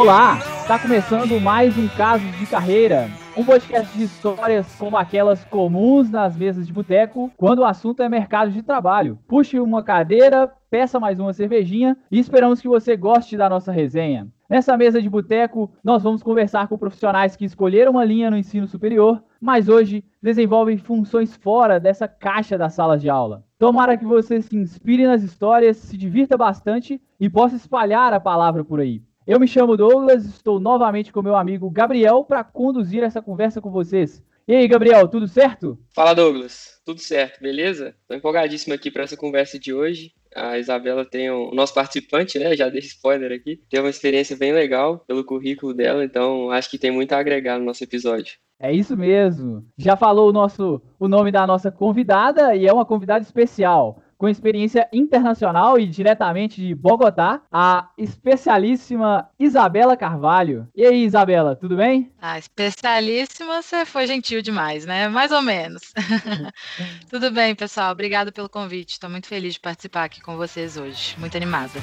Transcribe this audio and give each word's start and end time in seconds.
Olá, 0.00 0.38
está 0.62 0.78
começando 0.78 1.38
mais 1.38 1.76
um 1.76 1.86
Caso 1.88 2.24
de 2.38 2.46
Carreira, 2.46 3.10
um 3.36 3.44
podcast 3.44 3.94
de 3.98 4.04
histórias 4.04 4.74
como 4.76 4.96
aquelas 4.96 5.44
comuns 5.44 6.10
nas 6.10 6.34
mesas 6.34 6.66
de 6.66 6.72
boteco 6.72 7.30
quando 7.36 7.58
o 7.58 7.66
assunto 7.66 8.02
é 8.02 8.08
mercado 8.08 8.50
de 8.50 8.62
trabalho. 8.62 9.18
Puxe 9.28 9.60
uma 9.60 9.82
cadeira, 9.82 10.50
peça 10.70 10.98
mais 10.98 11.20
uma 11.20 11.34
cervejinha 11.34 11.98
e 12.10 12.18
esperamos 12.18 12.62
que 12.62 12.66
você 12.66 12.96
goste 12.96 13.36
da 13.36 13.46
nossa 13.46 13.70
resenha. 13.70 14.26
Nessa 14.48 14.74
mesa 14.74 15.02
de 15.02 15.10
boteco, 15.10 15.70
nós 15.84 16.02
vamos 16.02 16.22
conversar 16.22 16.66
com 16.66 16.78
profissionais 16.78 17.36
que 17.36 17.44
escolheram 17.44 17.92
uma 17.92 18.04
linha 18.04 18.30
no 18.30 18.38
ensino 18.38 18.66
superior, 18.66 19.22
mas 19.38 19.68
hoje 19.68 20.02
desenvolvem 20.22 20.78
funções 20.78 21.36
fora 21.36 21.78
dessa 21.78 22.08
caixa 22.08 22.56
das 22.56 22.72
salas 22.72 23.02
de 23.02 23.10
aula. 23.10 23.44
Tomara 23.58 23.98
que 23.98 24.06
você 24.06 24.40
se 24.40 24.56
inspire 24.56 25.06
nas 25.06 25.22
histórias, 25.22 25.76
se 25.76 25.98
divirta 25.98 26.38
bastante 26.38 26.98
e 27.20 27.28
possa 27.28 27.54
espalhar 27.54 28.14
a 28.14 28.18
palavra 28.18 28.64
por 28.64 28.80
aí. 28.80 29.02
Eu 29.26 29.38
me 29.38 29.46
chamo 29.46 29.76
Douglas, 29.76 30.24
estou 30.24 30.58
novamente 30.58 31.12
com 31.12 31.20
meu 31.20 31.36
amigo 31.36 31.70
Gabriel 31.70 32.24
para 32.24 32.42
conduzir 32.42 33.02
essa 33.02 33.20
conversa 33.20 33.60
com 33.60 33.70
vocês. 33.70 34.24
E 34.48 34.54
aí, 34.54 34.66
Gabriel, 34.66 35.06
tudo 35.08 35.28
certo? 35.28 35.78
Fala, 35.94 36.14
Douglas. 36.14 36.80
Tudo 36.86 37.00
certo, 37.00 37.40
beleza? 37.40 37.94
Estou 38.00 38.16
empolgadíssimo 38.16 38.74
aqui 38.74 38.90
para 38.90 39.04
essa 39.04 39.18
conversa 39.18 39.58
de 39.58 39.74
hoje. 39.74 40.12
A 40.34 40.58
Isabela 40.58 41.04
tem 41.04 41.30
o, 41.30 41.50
o 41.50 41.54
nosso 41.54 41.74
participante, 41.74 42.38
né? 42.38 42.56
Já 42.56 42.70
deixa 42.70 42.88
spoiler 42.88 43.30
aqui. 43.30 43.60
Tem 43.68 43.78
uma 43.78 43.90
experiência 43.90 44.36
bem 44.36 44.52
legal 44.52 45.00
pelo 45.06 45.22
currículo 45.22 45.74
dela, 45.74 46.02
então 46.02 46.50
acho 46.50 46.70
que 46.70 46.78
tem 46.78 46.90
muito 46.90 47.12
a 47.12 47.18
agregar 47.18 47.58
no 47.58 47.66
nosso 47.66 47.84
episódio. 47.84 48.38
É 48.58 48.72
isso 48.72 48.96
mesmo. 48.96 49.64
Já 49.76 49.96
falou 49.96 50.30
o 50.30 50.32
nosso 50.32 50.80
o 50.98 51.08
nome 51.08 51.30
da 51.30 51.46
nossa 51.46 51.70
convidada 51.70 52.56
e 52.56 52.66
é 52.66 52.72
uma 52.72 52.86
convidada 52.86 53.22
especial 53.22 54.02
com 54.20 54.28
experiência 54.28 54.86
internacional 54.92 55.78
e 55.78 55.86
diretamente 55.86 56.60
de 56.60 56.74
Bogotá, 56.74 57.40
a 57.50 57.88
especialíssima 57.96 59.30
Isabela 59.38 59.96
Carvalho. 59.96 60.68
E 60.76 60.84
aí, 60.84 61.06
Isabela, 61.06 61.56
tudo 61.56 61.74
bem? 61.74 62.12
Ah, 62.20 62.38
especialíssima, 62.38 63.62
você 63.62 63.86
foi 63.86 64.06
gentil 64.06 64.42
demais, 64.42 64.84
né? 64.84 65.08
Mais 65.08 65.32
ou 65.32 65.40
menos. 65.40 65.94
tudo 67.08 67.30
bem, 67.30 67.54
pessoal. 67.54 67.92
Obrigada 67.92 68.30
pelo 68.30 68.50
convite. 68.50 68.92
Estou 68.92 69.08
muito 69.08 69.26
feliz 69.26 69.54
de 69.54 69.60
participar 69.60 70.04
aqui 70.04 70.20
com 70.20 70.36
vocês 70.36 70.76
hoje. 70.76 71.18
Muito 71.18 71.38
animada. 71.38 71.80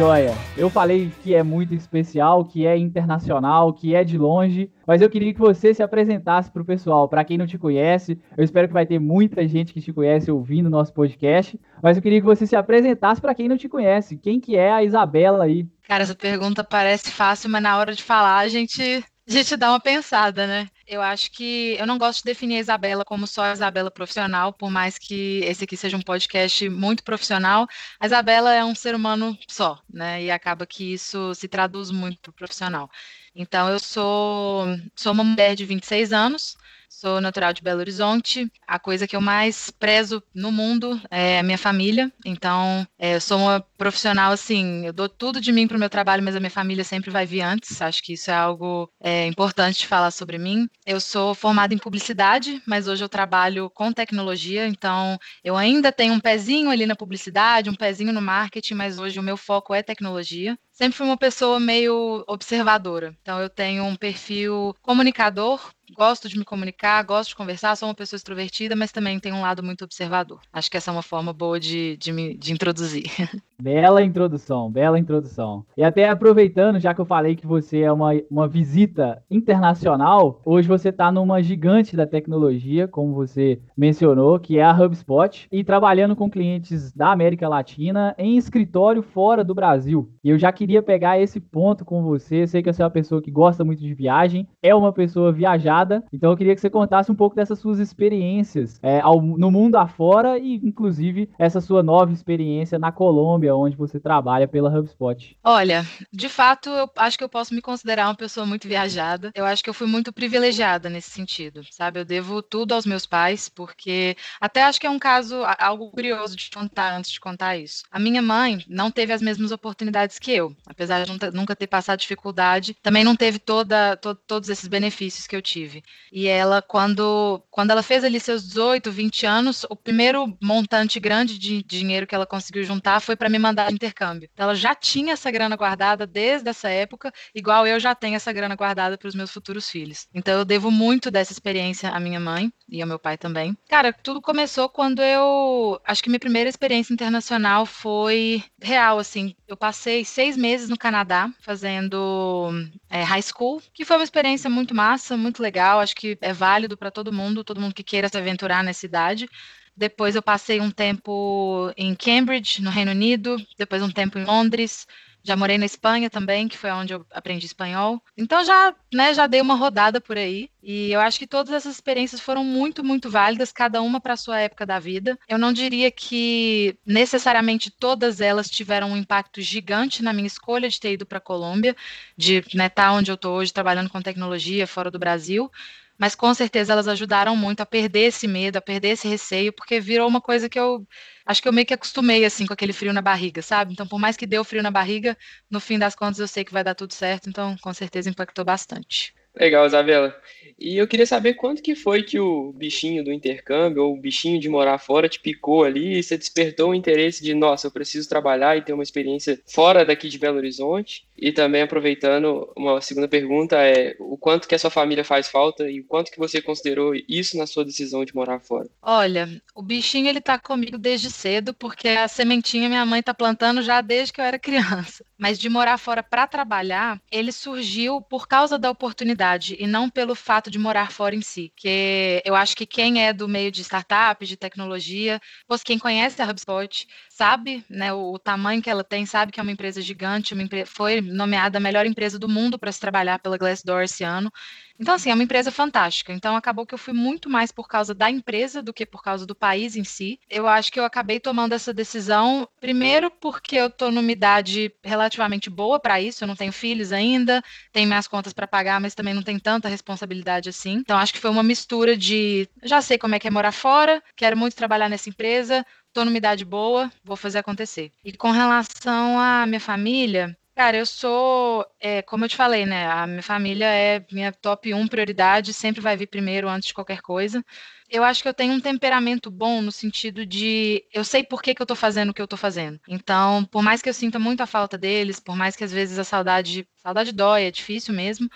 Joia, 0.00 0.34
eu 0.56 0.70
falei 0.70 1.12
que 1.22 1.34
é 1.34 1.42
muito 1.42 1.74
especial, 1.74 2.42
que 2.42 2.66
é 2.66 2.74
internacional, 2.74 3.70
que 3.70 3.94
é 3.94 4.02
de 4.02 4.16
longe, 4.16 4.72
mas 4.86 5.02
eu 5.02 5.10
queria 5.10 5.34
que 5.34 5.38
você 5.38 5.74
se 5.74 5.82
apresentasse 5.82 6.50
para 6.50 6.62
o 6.62 6.64
pessoal. 6.64 7.06
Para 7.06 7.22
quem 7.22 7.36
não 7.36 7.46
te 7.46 7.58
conhece, 7.58 8.18
eu 8.34 8.42
espero 8.42 8.66
que 8.66 8.72
vai 8.72 8.86
ter 8.86 8.98
muita 8.98 9.46
gente 9.46 9.74
que 9.74 9.80
te 9.82 9.92
conhece 9.92 10.30
ouvindo 10.30 10.68
o 10.68 10.70
nosso 10.70 10.94
podcast, 10.94 11.60
mas 11.82 11.98
eu 11.98 12.02
queria 12.02 12.18
que 12.18 12.26
você 12.26 12.46
se 12.46 12.56
apresentasse 12.56 13.20
para 13.20 13.34
quem 13.34 13.46
não 13.46 13.58
te 13.58 13.68
conhece. 13.68 14.16
Quem 14.16 14.40
que 14.40 14.56
é 14.56 14.72
a 14.72 14.82
Isabela 14.82 15.44
aí? 15.44 15.68
Cara, 15.86 16.02
essa 16.02 16.14
pergunta 16.14 16.64
parece 16.64 17.10
fácil, 17.10 17.50
mas 17.50 17.62
na 17.62 17.76
hora 17.76 17.94
de 17.94 18.02
falar 18.02 18.38
a 18.38 18.48
gente 18.48 19.04
gente 19.32 19.56
dá 19.56 19.70
uma 19.70 19.80
pensada, 19.80 20.46
né? 20.46 20.68
Eu 20.86 21.00
acho 21.00 21.30
que 21.30 21.76
eu 21.78 21.86
não 21.86 21.98
gosto 21.98 22.18
de 22.18 22.24
definir 22.24 22.56
a 22.56 22.60
Isabela 22.60 23.04
como 23.04 23.26
só 23.26 23.44
a 23.44 23.52
Isabela 23.52 23.90
profissional, 23.90 24.52
por 24.52 24.70
mais 24.70 24.98
que 24.98 25.40
esse 25.44 25.64
aqui 25.64 25.76
seja 25.76 25.96
um 25.96 26.02
podcast 26.02 26.68
muito 26.68 27.04
profissional. 27.04 27.66
A 28.00 28.06
Isabela 28.06 28.52
é 28.52 28.64
um 28.64 28.74
ser 28.74 28.94
humano 28.94 29.38
só, 29.48 29.80
né? 29.92 30.22
E 30.24 30.30
acaba 30.30 30.66
que 30.66 30.92
isso 30.92 31.34
se 31.34 31.46
traduz 31.48 31.90
muito 31.90 32.20
para 32.20 32.30
o 32.30 32.32
profissional. 32.34 32.90
Então, 33.34 33.68
eu 33.68 33.78
sou, 33.78 34.66
sou 34.96 35.12
uma 35.12 35.22
mulher 35.24 35.54
de 35.54 35.64
26 35.64 36.12
anos, 36.12 36.56
Sou 36.92 37.20
natural 37.20 37.52
de 37.52 37.62
Belo 37.62 37.78
Horizonte. 37.78 38.50
A 38.66 38.76
coisa 38.76 39.06
que 39.06 39.14
eu 39.14 39.20
mais 39.20 39.70
prezo 39.70 40.20
no 40.34 40.50
mundo 40.50 41.00
é 41.08 41.38
a 41.38 41.42
minha 41.42 41.56
família. 41.56 42.12
Então, 42.26 42.84
é, 42.98 43.14
eu 43.14 43.20
sou 43.20 43.38
uma 43.38 43.60
profissional 43.78 44.32
assim, 44.32 44.84
eu 44.84 44.92
dou 44.92 45.08
tudo 45.08 45.40
de 45.40 45.52
mim 45.52 45.68
para 45.68 45.76
o 45.76 45.80
meu 45.80 45.88
trabalho, 45.88 46.22
mas 46.22 46.34
a 46.34 46.40
minha 46.40 46.50
família 46.50 46.82
sempre 46.82 47.08
vai 47.08 47.24
vir 47.24 47.42
antes. 47.42 47.80
Acho 47.80 48.02
que 48.02 48.14
isso 48.14 48.28
é 48.32 48.34
algo 48.34 48.90
é, 49.00 49.24
importante 49.26 49.86
falar 49.86 50.10
sobre 50.10 50.36
mim. 50.36 50.68
Eu 50.84 51.00
sou 51.00 51.32
formada 51.32 51.72
em 51.72 51.78
publicidade, 51.78 52.60
mas 52.66 52.88
hoje 52.88 53.04
eu 53.04 53.08
trabalho 53.08 53.70
com 53.70 53.92
tecnologia. 53.92 54.66
Então, 54.66 55.16
eu 55.44 55.56
ainda 55.56 55.92
tenho 55.92 56.12
um 56.12 56.20
pezinho 56.20 56.70
ali 56.70 56.86
na 56.86 56.96
publicidade, 56.96 57.70
um 57.70 57.74
pezinho 57.74 58.12
no 58.12 58.20
marketing, 58.20 58.74
mas 58.74 58.98
hoje 58.98 59.20
o 59.20 59.22
meu 59.22 59.36
foco 59.36 59.72
é 59.72 59.80
tecnologia 59.80 60.58
sempre 60.80 60.96
fui 60.96 61.06
uma 61.06 61.18
pessoa 61.18 61.60
meio 61.60 62.24
observadora. 62.26 63.14
Então, 63.20 63.38
eu 63.38 63.50
tenho 63.50 63.84
um 63.84 63.94
perfil 63.94 64.74
comunicador, 64.80 65.60
gosto 65.94 66.28
de 66.28 66.38
me 66.38 66.44
comunicar, 66.44 67.02
gosto 67.04 67.30
de 67.30 67.36
conversar, 67.36 67.76
sou 67.76 67.88
uma 67.88 67.94
pessoa 67.94 68.16
extrovertida, 68.16 68.74
mas 68.74 68.92
também 68.92 69.18
tenho 69.18 69.36
um 69.36 69.42
lado 69.42 69.62
muito 69.62 69.84
observador. 69.84 70.40
Acho 70.52 70.70
que 70.70 70.76
essa 70.76 70.90
é 70.90 70.92
uma 70.92 71.02
forma 71.02 71.32
boa 71.32 71.58
de, 71.58 71.96
de, 71.96 72.12
me, 72.12 72.34
de 72.34 72.52
introduzir. 72.52 73.04
Bela 73.60 74.02
introdução, 74.02 74.70
bela 74.70 74.98
introdução. 74.98 75.66
E 75.76 75.84
até 75.84 76.08
aproveitando, 76.08 76.80
já 76.80 76.94
que 76.94 77.00
eu 77.02 77.04
falei 77.04 77.36
que 77.36 77.46
você 77.46 77.80
é 77.80 77.92
uma, 77.92 78.12
uma 78.30 78.48
visita 78.48 79.22
internacional, 79.30 80.40
hoje 80.46 80.66
você 80.66 80.88
está 80.88 81.12
numa 81.12 81.42
gigante 81.42 81.94
da 81.94 82.06
tecnologia, 82.06 82.88
como 82.88 83.12
você 83.12 83.60
mencionou, 83.76 84.40
que 84.40 84.58
é 84.58 84.62
a 84.62 84.72
HubSpot, 84.72 85.46
e 85.52 85.62
trabalhando 85.62 86.16
com 86.16 86.30
clientes 86.30 86.90
da 86.92 87.12
América 87.12 87.50
Latina 87.50 88.14
em 88.16 88.38
escritório 88.38 89.02
fora 89.02 89.44
do 89.44 89.54
Brasil. 89.54 90.10
E 90.24 90.30
eu 90.30 90.38
já 90.38 90.50
queria 90.50 90.69
pegar 90.82 91.18
esse 91.18 91.40
ponto 91.40 91.84
com 91.84 92.02
você. 92.02 92.46
Sei 92.46 92.62
que 92.62 92.72
você 92.72 92.82
é 92.82 92.84
uma 92.84 92.90
pessoa 92.90 93.20
que 93.20 93.30
gosta 93.30 93.64
muito 93.64 93.80
de 93.80 93.92
viagem, 93.92 94.48
é 94.62 94.74
uma 94.74 94.92
pessoa 94.92 95.32
viajada, 95.32 96.04
então 96.12 96.30
eu 96.30 96.36
queria 96.36 96.54
que 96.54 96.60
você 96.60 96.70
contasse 96.70 97.10
um 97.10 97.14
pouco 97.14 97.34
dessas 97.34 97.58
suas 97.58 97.78
experiências 97.78 98.78
é, 98.82 99.00
ao, 99.00 99.20
no 99.20 99.50
mundo 99.50 99.76
afora 99.76 100.38
e, 100.38 100.54
inclusive, 100.56 101.28
essa 101.38 101.60
sua 101.60 101.82
nova 101.82 102.12
experiência 102.12 102.78
na 102.78 102.92
Colômbia 102.92 103.54
onde 103.54 103.76
você 103.76 103.98
trabalha 103.98 104.46
pela 104.46 104.70
HubSpot? 104.70 105.36
Olha, 105.42 105.84
de 106.12 106.28
fato, 106.28 106.70
eu 106.70 106.90
acho 106.96 107.18
que 107.18 107.24
eu 107.24 107.28
posso 107.28 107.54
me 107.54 107.60
considerar 107.60 108.06
uma 108.06 108.14
pessoa 108.14 108.46
muito 108.46 108.68
viajada. 108.68 109.30
Eu 109.34 109.44
acho 109.44 109.62
que 109.62 109.70
eu 109.70 109.74
fui 109.74 109.86
muito 109.86 110.12
privilegiada 110.12 110.88
nesse 110.88 111.10
sentido, 111.10 111.62
sabe? 111.70 112.00
Eu 112.00 112.04
devo 112.04 112.42
tudo 112.42 112.74
aos 112.74 112.86
meus 112.86 113.06
pais, 113.06 113.48
porque 113.48 114.16
até 114.40 114.62
acho 114.62 114.80
que 114.80 114.86
é 114.86 114.90
um 114.90 114.98
caso, 114.98 115.42
algo 115.58 115.90
curioso 115.90 116.36
de 116.36 116.50
contar 116.50 116.96
antes 116.96 117.10
de 117.10 117.20
contar 117.20 117.56
isso. 117.56 117.84
A 117.90 117.98
minha 117.98 118.22
mãe 118.22 118.64
não 118.68 118.90
teve 118.90 119.12
as 119.12 119.22
mesmas 119.22 119.52
oportunidades 119.52 120.18
que 120.18 120.32
eu, 120.32 120.54
apesar 120.66 121.04
de 121.04 121.30
nunca 121.32 121.56
ter 121.56 121.66
passado 121.66 122.00
dificuldade, 122.00 122.76
também 122.82 123.04
não 123.04 123.16
teve 123.16 123.38
toda, 123.38 123.96
to, 123.96 124.14
todos 124.14 124.48
esses 124.48 124.68
benefícios 124.68 125.26
que 125.26 125.36
eu 125.36 125.42
tive. 125.42 125.82
E 126.12 126.26
ela, 126.26 126.62
quando, 126.62 127.42
quando 127.50 127.70
ela 127.70 127.82
fez 127.82 128.04
ali 128.04 128.20
seus 128.20 128.46
18, 128.46 128.90
20 128.90 129.26
anos, 129.26 129.66
o 129.68 129.76
primeiro 129.76 130.36
montante 130.42 130.98
grande 131.00 131.38
de 131.38 131.62
dinheiro 131.62 132.06
que 132.06 132.14
ela 132.14 132.26
conseguiu 132.26 132.64
juntar 132.64 133.00
foi 133.00 133.16
para 133.16 133.28
me 133.28 133.38
mandar 133.38 133.72
intercâmbio. 133.72 134.28
Então, 134.32 134.44
ela 134.44 134.54
já 134.54 134.74
tinha 134.74 135.12
essa 135.12 135.30
grana 135.30 135.56
guardada 135.56 136.06
desde 136.06 136.48
essa 136.48 136.68
época, 136.68 137.12
igual 137.34 137.66
eu 137.66 137.78
já 137.78 137.94
tenho 137.94 138.16
essa 138.16 138.32
grana 138.32 138.56
guardada 138.56 138.96
para 138.96 139.08
os 139.08 139.14
meus 139.14 139.30
futuros 139.30 139.68
filhos. 139.68 140.06
Então, 140.14 140.38
eu 140.38 140.44
devo 140.44 140.70
muito 140.70 141.10
dessa 141.10 141.32
experiência 141.32 141.90
à 141.90 142.00
minha 142.00 142.20
mãe 142.20 142.52
e 142.68 142.80
ao 142.80 142.88
meu 142.88 142.98
pai 142.98 143.18
também. 143.18 143.56
Cara, 143.68 143.92
tudo 143.92 144.20
começou 144.20 144.68
quando 144.68 145.02
eu. 145.02 145.80
Acho 145.84 146.02
que 146.02 146.08
minha 146.08 146.20
primeira 146.20 146.48
experiência 146.48 146.92
internacional 146.92 147.66
foi 147.66 148.42
real, 148.60 148.98
assim. 148.98 149.34
Eu 149.46 149.56
passei 149.56 150.04
seis 150.04 150.36
meses 150.40 150.68
no 150.68 150.76
Canadá 150.76 151.30
fazendo 151.40 152.50
é, 152.88 153.02
high 153.02 153.22
school, 153.22 153.62
que 153.72 153.84
foi 153.84 153.96
uma 153.96 154.04
experiência 154.04 154.50
muito 154.50 154.74
massa, 154.74 155.16
muito 155.16 155.42
legal. 155.42 155.78
Acho 155.80 155.94
que 155.94 156.18
é 156.20 156.32
válido 156.32 156.76
para 156.76 156.90
todo 156.90 157.12
mundo, 157.12 157.44
todo 157.44 157.60
mundo 157.60 157.74
que 157.74 157.84
queira 157.84 158.08
se 158.08 158.18
aventurar 158.18 158.64
nessa 158.64 158.86
idade. 158.86 159.28
Depois 159.76 160.16
eu 160.16 160.22
passei 160.22 160.60
um 160.60 160.70
tempo 160.70 161.72
em 161.76 161.94
Cambridge, 161.94 162.60
no 162.60 162.70
Reino 162.70 162.90
Unido, 162.90 163.36
depois 163.58 163.82
um 163.82 163.90
tempo 163.90 164.18
em 164.18 164.24
Londres. 164.24 164.86
Já 165.22 165.36
morei 165.36 165.58
na 165.58 165.66
Espanha 165.66 166.08
também, 166.08 166.48
que 166.48 166.56
foi 166.56 166.70
onde 166.70 166.94
eu 166.94 167.04
aprendi 167.12 167.46
espanhol. 167.46 168.02
Então 168.16 168.44
já, 168.44 168.74
né, 168.92 169.12
já 169.12 169.26
dei 169.26 169.40
uma 169.40 169.54
rodada 169.54 170.00
por 170.00 170.16
aí. 170.16 170.50
E 170.62 170.90
eu 170.92 171.00
acho 171.00 171.18
que 171.18 171.26
todas 171.26 171.52
essas 171.52 171.74
experiências 171.74 172.20
foram 172.20 172.44
muito, 172.44 172.84
muito 172.84 173.10
válidas, 173.10 173.52
cada 173.52 173.80
uma 173.82 174.00
para 174.00 174.14
a 174.14 174.16
sua 174.16 174.40
época 174.40 174.66
da 174.66 174.78
vida. 174.78 175.18
Eu 175.28 175.38
não 175.38 175.52
diria 175.52 175.90
que 175.90 176.76
necessariamente 176.84 177.70
todas 177.70 178.20
elas 178.20 178.48
tiveram 178.48 178.92
um 178.92 178.96
impacto 178.96 179.40
gigante 179.40 180.02
na 180.02 180.12
minha 180.12 180.26
escolha 180.26 180.68
de 180.68 180.80
ter 180.80 180.92
ido 180.92 181.06
para 181.06 181.18
a 181.18 181.20
Colômbia, 181.20 181.76
de 182.16 182.36
estar 182.36 182.58
né, 182.58 182.68
tá 182.68 182.92
onde 182.92 183.10
eu 183.10 183.14
estou 183.14 183.36
hoje 183.36 183.52
trabalhando 183.52 183.90
com 183.90 184.02
tecnologia 184.02 184.66
fora 184.66 184.90
do 184.90 184.98
Brasil 184.98 185.50
mas 186.00 186.14
com 186.16 186.32
certeza 186.34 186.72
elas 186.72 186.88
ajudaram 186.88 187.36
muito 187.36 187.60
a 187.60 187.66
perder 187.66 188.06
esse 188.08 188.26
medo, 188.28 188.56
a 188.58 188.62
perder 188.62 188.90
esse 188.90 189.08
receio, 189.08 189.52
porque 189.52 189.80
virou 189.80 190.08
uma 190.08 190.22
coisa 190.22 190.48
que 190.48 190.58
eu 190.60 190.86
acho 191.26 191.42
que 191.42 191.48
eu 191.48 191.52
meio 191.52 191.66
que 191.66 191.74
acostumei 191.74 192.24
assim 192.24 192.46
com 192.46 192.54
aquele 192.54 192.72
frio 192.72 192.92
na 192.94 193.02
barriga, 193.02 193.42
sabe? 193.42 193.72
Então, 193.74 193.86
por 193.86 194.00
mais 194.00 194.16
que 194.16 194.26
o 194.40 194.44
frio 194.44 194.62
na 194.62 194.70
barriga, 194.70 195.16
no 195.50 195.60
fim 195.60 195.78
das 195.78 195.94
contas 195.94 196.18
eu 196.20 196.28
sei 196.28 196.44
que 196.44 196.52
vai 196.52 196.64
dar 196.64 196.74
tudo 196.74 196.94
certo, 196.94 197.28
então 197.28 197.56
com 197.58 197.72
certeza 197.74 198.10
impactou 198.10 198.44
bastante. 198.44 199.14
Legal, 199.34 199.66
Isabela. 199.66 200.16
E 200.58 200.76
eu 200.76 200.86
queria 200.86 201.06
saber 201.06 201.34
quanto 201.34 201.62
que 201.62 201.74
foi 201.74 202.02
que 202.02 202.20
o 202.20 202.52
bichinho 202.52 203.02
do 203.02 203.10
intercâmbio 203.10 203.82
ou 203.82 203.94
o 203.94 204.00
bichinho 204.00 204.38
de 204.38 204.48
morar 204.48 204.76
fora 204.76 205.08
te 205.08 205.18
picou 205.18 205.64
ali 205.64 205.98
e 205.98 206.02
você 206.02 206.18
despertou 206.18 206.70
o 206.70 206.74
interesse 206.74 207.22
de, 207.22 207.32
nossa, 207.32 207.66
eu 207.66 207.70
preciso 207.70 208.06
trabalhar 208.06 208.58
e 208.58 208.62
ter 208.62 208.74
uma 208.74 208.82
experiência 208.82 209.40
fora 209.46 209.86
daqui 209.86 210.08
de 210.08 210.18
Belo 210.18 210.36
Horizonte. 210.36 211.06
E 211.16 211.32
também 211.32 211.62
aproveitando, 211.62 212.52
uma 212.54 212.80
segunda 212.82 213.08
pergunta 213.08 213.56
é 213.56 213.96
o 213.98 214.18
quanto 214.18 214.46
que 214.46 214.54
a 214.54 214.58
sua 214.58 214.70
família 214.70 215.04
faz 215.04 215.28
falta 215.28 215.70
e 215.70 215.80
o 215.80 215.84
quanto 215.84 216.10
que 216.10 216.18
você 216.18 216.42
considerou 216.42 216.92
isso 217.08 217.38
na 217.38 217.46
sua 217.46 217.64
decisão 217.64 218.04
de 218.04 218.14
morar 218.14 218.40
fora? 218.40 218.68
Olha, 218.82 219.28
o 219.54 219.62
bichinho 219.62 220.08
ele 220.08 220.20
tá 220.20 220.38
comigo 220.38 220.76
desde 220.76 221.10
cedo, 221.10 221.54
porque 221.54 221.88
a 221.88 222.06
sementinha 222.08 222.68
minha 222.68 222.84
mãe 222.84 223.02
tá 223.02 223.14
plantando 223.14 223.62
já 223.62 223.80
desde 223.80 224.12
que 224.12 224.20
eu 224.20 224.24
era 224.24 224.38
criança. 224.38 225.04
Mas 225.20 225.38
de 225.38 225.50
morar 225.50 225.76
fora 225.76 226.02
para 226.02 226.26
trabalhar, 226.26 226.98
ele 227.12 227.30
surgiu 227.30 228.00
por 228.00 228.26
causa 228.26 228.58
da 228.58 228.70
oportunidade 228.70 229.54
e 229.60 229.66
não 229.66 229.90
pelo 229.90 230.14
fato 230.14 230.50
de 230.50 230.58
morar 230.58 230.90
fora 230.90 231.14
em 231.14 231.20
si. 231.20 231.52
Que 231.54 232.22
eu 232.24 232.34
acho 232.34 232.56
que 232.56 232.64
quem 232.64 233.04
é 233.04 233.12
do 233.12 233.28
meio 233.28 233.52
de 233.52 233.60
startup, 233.60 234.24
de 234.24 234.34
tecnologia, 234.34 235.20
quem 235.62 235.78
conhece 235.78 236.22
a 236.22 236.24
HubSpot 236.30 236.86
sabe, 237.20 237.62
né, 237.68 237.92
o, 237.92 238.14
o 238.14 238.18
tamanho 238.18 238.62
que 238.62 238.70
ela 238.70 238.82
tem, 238.82 239.04
sabe 239.04 239.30
que 239.30 239.38
é 239.38 239.42
uma 239.42 239.52
empresa 239.52 239.82
gigante, 239.82 240.32
uma 240.32 240.42
empre 240.42 240.64
foi 240.64 241.02
nomeada 241.02 241.58
a 241.58 241.60
melhor 241.60 241.84
empresa 241.84 242.18
do 242.18 242.26
mundo 242.26 242.58
para 242.58 242.72
se 242.72 242.80
trabalhar 242.80 243.18
pela 243.18 243.36
Glassdoor 243.36 243.82
esse 243.82 244.02
ano. 244.02 244.32
Então, 244.80 244.94
assim, 244.94 245.10
é 245.10 245.14
uma 245.14 245.22
empresa 245.22 245.50
fantástica. 245.50 246.10
Então, 246.10 246.34
acabou 246.34 246.64
que 246.64 246.72
eu 246.72 246.78
fui 246.78 246.94
muito 246.94 247.28
mais 247.28 247.52
por 247.52 247.68
causa 247.68 247.94
da 247.94 248.10
empresa 248.10 248.62
do 248.62 248.72
que 248.72 248.86
por 248.86 249.02
causa 249.02 249.26
do 249.26 249.34
país 249.34 249.76
em 249.76 249.84
si. 249.84 250.18
Eu 250.30 250.48
acho 250.48 250.72
que 250.72 250.80
eu 250.80 250.84
acabei 250.86 251.20
tomando 251.20 251.52
essa 251.52 251.74
decisão, 251.74 252.48
primeiro 252.58 253.10
porque 253.10 253.56
eu 253.56 253.66
estou 253.66 253.92
numa 253.92 254.10
idade 254.10 254.72
relativamente 254.82 255.50
boa 255.50 255.78
para 255.78 256.00
isso, 256.00 256.24
eu 256.24 256.28
não 256.28 256.34
tenho 256.34 256.52
filhos 256.52 256.90
ainda, 256.90 257.42
tenho 257.70 257.86
minhas 257.86 258.08
contas 258.08 258.32
para 258.32 258.46
pagar, 258.46 258.80
mas 258.80 258.94
também 258.94 259.12
não 259.12 259.22
tenho 259.22 259.38
tanta 259.38 259.68
responsabilidade 259.68 260.48
assim. 260.48 260.76
Então, 260.76 260.96
acho 260.96 261.12
que 261.12 261.20
foi 261.20 261.30
uma 261.30 261.42
mistura 261.42 261.94
de 261.94 262.48
já 262.62 262.80
sei 262.80 262.96
como 262.96 263.14
é 263.14 263.18
que 263.18 263.28
é 263.28 263.30
morar 263.30 263.52
fora, 263.52 264.02
quero 264.16 264.34
muito 264.38 264.56
trabalhar 264.56 264.88
nessa 264.88 265.10
empresa, 265.10 265.66
estou 265.90 266.04
numa 266.04 266.16
idade 266.16 266.44
boa, 266.44 266.90
vou 267.04 267.16
fazer 267.16 267.38
acontecer. 267.38 267.92
E 268.04 268.12
com 268.12 268.30
relação 268.30 269.18
à 269.18 269.44
minha 269.46 269.60
família, 269.60 270.36
Cara, 270.60 270.76
eu 270.76 270.84
sou, 270.84 271.64
é, 271.80 272.02
como 272.02 272.26
eu 272.26 272.28
te 272.28 272.36
falei, 272.36 272.66
né? 272.66 272.86
A 272.86 273.06
minha 273.06 273.22
família 273.22 273.64
é 273.64 274.04
minha 274.12 274.30
top 274.30 274.74
1 274.74 274.86
prioridade, 274.88 275.54
sempre 275.54 275.80
vai 275.80 275.96
vir 275.96 276.06
primeiro 276.06 276.50
antes 276.50 276.68
de 276.68 276.74
qualquer 276.74 277.00
coisa. 277.00 277.42
Eu 277.88 278.04
acho 278.04 278.22
que 278.22 278.28
eu 278.28 278.34
tenho 278.34 278.52
um 278.52 278.60
temperamento 278.60 279.30
bom 279.30 279.62
no 279.62 279.72
sentido 279.72 280.26
de 280.26 280.84
eu 280.92 281.02
sei 281.02 281.24
por 281.24 281.40
que, 281.40 281.54
que 281.54 281.62
eu 281.62 281.66
tô 281.66 281.74
fazendo 281.74 282.10
o 282.10 282.14
que 282.14 282.20
eu 282.20 282.28
tô 282.28 282.36
fazendo. 282.36 282.78
Então, 282.86 283.42
por 283.46 283.62
mais 283.62 283.80
que 283.80 283.88
eu 283.88 283.94
sinta 283.94 284.18
muito 284.18 284.42
a 284.42 284.46
falta 284.46 284.76
deles, 284.76 285.18
por 285.18 285.34
mais 285.34 285.56
que 285.56 285.64
às 285.64 285.72
vezes 285.72 285.98
a 285.98 286.04
saudade, 286.04 286.68
saudade 286.76 287.10
dói, 287.12 287.44
é 287.44 287.50
difícil 287.50 287.94
mesmo, 287.94 288.28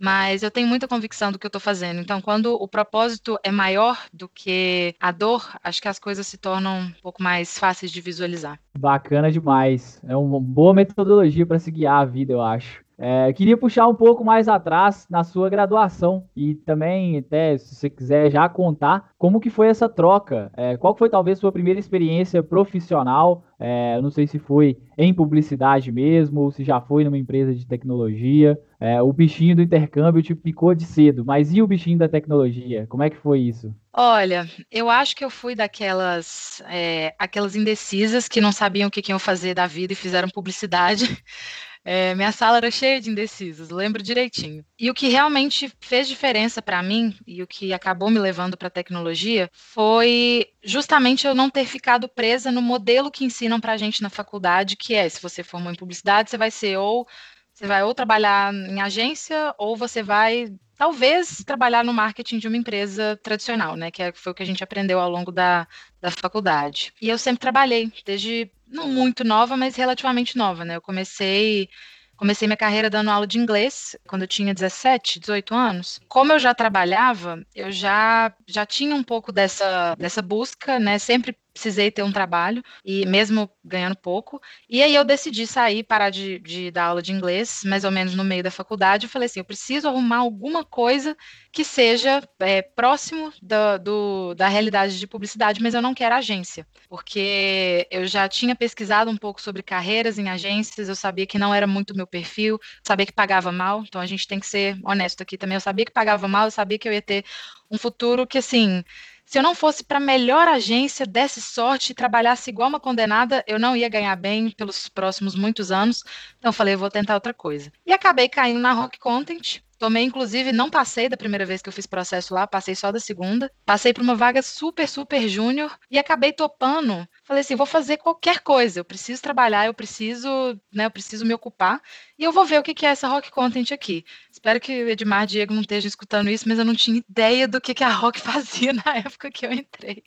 mas 0.00 0.42
eu 0.42 0.50
tenho 0.50 0.66
muita 0.66 0.88
convicção 0.88 1.30
do 1.30 1.38
que 1.38 1.46
eu 1.46 1.48
estou 1.48 1.60
fazendo. 1.60 2.00
Então, 2.00 2.20
quando 2.20 2.54
o 2.54 2.66
propósito 2.66 3.38
é 3.44 3.50
maior 3.50 3.98
do 4.12 4.28
que 4.28 4.94
a 4.98 5.12
dor, 5.12 5.46
acho 5.62 5.80
que 5.82 5.88
as 5.88 5.98
coisas 5.98 6.26
se 6.26 6.38
tornam 6.38 6.80
um 6.80 6.92
pouco 7.02 7.22
mais 7.22 7.58
fáceis 7.58 7.92
de 7.92 8.00
visualizar. 8.00 8.58
Bacana 8.78 9.30
demais. 9.30 10.00
É 10.08 10.16
uma 10.16 10.40
boa 10.40 10.72
metodologia 10.72 11.44
para 11.44 11.58
se 11.58 11.70
guiar 11.70 12.00
a 12.00 12.04
vida, 12.04 12.32
eu 12.32 12.40
acho. 12.40 12.82
É, 13.02 13.32
queria 13.32 13.56
puxar 13.56 13.88
um 13.88 13.94
pouco 13.94 14.22
mais 14.22 14.46
atrás 14.46 15.06
na 15.08 15.24
sua 15.24 15.48
graduação 15.48 16.28
e 16.36 16.54
também, 16.54 17.16
até 17.16 17.56
se 17.56 17.74
você 17.74 17.88
quiser 17.88 18.30
já 18.30 18.46
contar, 18.46 19.10
como 19.16 19.40
que 19.40 19.48
foi 19.48 19.68
essa 19.68 19.88
troca? 19.88 20.52
É, 20.54 20.76
qual 20.76 20.94
foi 20.94 21.08
talvez 21.08 21.38
sua 21.38 21.50
primeira 21.50 21.80
experiência 21.80 22.42
profissional? 22.42 23.42
É, 23.58 23.98
não 24.02 24.10
sei 24.10 24.26
se 24.26 24.38
foi 24.38 24.76
em 24.98 25.14
publicidade 25.14 25.90
mesmo 25.90 26.40
ou 26.42 26.50
se 26.50 26.62
já 26.62 26.78
foi 26.78 27.04
numa 27.04 27.16
empresa 27.16 27.54
de 27.54 27.66
tecnologia. 27.66 28.60
É, 28.78 29.00
o 29.00 29.12
bichinho 29.12 29.56
do 29.56 29.62
intercâmbio 29.62 30.22
te 30.22 30.34
picou 30.34 30.74
de 30.74 30.84
cedo, 30.84 31.24
mas 31.24 31.54
e 31.54 31.62
o 31.62 31.66
bichinho 31.66 31.98
da 31.98 32.08
tecnologia? 32.08 32.86
Como 32.86 33.02
é 33.02 33.08
que 33.10 33.16
foi 33.16 33.40
isso? 33.40 33.74
Olha, 33.92 34.48
eu 34.70 34.88
acho 34.88 35.16
que 35.16 35.24
eu 35.24 35.30
fui 35.30 35.54
daquelas 35.54 36.62
é, 36.68 37.14
aquelas 37.18 37.56
indecisas 37.56 38.28
que 38.28 38.40
não 38.40 38.52
sabiam 38.52 38.88
o 38.88 38.90
que 38.90 39.10
iam 39.10 39.18
fazer 39.18 39.52
da 39.52 39.66
vida 39.66 39.92
e 39.92 39.96
fizeram 39.96 40.28
publicidade. 40.28 41.04
É, 41.84 42.14
minha 42.14 42.30
sala 42.30 42.58
era 42.58 42.70
cheia 42.70 43.00
de 43.00 43.10
indecisos, 43.10 43.70
lembro 43.70 44.02
direitinho. 44.02 44.64
E 44.78 44.90
o 44.90 44.94
que 44.94 45.08
realmente 45.08 45.72
fez 45.80 46.06
diferença 46.06 46.60
para 46.60 46.82
mim 46.82 47.16
e 47.26 47.42
o 47.42 47.46
que 47.46 47.72
acabou 47.72 48.10
me 48.10 48.18
levando 48.18 48.56
para 48.56 48.68
a 48.68 48.70
tecnologia 48.70 49.50
foi 49.52 50.46
justamente 50.62 51.26
eu 51.26 51.34
não 51.34 51.48
ter 51.48 51.64
ficado 51.64 52.08
presa 52.08 52.50
no 52.52 52.60
modelo 52.60 53.10
que 53.10 53.24
ensinam 53.24 53.58
para 53.58 53.72
a 53.72 53.76
gente 53.76 54.02
na 54.02 54.10
faculdade, 54.10 54.76
que 54.76 54.94
é 54.94 55.08
se 55.08 55.22
você 55.22 55.42
formou 55.42 55.72
em 55.72 55.76
publicidade, 55.76 56.30
você 56.30 56.36
vai 56.36 56.50
ser 56.50 56.76
ou 56.76 57.06
você 57.52 57.66
vai 57.66 57.82
ou 57.82 57.94
trabalhar 57.94 58.52
em 58.54 58.80
agência 58.80 59.54
ou 59.58 59.76
você 59.76 60.02
vai 60.02 60.52
talvez 60.80 61.44
trabalhar 61.44 61.84
no 61.84 61.92
marketing 61.92 62.38
de 62.38 62.48
uma 62.48 62.56
empresa 62.56 63.20
tradicional, 63.22 63.76
né? 63.76 63.90
Que 63.90 64.02
é, 64.02 64.12
foi 64.12 64.32
o 64.32 64.34
que 64.34 64.42
a 64.42 64.46
gente 64.46 64.64
aprendeu 64.64 64.98
ao 64.98 65.10
longo 65.10 65.30
da, 65.30 65.68
da 66.00 66.10
faculdade. 66.10 66.90
E 67.02 67.10
eu 67.10 67.18
sempre 67.18 67.38
trabalhei, 67.40 67.92
desde 68.02 68.50
não 68.70 68.88
muito 68.88 69.24
nova, 69.24 69.56
mas 69.56 69.76
relativamente 69.76 70.36
nova, 70.36 70.64
né? 70.64 70.76
Eu 70.76 70.82
comecei 70.82 71.68
comecei 72.16 72.46
minha 72.46 72.56
carreira 72.56 72.90
dando 72.90 73.10
aula 73.10 73.26
de 73.26 73.38
inglês 73.38 73.96
quando 74.06 74.22
eu 74.22 74.28
tinha 74.28 74.52
17, 74.52 75.18
18 75.18 75.54
anos. 75.54 75.98
Como 76.06 76.32
eu 76.32 76.38
já 76.38 76.54
trabalhava, 76.54 77.42
eu 77.54 77.72
já 77.72 78.34
já 78.46 78.66
tinha 78.66 78.94
um 78.94 79.02
pouco 79.02 79.32
dessa 79.32 79.94
dessa 79.96 80.20
busca, 80.20 80.78
né? 80.78 80.98
Sempre 80.98 81.36
precisei 81.60 81.90
ter 81.90 82.02
um 82.02 82.10
trabalho, 82.10 82.62
e 82.82 83.04
mesmo 83.04 83.50
ganhando 83.62 83.94
pouco. 83.94 84.40
E 84.68 84.82
aí 84.82 84.94
eu 84.94 85.04
decidi 85.04 85.46
sair, 85.46 85.82
parar 85.82 86.08
de, 86.08 86.38
de, 86.38 86.70
dar 86.70 86.86
aula 86.86 87.02
de 87.02 87.12
inglês, 87.12 87.60
mais 87.66 87.84
ou 87.84 87.90
menos 87.90 88.14
no 88.14 88.24
meio 88.24 88.42
da 88.42 88.50
faculdade. 88.50 89.04
Eu 89.04 89.10
falei 89.10 89.26
assim: 89.26 89.40
eu 89.40 89.44
preciso 89.44 89.86
arrumar 89.86 90.18
alguma 90.18 90.64
coisa 90.64 91.14
que 91.52 91.62
seja 91.62 92.26
é, 92.38 92.62
próximo 92.62 93.30
da, 93.42 93.76
do, 93.76 94.34
da 94.34 94.48
realidade 94.48 94.98
de 94.98 95.06
publicidade, 95.06 95.62
mas 95.62 95.74
eu 95.74 95.82
não 95.82 95.92
quero 95.92 96.14
agência, 96.14 96.66
porque 96.88 97.86
eu 97.90 98.06
já 98.06 98.26
tinha 98.28 98.56
pesquisado 98.56 99.10
um 99.10 99.16
pouco 99.16 99.40
sobre 99.40 99.62
carreiras 99.62 100.18
em 100.18 100.30
agências, 100.30 100.88
eu 100.88 100.96
sabia 100.96 101.26
que 101.26 101.38
não 101.38 101.54
era 101.54 101.66
muito 101.66 101.94
meu 101.94 102.06
perfil, 102.06 102.58
sabia 102.82 103.04
que 103.04 103.12
pagava 103.12 103.52
mal, 103.52 103.82
então 103.82 104.00
a 104.00 104.06
gente 104.06 104.26
tem 104.26 104.40
que 104.40 104.46
ser 104.46 104.78
honesto 104.82 105.22
aqui 105.22 105.36
também. 105.36 105.56
Eu 105.56 105.60
sabia 105.60 105.84
que 105.84 105.92
pagava 105.92 106.26
mal, 106.26 106.46
eu 106.46 106.50
sabia 106.50 106.78
que 106.78 106.88
eu 106.88 106.92
ia 106.92 107.02
ter 107.02 107.24
um 107.70 107.78
futuro 107.78 108.26
que, 108.26 108.38
assim, 108.38 108.82
se 109.30 109.38
eu 109.38 109.44
não 109.44 109.54
fosse 109.54 109.84
para 109.84 109.98
a 109.98 110.00
melhor 110.00 110.48
agência, 110.48 111.06
desse 111.06 111.40
sorte 111.40 111.92
e 111.92 111.94
trabalhasse 111.94 112.50
igual 112.50 112.68
uma 112.68 112.80
condenada, 112.80 113.44
eu 113.46 113.60
não 113.60 113.76
ia 113.76 113.88
ganhar 113.88 114.16
bem 114.16 114.50
pelos 114.50 114.88
próximos 114.88 115.36
muitos 115.36 115.70
anos. 115.70 116.02
Então 116.36 116.52
falei, 116.52 116.74
vou 116.74 116.90
tentar 116.90 117.14
outra 117.14 117.32
coisa. 117.32 117.70
E 117.86 117.92
acabei 117.92 118.28
caindo 118.28 118.58
na 118.58 118.72
Rock 118.72 118.98
Content, 118.98 119.60
Tomei, 119.80 120.04
inclusive, 120.04 120.52
não 120.52 120.68
passei 120.68 121.08
da 121.08 121.16
primeira 121.16 121.46
vez 121.46 121.62
que 121.62 121.68
eu 121.70 121.72
fiz 121.72 121.86
processo 121.86 122.34
lá, 122.34 122.46
passei 122.46 122.74
só 122.74 122.92
da 122.92 123.00
segunda. 123.00 123.50
Passei 123.64 123.94
para 123.94 124.02
uma 124.02 124.14
vaga 124.14 124.42
super, 124.42 124.86
super 124.86 125.26
júnior 125.26 125.74
e 125.90 125.98
acabei 125.98 126.34
topando. 126.34 127.08
Falei 127.24 127.40
assim, 127.40 127.56
vou 127.56 127.64
fazer 127.64 127.96
qualquer 127.96 128.40
coisa, 128.40 128.80
eu 128.80 128.84
preciso 128.84 129.22
trabalhar, 129.22 129.64
eu 129.64 129.72
preciso, 129.72 130.28
né, 130.70 130.84
eu 130.84 130.90
preciso 130.90 131.24
me 131.24 131.32
ocupar 131.32 131.80
e 132.18 132.24
eu 132.24 132.30
vou 132.30 132.44
ver 132.44 132.60
o 132.60 132.62
que 132.62 132.84
é 132.84 132.90
essa 132.90 133.08
Rock 133.08 133.30
Content 133.30 133.72
aqui. 133.72 134.04
Espero 134.40 134.58
que 134.58 134.84
o 134.84 134.88
Edmar 134.88 135.26
Diego 135.26 135.52
não 135.52 135.60
esteja 135.60 135.86
escutando 135.86 136.30
isso, 136.30 136.48
mas 136.48 136.58
eu 136.58 136.64
não 136.64 136.74
tinha 136.74 136.96
ideia 136.96 137.46
do 137.46 137.60
que, 137.60 137.74
que 137.74 137.84
a 137.84 137.92
Rock 137.92 138.18
fazia 138.18 138.72
na 138.72 138.96
época 138.96 139.30
que 139.30 139.44
eu 139.44 139.52
entrei. 139.52 140.02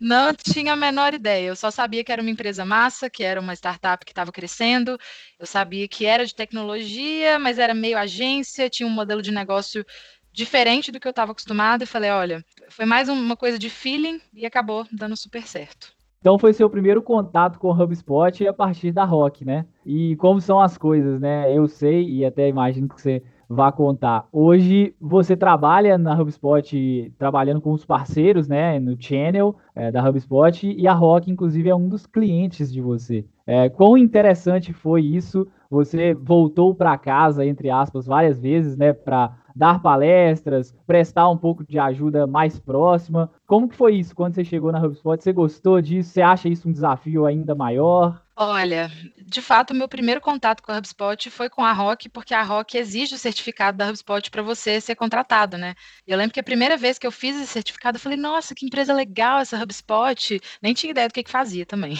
Não 0.00 0.34
tinha 0.34 0.72
a 0.72 0.76
menor 0.76 1.14
ideia. 1.14 1.46
Eu 1.46 1.54
só 1.54 1.70
sabia 1.70 2.02
que 2.02 2.10
era 2.10 2.20
uma 2.20 2.32
empresa 2.32 2.64
massa, 2.64 3.08
que 3.08 3.22
era 3.22 3.40
uma 3.40 3.54
startup 3.54 4.04
que 4.04 4.10
estava 4.10 4.32
crescendo. 4.32 4.98
Eu 5.38 5.46
sabia 5.46 5.86
que 5.86 6.04
era 6.04 6.26
de 6.26 6.34
tecnologia, 6.34 7.38
mas 7.38 7.60
era 7.60 7.74
meio 7.74 7.96
agência, 7.96 8.68
tinha 8.68 8.88
um 8.88 8.92
modelo 8.92 9.22
de 9.22 9.30
negócio 9.30 9.86
diferente 10.32 10.90
do 10.90 10.98
que 10.98 11.06
eu 11.06 11.10
estava 11.10 11.30
acostumada. 11.30 11.84
E 11.84 11.86
falei: 11.86 12.10
olha, 12.10 12.44
foi 12.70 12.84
mais 12.84 13.08
uma 13.08 13.36
coisa 13.36 13.56
de 13.56 13.70
feeling 13.70 14.20
e 14.32 14.44
acabou 14.44 14.84
dando 14.90 15.16
super 15.16 15.46
certo. 15.46 15.94
Então 16.18 16.38
foi 16.38 16.52
seu 16.54 16.68
primeiro 16.68 17.02
contato 17.02 17.58
com 17.58 17.68
o 17.68 17.82
HubSpot 17.82 18.48
a 18.48 18.52
partir 18.52 18.90
da 18.90 19.04
Rock, 19.04 19.44
né? 19.44 19.64
E 19.86 20.16
como 20.16 20.40
são 20.40 20.58
as 20.58 20.76
coisas, 20.76 21.20
né? 21.20 21.56
Eu 21.56 21.68
sei 21.68 22.02
e 22.08 22.24
até 22.24 22.48
imagino 22.48 22.88
que 22.88 23.00
você 23.00 23.22
vá 23.48 23.70
contar. 23.72 24.26
Hoje 24.32 24.94
você 25.00 25.36
trabalha 25.36 25.96
na 25.98 26.14
HubSpot, 26.14 27.12
trabalhando 27.18 27.60
com 27.60 27.72
os 27.72 27.84
parceiros, 27.84 28.48
né, 28.48 28.78
no 28.78 28.96
channel 29.00 29.56
é, 29.74 29.90
da 29.90 30.06
HubSpot, 30.06 30.66
e 30.66 30.86
a 30.86 30.92
Rock, 30.92 31.30
inclusive, 31.30 31.68
é 31.68 31.74
um 31.74 31.88
dos 31.88 32.06
clientes 32.06 32.72
de 32.72 32.80
você. 32.80 33.24
É, 33.46 33.68
quão 33.68 33.96
interessante 33.96 34.72
foi 34.72 35.02
isso? 35.02 35.46
Você 35.70 36.14
voltou 36.14 36.74
para 36.74 36.96
casa, 36.96 37.44
entre 37.44 37.70
aspas, 37.70 38.06
várias 38.06 38.40
vezes, 38.40 38.76
né, 38.76 38.92
para 38.92 39.36
dar 39.54 39.80
palestras, 39.80 40.74
prestar 40.86 41.28
um 41.30 41.36
pouco 41.36 41.64
de 41.64 41.78
ajuda 41.78 42.26
mais 42.26 42.58
próxima. 42.58 43.30
Como 43.46 43.68
que 43.68 43.76
foi 43.76 43.94
isso 43.94 44.14
quando 44.14 44.34
você 44.34 44.44
chegou 44.44 44.72
na 44.72 44.80
HubSpot? 44.80 45.22
Você 45.22 45.32
gostou 45.32 45.80
disso? 45.80 46.10
Você 46.10 46.22
acha 46.22 46.48
isso 46.48 46.68
um 46.68 46.72
desafio 46.72 47.24
ainda 47.24 47.54
maior? 47.54 48.20
Olha, 48.36 48.90
de 49.26 49.40
fato, 49.40 49.72
meu 49.72 49.88
primeiro 49.88 50.20
contato 50.20 50.60
com 50.60 50.72
a 50.72 50.78
HubSpot 50.78 51.30
foi 51.30 51.48
com 51.48 51.62
a 51.62 51.72
Rock, 51.72 52.08
porque 52.08 52.34
a 52.34 52.42
Rock 52.42 52.76
exige 52.76 53.14
o 53.14 53.18
certificado 53.18 53.78
da 53.78 53.88
HubSpot 53.88 54.28
para 54.28 54.42
você 54.42 54.80
ser 54.80 54.96
contratado, 54.96 55.56
né? 55.56 55.74
Eu 56.04 56.18
lembro 56.18 56.34
que 56.34 56.40
a 56.40 56.44
primeira 56.44 56.76
vez 56.76 56.98
que 56.98 57.06
eu 57.06 57.12
fiz 57.12 57.36
esse 57.36 57.46
certificado, 57.46 57.96
eu 57.96 58.00
falei, 58.00 58.18
nossa, 58.18 58.52
que 58.52 58.66
empresa 58.66 58.92
legal 58.92 59.38
essa 59.38 59.56
HubSpot. 59.56 60.40
Nem 60.60 60.74
tinha 60.74 60.90
ideia 60.90 61.06
do 61.06 61.14
que, 61.14 61.22
que 61.22 61.30
fazia 61.30 61.64
também. 61.64 61.96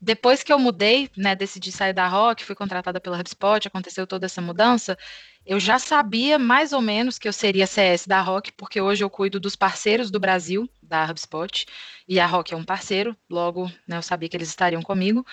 Depois 0.00 0.42
que 0.42 0.52
eu 0.52 0.58
mudei, 0.58 1.10
né, 1.16 1.36
decidi 1.36 1.70
sair 1.70 1.92
da 1.92 2.08
Rock, 2.08 2.44
fui 2.44 2.54
contratada 2.54 2.98
pela 3.00 3.18
HubSpot, 3.18 3.66
aconteceu 3.66 4.06
toda 4.06 4.24
essa 4.24 4.40
mudança, 4.40 4.96
eu 5.44 5.60
já 5.60 5.78
sabia 5.78 6.38
mais 6.38 6.72
ou 6.72 6.80
menos 6.80 7.18
que 7.18 7.28
eu 7.28 7.32
seria 7.32 7.66
CS 7.66 8.06
da 8.06 8.20
Rock, 8.20 8.52
porque 8.52 8.80
hoje 8.80 9.04
eu 9.04 9.10
cuido 9.10 9.38
dos 9.38 9.56
parceiros 9.56 10.10
do 10.10 10.18
Brasil, 10.18 10.68
da 10.82 11.04
HubSpot, 11.04 11.66
e 12.08 12.18
a 12.18 12.26
Rock 12.26 12.54
é 12.54 12.56
um 12.56 12.64
parceiro, 12.64 13.16
logo 13.28 13.70
né, 13.86 13.98
eu 13.98 14.02
sabia 14.02 14.28
que 14.28 14.36
eles 14.36 14.48
estariam 14.48 14.82
comigo, 14.82 15.24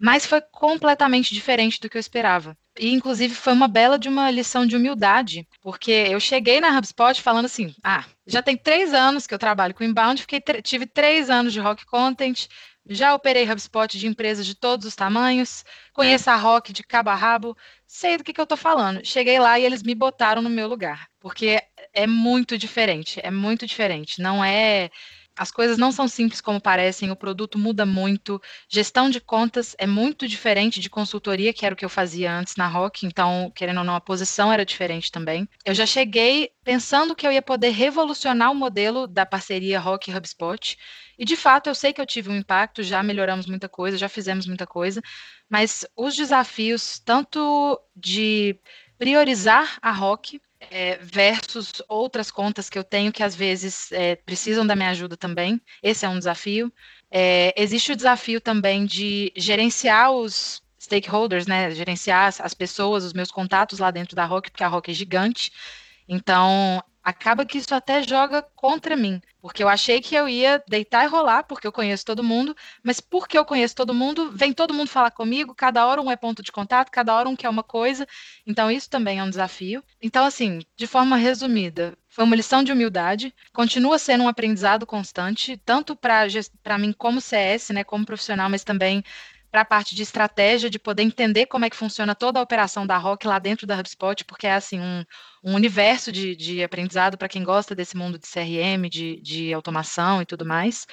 mas 0.00 0.24
foi 0.24 0.40
completamente 0.40 1.34
diferente 1.34 1.80
do 1.80 1.88
que 1.88 1.96
eu 1.96 2.00
esperava. 2.00 2.56
E, 2.78 2.92
inclusive, 2.92 3.34
foi 3.34 3.52
uma 3.52 3.66
bela 3.66 3.98
de 3.98 4.08
uma 4.08 4.30
lição 4.30 4.64
de 4.64 4.76
humildade, 4.76 5.46
porque 5.60 5.90
eu 5.90 6.20
cheguei 6.20 6.60
na 6.60 6.76
HubSpot 6.78 7.20
falando 7.20 7.46
assim: 7.46 7.74
ah, 7.82 8.04
já 8.24 8.40
tem 8.40 8.56
três 8.56 8.94
anos 8.94 9.26
que 9.26 9.34
eu 9.34 9.38
trabalho 9.38 9.74
com 9.74 9.82
inbound, 9.82 10.20
fiquei 10.20 10.40
tive 10.62 10.86
três 10.86 11.28
anos 11.28 11.52
de 11.52 11.58
rock 11.58 11.84
content, 11.84 12.46
já 12.88 13.14
operei 13.14 13.50
HubSpot 13.50 13.98
de 13.98 14.06
empresas 14.06 14.46
de 14.46 14.54
todos 14.54 14.86
os 14.86 14.94
tamanhos, 14.94 15.64
conheço 15.92 16.30
a 16.30 16.36
Rock 16.36 16.72
de 16.72 16.82
cabo 16.82 17.10
a 17.10 17.14
rabo, 17.14 17.56
sei 17.86 18.16
do 18.16 18.24
que, 18.24 18.32
que 18.32 18.40
eu 18.40 18.44
estou 18.44 18.58
falando. 18.58 19.04
Cheguei 19.04 19.38
lá 19.38 19.58
e 19.58 19.64
eles 19.64 19.82
me 19.82 19.94
botaram 19.94 20.40
no 20.40 20.50
meu 20.50 20.66
lugar, 20.68 21.08
porque 21.20 21.62
é 21.92 22.06
muito 22.06 22.56
diferente, 22.56 23.20
é 23.22 23.30
muito 23.30 23.66
diferente. 23.66 24.20
Não 24.20 24.44
é 24.44 24.90
as 25.38 25.52
coisas 25.52 25.78
não 25.78 25.92
são 25.92 26.08
simples 26.08 26.40
como 26.40 26.60
parecem, 26.60 27.10
o 27.10 27.16
produto 27.16 27.56
muda 27.58 27.86
muito, 27.86 28.42
gestão 28.68 29.08
de 29.08 29.20
contas 29.20 29.76
é 29.78 29.86
muito 29.86 30.26
diferente 30.26 30.80
de 30.80 30.90
consultoria, 30.90 31.52
que 31.52 31.64
era 31.64 31.74
o 31.74 31.76
que 31.76 31.84
eu 31.84 31.88
fazia 31.88 32.32
antes 32.32 32.56
na 32.56 32.66
Rock, 32.66 33.06
então, 33.06 33.50
querendo 33.54 33.78
ou 33.78 33.84
não, 33.84 33.94
a 33.94 34.00
posição 34.00 34.52
era 34.52 34.66
diferente 34.66 35.12
também. 35.12 35.48
Eu 35.64 35.74
já 35.74 35.86
cheguei 35.86 36.50
pensando 36.64 37.14
que 37.14 37.26
eu 37.26 37.30
ia 37.30 37.40
poder 37.40 37.70
revolucionar 37.70 38.50
o 38.50 38.54
modelo 38.54 39.06
da 39.06 39.24
parceria 39.24 39.78
Rock 39.78 40.12
HubSpot, 40.12 40.76
e 41.16 41.24
de 41.24 41.36
fato 41.36 41.68
eu 41.68 41.74
sei 41.74 41.92
que 41.92 42.00
eu 42.00 42.06
tive 42.06 42.30
um 42.30 42.36
impacto, 42.36 42.82
já 42.82 43.02
melhoramos 43.02 43.46
muita 43.46 43.68
coisa, 43.68 43.96
já 43.96 44.08
fizemos 44.08 44.46
muita 44.46 44.66
coisa, 44.66 45.00
mas 45.48 45.86
os 45.96 46.16
desafios, 46.16 46.98
tanto 46.98 47.80
de 47.94 48.58
priorizar 48.98 49.78
a 49.80 49.92
Rock, 49.92 50.40
é, 50.60 50.96
versus 50.96 51.82
outras 51.88 52.30
contas 52.30 52.68
que 52.68 52.78
eu 52.78 52.84
tenho 52.84 53.12
que 53.12 53.22
às 53.22 53.34
vezes 53.34 53.90
é, 53.92 54.16
precisam 54.16 54.66
da 54.66 54.76
minha 54.76 54.90
ajuda 54.90 55.16
também. 55.16 55.60
Esse 55.82 56.04
é 56.04 56.08
um 56.08 56.18
desafio. 56.18 56.72
É, 57.10 57.54
existe 57.56 57.92
o 57.92 57.96
desafio 57.96 58.40
também 58.40 58.84
de 58.84 59.32
gerenciar 59.36 60.10
os 60.12 60.62
stakeholders, 60.80 61.46
né? 61.46 61.70
Gerenciar 61.70 62.34
as 62.38 62.54
pessoas, 62.54 63.04
os 63.04 63.12
meus 63.12 63.30
contatos 63.30 63.78
lá 63.78 63.90
dentro 63.90 64.16
da 64.16 64.24
Rock, 64.24 64.50
porque 64.50 64.64
a 64.64 64.68
Rock 64.68 64.90
é 64.90 64.94
gigante. 64.94 65.52
Então, 66.08 66.82
acaba 67.08 67.46
que 67.46 67.56
isso 67.56 67.74
até 67.74 68.02
joga 68.02 68.42
contra 68.54 68.94
mim, 68.94 69.18
porque 69.40 69.62
eu 69.62 69.68
achei 69.68 69.98
que 69.98 70.14
eu 70.14 70.28
ia 70.28 70.62
deitar 70.68 71.06
e 71.06 71.08
rolar, 71.08 71.42
porque 71.44 71.66
eu 71.66 71.72
conheço 71.72 72.04
todo 72.04 72.22
mundo, 72.22 72.54
mas 72.82 73.00
porque 73.00 73.38
eu 73.38 73.46
conheço 73.46 73.74
todo 73.74 73.94
mundo, 73.94 74.30
vem 74.30 74.52
todo 74.52 74.74
mundo 74.74 74.90
falar 74.90 75.10
comigo, 75.10 75.54
cada 75.54 75.86
hora 75.86 76.02
um 76.02 76.10
é 76.10 76.16
ponto 76.16 76.42
de 76.42 76.52
contato, 76.52 76.90
cada 76.90 77.14
hora 77.14 77.26
um 77.26 77.34
quer 77.34 77.48
uma 77.48 77.62
coisa, 77.62 78.06
então 78.46 78.70
isso 78.70 78.90
também 78.90 79.20
é 79.20 79.24
um 79.24 79.30
desafio. 79.30 79.82
Então, 80.02 80.26
assim, 80.26 80.60
de 80.76 80.86
forma 80.86 81.16
resumida, 81.16 81.96
foi 82.10 82.24
uma 82.24 82.36
lição 82.36 82.62
de 82.62 82.72
humildade, 82.72 83.34
continua 83.54 83.98
sendo 83.98 84.24
um 84.24 84.28
aprendizado 84.28 84.84
constante, 84.84 85.56
tanto 85.64 85.96
para 85.96 86.76
mim 86.78 86.92
como 86.92 87.22
CS, 87.22 87.70
né, 87.70 87.84
como 87.84 88.04
profissional, 88.04 88.50
mas 88.50 88.64
também 88.64 89.02
para 89.50 89.62
a 89.62 89.64
parte 89.64 89.94
de 89.94 90.02
estratégia, 90.02 90.68
de 90.68 90.78
poder 90.78 91.02
entender 91.02 91.46
como 91.46 91.64
é 91.64 91.70
que 91.70 91.76
funciona 91.76 92.14
toda 92.14 92.38
a 92.38 92.42
operação 92.42 92.86
da 92.86 92.96
Rock 92.96 93.26
lá 93.26 93.38
dentro 93.38 93.66
da 93.66 93.78
HubSpot, 93.78 94.24
porque 94.24 94.46
é 94.46 94.52
assim 94.52 94.78
um, 94.80 95.04
um 95.42 95.54
universo 95.54 96.12
de, 96.12 96.36
de 96.36 96.62
aprendizado 96.62 97.16
para 97.16 97.28
quem 97.28 97.42
gosta 97.42 97.74
desse 97.74 97.96
mundo 97.96 98.18
de 98.18 98.26
CRM, 98.26 98.88
de, 98.90 99.20
de 99.20 99.52
automação 99.52 100.20
e 100.20 100.26
tudo 100.26 100.44
mais. 100.44 100.86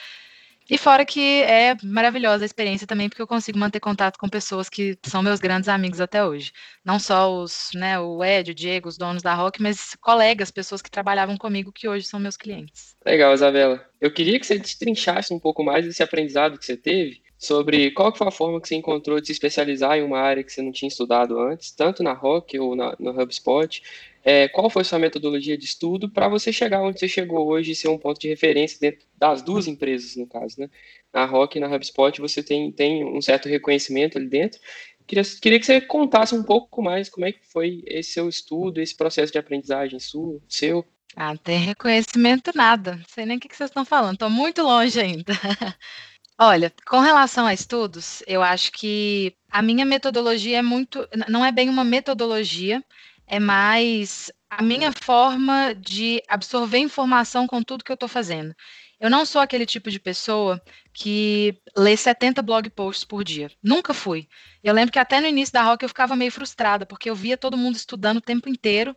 E 0.67 0.79
fora 0.79 1.05
que 1.05 1.43
é 1.43 1.75
maravilhosa 1.83 2.43
a 2.43 2.45
experiência 2.47 2.88
também, 2.88 3.07
porque 3.07 3.21
eu 3.21 3.27
consigo 3.27 3.59
manter 3.59 3.79
contato 3.79 4.17
com 4.17 4.27
pessoas 4.27 4.67
que 4.67 4.97
são 5.05 5.21
meus 5.21 5.39
grandes 5.39 5.69
amigos 5.69 6.01
até 6.01 6.25
hoje. 6.25 6.51
Não 6.83 6.97
só 6.97 7.31
os, 7.31 7.69
né, 7.75 8.00
o 8.00 8.24
Ed, 8.24 8.50
o 8.50 8.55
Diego, 8.55 8.89
os 8.89 8.97
donos 8.97 9.21
da 9.21 9.35
Rock, 9.35 9.62
mas 9.62 9.95
colegas, 10.01 10.50
pessoas 10.50 10.81
que 10.81 10.89
trabalhavam 10.89 11.38
comigo 11.38 11.71
que 11.71 11.88
hoje 11.88 12.07
são 12.07 12.19
meus 12.19 12.35
clientes. 12.35 12.95
Legal, 13.05 13.31
Isabela. 13.35 13.85
Eu 14.01 14.12
queria 14.12 14.39
que 14.39 14.45
você 14.45 14.57
destrinchasse 14.57 15.31
um 15.31 15.39
pouco 15.39 15.63
mais 15.63 15.85
esse 15.85 16.01
aprendizado 16.01 16.57
que 16.57 16.65
você 16.65 16.75
teve 16.75 17.25
sobre 17.45 17.91
qual 17.91 18.15
foi 18.15 18.27
a 18.27 18.31
forma 18.31 18.59
que 18.59 18.67
você 18.67 18.75
encontrou 18.75 19.19
de 19.19 19.27
se 19.27 19.33
especializar 19.33 19.97
em 19.97 20.03
uma 20.03 20.19
área 20.19 20.43
que 20.43 20.51
você 20.51 20.61
não 20.61 20.71
tinha 20.71 20.87
estudado 20.87 21.39
antes, 21.39 21.71
tanto 21.71 22.03
na 22.03 22.13
Rock 22.13 22.57
ou 22.59 22.75
na, 22.75 22.95
no 22.99 23.11
HubSpot. 23.11 23.81
É, 24.23 24.47
qual 24.47 24.69
foi 24.71 24.83
sua 24.83 24.97
metodologia 24.97 25.55
de 25.55 25.65
estudo 25.65 26.09
para 26.09 26.27
você 26.27 26.51
chegar 26.51 26.81
onde 26.81 26.99
você 26.99 27.07
chegou 27.07 27.47
hoje 27.47 27.71
e 27.71 27.75
ser 27.75 27.89
um 27.89 27.97
ponto 27.97 28.19
de 28.19 28.27
referência 28.27 28.79
dentro 28.79 29.05
das 29.15 29.43
duas 29.43 29.67
empresas, 29.67 30.15
no 30.15 30.25
caso, 30.25 30.59
né? 30.59 30.69
Na 31.13 31.25
Rock 31.25 31.57
e 31.57 31.61
na 31.61 31.67
HubSpot 31.67 32.19
você 32.19 32.41
tem, 32.41 32.71
tem 32.71 33.05
um 33.05 33.21
certo 33.21 33.47
reconhecimento 33.47 34.17
ali 34.17 34.27
dentro. 34.27 34.59
Queria, 35.05 35.23
queria 35.39 35.59
que 35.59 35.65
você 35.65 35.79
contasse 35.79 36.33
um 36.33 36.43
pouco 36.43 36.81
mais 36.81 37.07
como 37.07 37.25
é 37.25 37.31
que 37.31 37.45
foi 37.45 37.83
esse 37.85 38.13
seu 38.13 38.27
estudo, 38.27 38.81
esse 38.81 38.95
processo 38.95 39.31
de 39.31 39.37
aprendizagem 39.37 39.99
sua, 39.99 40.41
seu. 40.49 40.83
Ah, 41.15 41.37
tem 41.37 41.59
reconhecimento 41.59 42.51
nada. 42.55 42.95
Não 42.95 43.05
sei 43.07 43.25
nem 43.25 43.37
o 43.37 43.39
que 43.39 43.55
vocês 43.55 43.69
estão 43.69 43.85
falando. 43.85 44.15
Estou 44.15 44.29
muito 44.29 44.63
longe 44.63 44.99
ainda. 44.99 45.33
Olha, 46.37 46.73
com 46.85 46.99
relação 46.99 47.45
a 47.45 47.53
estudos, 47.53 48.21
eu 48.27 48.43
acho 48.43 48.71
que 48.73 49.33
a 49.49 49.61
minha 49.61 49.85
metodologia 49.85 50.57
é 50.57 50.61
muito, 50.61 51.07
não 51.29 51.45
é 51.45 51.51
bem 51.51 51.69
uma 51.69 51.83
metodologia, 51.85 52.83
é 53.25 53.39
mais 53.39 54.31
a 54.49 54.61
minha 54.61 54.91
forma 54.91 55.73
de 55.73 56.21
absorver 56.27 56.77
informação 56.79 57.47
com 57.47 57.63
tudo 57.63 57.85
que 57.85 57.91
eu 57.91 57.95
estou 57.95 58.09
fazendo. 58.09 58.53
Eu 58.99 59.09
não 59.09 59.25
sou 59.25 59.41
aquele 59.41 59.65
tipo 59.65 59.89
de 59.89 59.99
pessoa 59.99 60.61
que 60.93 61.57
lê 61.75 61.95
70 61.95 62.41
blog 62.41 62.69
posts 62.69 63.05
por 63.05 63.23
dia. 63.23 63.49
Nunca 63.63 63.93
fui. 63.93 64.27
Eu 64.63 64.73
lembro 64.73 64.91
que 64.91 64.99
até 64.99 65.21
no 65.21 65.27
início 65.27 65.53
da 65.53 65.63
Rock 65.63 65.83
eu 65.83 65.89
ficava 65.89 66.15
meio 66.17 66.31
frustrada, 66.31 66.85
porque 66.85 67.09
eu 67.09 67.15
via 67.15 67.37
todo 67.37 67.57
mundo 67.57 67.75
estudando 67.75 68.17
o 68.17 68.21
tempo 68.21 68.49
inteiro 68.49 68.93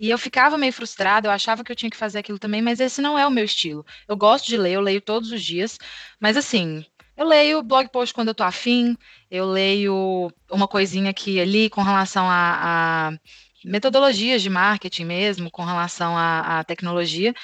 e 0.00 0.08
eu 0.08 0.18
ficava 0.18 0.56
meio 0.56 0.72
frustrada, 0.72 1.28
eu 1.28 1.32
achava 1.32 1.62
que 1.62 1.70
eu 1.70 1.76
tinha 1.76 1.90
que 1.90 1.96
fazer 1.96 2.18
aquilo 2.20 2.38
também, 2.38 2.62
mas 2.62 2.80
esse 2.80 3.02
não 3.02 3.18
é 3.18 3.26
o 3.26 3.30
meu 3.30 3.44
estilo. 3.44 3.84
Eu 4.08 4.16
gosto 4.16 4.46
de 4.46 4.56
ler, 4.56 4.72
eu 4.72 4.80
leio 4.80 5.00
todos 5.00 5.30
os 5.30 5.44
dias, 5.44 5.78
mas 6.18 6.38
assim, 6.38 6.84
eu 7.14 7.26
leio 7.26 7.62
blog 7.62 7.86
post 7.90 8.14
quando 8.14 8.28
eu 8.28 8.34
tô 8.34 8.42
afim, 8.42 8.96
eu 9.30 9.44
leio 9.44 10.32
uma 10.50 10.66
coisinha 10.66 11.10
aqui 11.10 11.38
ali 11.38 11.68
com 11.68 11.82
relação 11.82 12.26
a, 12.30 13.10
a 13.10 13.18
metodologias 13.62 14.40
de 14.40 14.48
marketing 14.48 15.04
mesmo, 15.04 15.50
com 15.50 15.64
relação 15.64 16.16
à 16.16 16.64
tecnologia. 16.64 17.34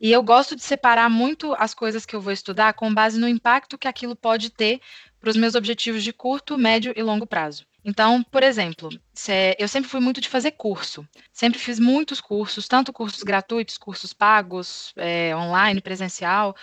E 0.00 0.12
eu 0.12 0.22
gosto 0.22 0.54
de 0.54 0.62
separar 0.62 1.10
muito 1.10 1.54
as 1.58 1.74
coisas 1.74 2.06
que 2.06 2.14
eu 2.14 2.20
vou 2.20 2.32
estudar 2.32 2.74
com 2.74 2.94
base 2.94 3.18
no 3.18 3.26
impacto 3.26 3.76
que 3.76 3.88
aquilo 3.88 4.14
pode 4.14 4.50
ter 4.50 4.80
para 5.18 5.30
os 5.30 5.36
meus 5.36 5.56
objetivos 5.56 6.04
de 6.04 6.12
curto, 6.12 6.56
médio 6.56 6.92
e 6.94 7.02
longo 7.02 7.26
prazo. 7.26 7.66
Então, 7.88 8.20
por 8.24 8.42
exemplo, 8.42 8.88
eu 9.58 9.68
sempre 9.68 9.88
fui 9.88 10.00
muito 10.00 10.20
de 10.20 10.28
fazer 10.28 10.50
curso. 10.52 11.06
Sempre 11.32 11.60
fiz 11.60 11.78
muitos 11.78 12.20
cursos, 12.20 12.66
tanto 12.66 12.92
cursos 12.92 13.22
gratuitos, 13.22 13.78
cursos 13.78 14.12
pagos, 14.12 14.92
é, 14.96 15.34
online, 15.36 15.80
presencial. 15.80 16.56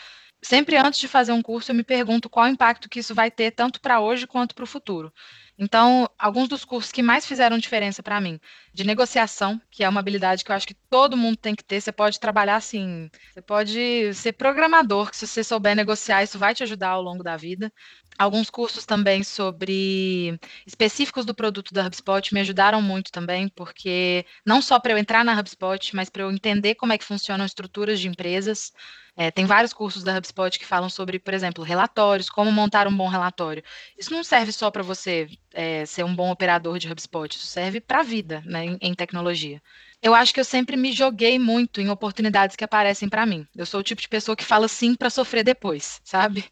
Sempre 0.44 0.76
antes 0.76 1.00
de 1.00 1.08
fazer 1.08 1.32
um 1.32 1.42
curso, 1.42 1.72
eu 1.72 1.76
me 1.76 1.84
pergunto 1.86 2.30
qual 2.30 2.50
impacto 2.50 2.90
que 2.90 3.00
isso 3.00 3.16
vai 3.16 3.32
ter, 3.32 3.52
tanto 3.52 3.80
para 3.80 4.02
hoje 4.02 4.28
quanto 4.28 4.54
para 4.54 4.66
o 4.66 4.68
futuro. 4.68 5.14
Então, 5.58 6.10
alguns 6.20 6.50
dos 6.50 6.66
cursos 6.66 6.92
que 6.92 7.02
mais 7.02 7.26
fizeram 7.26 7.58
diferença 7.58 8.04
para 8.04 8.20
mim, 8.20 8.38
de 8.74 8.84
negociação, 8.84 9.62
que 9.72 9.84
é 9.84 9.88
uma 9.88 10.02
habilidade 10.02 10.44
que 10.44 10.52
eu 10.52 10.56
acho 10.56 10.68
que 10.68 10.76
todo 10.90 11.16
mundo 11.16 11.38
tem 11.38 11.56
que 11.56 11.64
ter, 11.64 11.80
você 11.80 11.92
pode 11.94 12.20
trabalhar 12.20 12.58
assim, 12.58 13.10
você 13.34 13.42
pode 13.42 14.14
ser 14.16 14.34
programador, 14.34 15.10
que 15.12 15.16
se 15.16 15.26
você 15.28 15.44
souber 15.44 15.76
negociar, 15.76 16.24
isso 16.24 16.38
vai 16.38 16.54
te 16.54 16.64
ajudar 16.64 16.90
ao 16.90 17.02
longo 17.02 17.24
da 17.24 17.38
vida. 17.38 17.72
Alguns 18.18 18.50
cursos 18.50 18.86
também 18.86 19.24
sobre 19.24 20.40
específicos 20.66 21.26
do 21.26 21.34
produto 21.34 21.74
da 21.74 21.86
HubSpot 21.86 22.34
me 22.34 22.40
ajudaram 22.40 22.82
muito 22.82 23.12
também, 23.12 23.48
porque 23.50 24.26
não 24.46 24.62
só 24.62 24.80
para 24.80 24.94
eu 24.94 24.98
entrar 24.98 25.26
na 25.26 25.38
HubSpot, 25.40 25.96
mas 25.96 26.10
para 26.10 26.24
eu 26.24 26.32
entender 26.32 26.76
como 26.76 26.94
é 26.94 26.98
que 26.98 27.04
funcionam 27.04 27.46
estruturas 27.46 28.00
de 28.00 28.08
empresas. 28.08 28.72
É, 29.16 29.30
tem 29.30 29.46
vários 29.46 29.74
cursos 29.74 30.04
da 30.04 30.18
HubSpot 30.18 30.58
que 30.58 30.66
falam 30.66 30.90
sobre, 30.90 31.20
por 31.20 31.34
exemplo, 31.34 31.64
relatórios, 31.64 32.30
como 32.30 32.52
montar 32.52 32.88
um 32.88 32.96
bom 32.96 33.08
relatório. 33.08 33.64
Isso 33.98 34.12
não 34.12 34.24
serve 34.24 34.52
só 34.52 34.72
para 34.72 34.82
você 34.82 35.28
é, 35.54 35.86
ser 35.86 36.04
um 36.04 36.16
bom 36.16 36.32
operador 36.32 36.80
de 36.80 36.92
HubSpot, 36.92 37.36
isso 37.36 37.46
serve 37.46 37.80
para 37.80 38.00
a 38.00 38.04
vida, 38.04 38.42
né, 38.46 38.66
em, 38.66 38.78
em 38.82 38.94
tecnologia 38.94 39.62
eu 40.04 40.14
acho 40.14 40.34
que 40.34 40.40
eu 40.40 40.44
sempre 40.44 40.76
me 40.76 40.92
joguei 40.92 41.40
muito 41.40 41.80
em 41.80 41.90
oportunidades 41.90 42.58
que 42.58 42.64
aparecem 42.66 43.08
para 43.08 43.26
mim. 43.26 43.48
Eu 43.56 43.66
sou 43.66 43.80
o 43.80 43.84
tipo 43.84 44.02
de 44.02 44.10
pessoa 44.10 44.36
que 44.36 44.44
fala 44.44 44.68
sim 44.68 44.96
para 44.96 45.10
sofrer 45.10 45.46
depois, 45.46 46.02
sabe? 46.04 46.44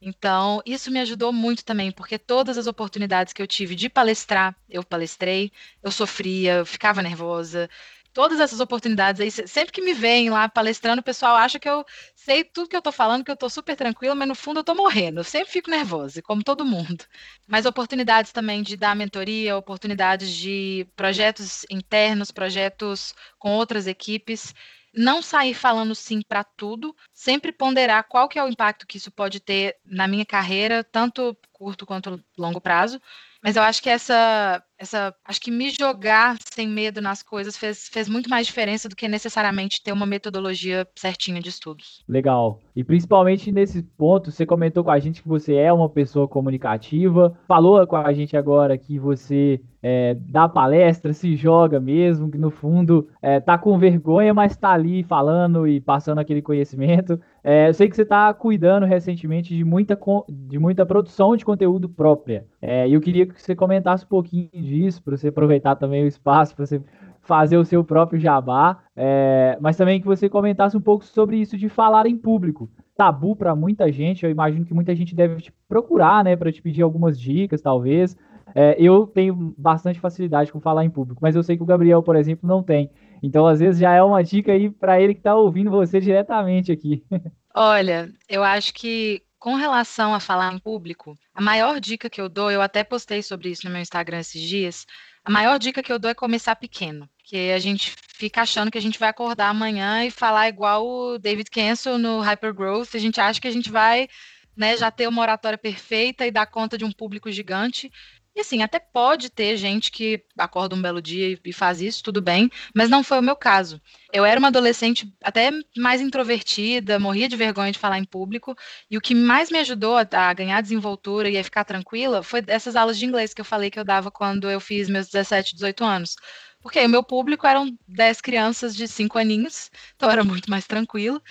Então, 0.00 0.60
isso 0.66 0.90
me 0.90 1.00
ajudou 1.00 1.32
muito 1.32 1.64
também, 1.64 1.90
porque 1.90 2.18
todas 2.18 2.58
as 2.58 2.66
oportunidades 2.66 3.32
que 3.32 3.40
eu 3.42 3.46
tive 3.46 3.74
de 3.74 3.88
palestrar, 3.88 4.54
eu 4.68 4.84
palestrei, 4.84 5.50
eu 5.82 5.90
sofria, 5.90 6.54
eu 6.56 6.66
ficava 6.66 7.02
nervosa. 7.02 7.68
Todas 8.12 8.40
essas 8.40 8.60
oportunidades 8.60 9.20
aí, 9.20 9.30
sempre 9.30 9.72
que 9.72 9.80
me 9.82 9.92
veem 9.94 10.30
lá 10.30 10.48
palestrando, 10.48 11.00
o 11.00 11.04
pessoal 11.04 11.36
acha 11.36 11.58
que 11.58 11.68
eu 11.68 11.84
sei 12.14 12.44
tudo 12.44 12.68
que 12.68 12.76
eu 12.76 12.80
tô 12.82 12.90
falando, 12.92 13.24
que 13.24 13.30
eu 13.30 13.36
tô 13.36 13.48
super 13.48 13.76
tranquila, 13.76 14.14
mas 14.14 14.28
no 14.28 14.34
fundo 14.34 14.60
eu 14.60 14.64
tô 14.64 14.74
morrendo. 14.74 15.20
Eu 15.20 15.24
sempre 15.24 15.52
fico 15.52 15.70
nervosa, 15.70 16.22
como 16.22 16.42
todo 16.42 16.64
mundo. 16.64 17.04
Mas 17.46 17.66
oportunidades 17.66 18.32
também 18.32 18.62
de 18.62 18.76
dar 18.76 18.96
mentoria, 18.96 19.56
oportunidades 19.56 20.30
de 20.32 20.86
projetos 20.96 21.64
internos, 21.70 22.30
projetos 22.30 23.14
com 23.38 23.52
outras 23.52 23.86
equipes 23.86 24.54
não 24.96 25.20
sair 25.20 25.52
falando 25.52 25.94
sim 25.94 26.22
para 26.22 26.42
tudo, 26.42 26.96
sempre 27.12 27.52
ponderar 27.52 28.04
qual 28.08 28.28
que 28.28 28.38
é 28.38 28.42
o 28.42 28.48
impacto 28.48 28.86
que 28.86 28.96
isso 28.96 29.10
pode 29.10 29.40
ter 29.40 29.76
na 29.84 30.08
minha 30.08 30.24
carreira, 30.24 30.82
tanto 30.82 31.36
curto 31.52 31.84
quanto 31.84 32.22
longo 32.36 32.60
prazo. 32.60 33.00
Mas 33.42 33.56
eu 33.56 33.62
acho 33.62 33.82
que 33.82 33.90
essa 33.90 34.64
essa, 34.78 35.14
acho 35.24 35.40
que 35.40 35.50
me 35.50 35.70
jogar 35.70 36.36
sem 36.52 36.68
medo 36.68 37.00
nas 37.00 37.22
coisas 37.22 37.56
fez, 37.56 37.88
fez 37.88 38.08
muito 38.08 38.28
mais 38.28 38.46
diferença 38.46 38.88
do 38.88 38.96
que 38.96 39.08
necessariamente 39.08 39.82
ter 39.82 39.92
uma 39.92 40.06
metodologia 40.06 40.86
certinha 40.94 41.40
de 41.40 41.48
estudos. 41.48 42.04
Legal. 42.08 42.60
E 42.74 42.84
principalmente 42.84 43.50
nesse 43.50 43.82
ponto, 43.82 44.30
você 44.30 44.44
comentou 44.44 44.84
com 44.84 44.90
a 44.90 44.98
gente 44.98 45.22
que 45.22 45.28
você 45.28 45.54
é 45.54 45.72
uma 45.72 45.88
pessoa 45.88 46.28
comunicativa, 46.28 47.36
falou 47.48 47.86
com 47.86 47.96
a 47.96 48.12
gente 48.12 48.36
agora 48.36 48.76
que 48.76 48.98
você 48.98 49.60
é, 49.82 50.16
dá 50.18 50.48
palestra, 50.48 51.12
se 51.12 51.36
joga 51.36 51.78
mesmo, 51.78 52.28
que 52.28 52.36
no 52.36 52.50
fundo 52.50 53.08
é, 53.22 53.38
tá 53.38 53.56
com 53.56 53.78
vergonha, 53.78 54.34
mas 54.34 54.56
tá 54.56 54.72
ali 54.72 55.04
falando 55.04 55.68
e 55.68 55.80
passando 55.80 56.18
aquele 56.18 56.42
conhecimento. 56.42 57.20
É, 57.44 57.68
eu 57.68 57.74
sei 57.74 57.88
que 57.88 57.94
você 57.94 58.02
está 58.02 58.34
cuidando 58.34 58.84
recentemente 58.84 59.54
de 59.54 59.62
muita, 59.62 59.96
de 60.28 60.58
muita 60.58 60.84
produção 60.84 61.36
de 61.36 61.44
conteúdo 61.44 61.88
própria. 61.88 62.44
É, 62.60 62.88
e 62.88 62.94
eu 62.94 63.00
queria 63.00 63.26
que 63.26 63.40
você 63.40 63.54
comentasse 63.54 64.04
um 64.04 64.08
pouquinho 64.08 64.50
disso, 64.66 65.02
para 65.02 65.16
você 65.16 65.28
aproveitar 65.28 65.76
também 65.76 66.04
o 66.04 66.08
espaço, 66.08 66.54
para 66.54 66.66
você 66.66 66.82
fazer 67.22 67.56
o 67.56 67.64
seu 67.64 67.82
próprio 67.82 68.20
jabá, 68.20 68.78
é, 68.94 69.58
mas 69.60 69.76
também 69.76 70.00
que 70.00 70.06
você 70.06 70.28
comentasse 70.28 70.76
um 70.76 70.80
pouco 70.80 71.04
sobre 71.04 71.36
isso 71.36 71.56
de 71.56 71.68
falar 71.68 72.06
em 72.06 72.16
público. 72.16 72.70
Tabu 72.96 73.34
para 73.36 73.54
muita 73.54 73.90
gente, 73.90 74.24
eu 74.24 74.30
imagino 74.30 74.64
que 74.64 74.72
muita 74.72 74.94
gente 74.94 75.14
deve 75.14 75.42
te 75.42 75.52
procurar, 75.68 76.24
né, 76.24 76.36
para 76.36 76.52
te 76.52 76.62
pedir 76.62 76.82
algumas 76.82 77.18
dicas, 77.18 77.60
talvez. 77.60 78.16
É, 78.54 78.76
eu 78.78 79.06
tenho 79.06 79.54
bastante 79.58 79.98
facilidade 79.98 80.52
com 80.52 80.60
falar 80.60 80.84
em 80.84 80.90
público, 80.90 81.20
mas 81.20 81.34
eu 81.34 81.42
sei 81.42 81.56
que 81.56 81.62
o 81.62 81.66
Gabriel, 81.66 82.02
por 82.02 82.16
exemplo, 82.16 82.48
não 82.48 82.62
tem. 82.62 82.90
Então, 83.22 83.46
às 83.46 83.58
vezes, 83.58 83.80
já 83.80 83.92
é 83.92 84.02
uma 84.02 84.22
dica 84.22 84.52
aí 84.52 84.70
para 84.70 85.00
ele 85.00 85.14
que 85.14 85.20
está 85.20 85.34
ouvindo 85.34 85.70
você 85.70 86.00
diretamente 86.00 86.70
aqui. 86.70 87.04
Olha, 87.54 88.08
eu 88.28 88.42
acho 88.42 88.72
que 88.72 89.22
com 89.46 89.54
relação 89.54 90.12
a 90.12 90.18
falar 90.18 90.52
em 90.52 90.58
público, 90.58 91.16
a 91.32 91.40
maior 91.40 91.78
dica 91.78 92.10
que 92.10 92.20
eu 92.20 92.28
dou, 92.28 92.50
eu 92.50 92.60
até 92.60 92.82
postei 92.82 93.22
sobre 93.22 93.48
isso 93.48 93.64
no 93.64 93.70
meu 93.72 93.80
Instagram 93.80 94.18
esses 94.18 94.42
dias, 94.42 94.84
a 95.24 95.30
maior 95.30 95.56
dica 95.56 95.84
que 95.84 95.92
eu 95.92 96.00
dou 96.00 96.10
é 96.10 96.14
começar 96.14 96.56
pequeno. 96.56 97.08
Porque 97.16 97.52
a 97.54 97.58
gente 97.60 97.94
fica 98.16 98.42
achando 98.42 98.72
que 98.72 98.78
a 98.78 98.82
gente 98.82 98.98
vai 98.98 99.08
acordar 99.08 99.50
amanhã 99.50 100.04
e 100.04 100.10
falar 100.10 100.48
igual 100.48 100.84
o 100.84 101.16
David 101.16 101.48
Cancel 101.48 101.96
no 101.96 102.18
Hypergrowth, 102.18 102.96
a 102.96 102.98
gente 102.98 103.20
acha 103.20 103.40
que 103.40 103.46
a 103.46 103.52
gente 103.52 103.70
vai 103.70 104.08
né, 104.56 104.76
já 104.76 104.90
ter 104.90 105.06
uma 105.06 105.22
oratória 105.22 105.56
perfeita 105.56 106.26
e 106.26 106.32
dar 106.32 106.46
conta 106.46 106.76
de 106.76 106.84
um 106.84 106.90
público 106.90 107.30
gigante. 107.30 107.88
E 108.36 108.40
assim, 108.40 108.62
até 108.62 108.78
pode 108.78 109.30
ter 109.30 109.56
gente 109.56 109.90
que 109.90 110.22
acorda 110.36 110.76
um 110.76 110.82
belo 110.82 111.00
dia 111.00 111.40
e 111.42 111.52
faz 111.54 111.80
isso, 111.80 112.02
tudo 112.02 112.20
bem, 112.20 112.50
mas 112.74 112.90
não 112.90 113.02
foi 113.02 113.18
o 113.18 113.22
meu 113.22 113.34
caso. 113.34 113.80
Eu 114.12 114.26
era 114.26 114.38
uma 114.38 114.48
adolescente 114.48 115.10
até 115.24 115.50
mais 115.74 116.02
introvertida, 116.02 116.98
morria 116.98 117.30
de 117.30 117.34
vergonha 117.34 117.72
de 117.72 117.78
falar 117.78 117.98
em 117.98 118.04
público, 118.04 118.54
e 118.90 118.98
o 118.98 119.00
que 119.00 119.14
mais 119.14 119.50
me 119.50 119.58
ajudou 119.60 119.96
a, 119.96 120.34
ganhar 120.34 120.60
desenvoltura 120.60 121.30
e 121.30 121.38
a 121.38 121.42
ficar 121.42 121.64
tranquila 121.64 122.22
foi 122.22 122.44
essas 122.46 122.76
aulas 122.76 122.98
de 122.98 123.06
inglês 123.06 123.32
que 123.32 123.40
eu 123.40 123.44
falei 123.44 123.70
que 123.70 123.80
eu 123.80 123.84
dava 123.84 124.10
quando 124.10 124.50
eu 124.50 124.60
fiz 124.60 124.86
meus 124.86 125.06
17, 125.08 125.54
18 125.54 125.82
anos. 125.82 126.14
Porque 126.60 126.80
o 126.80 126.88
meu 126.90 127.02
público 127.02 127.46
eram 127.46 127.74
10 127.88 128.20
crianças 128.20 128.76
de 128.76 128.86
5 128.86 129.18
aninhos, 129.18 129.70
então 129.94 130.10
era 130.10 130.22
muito 130.22 130.50
mais 130.50 130.66
tranquilo. 130.66 131.22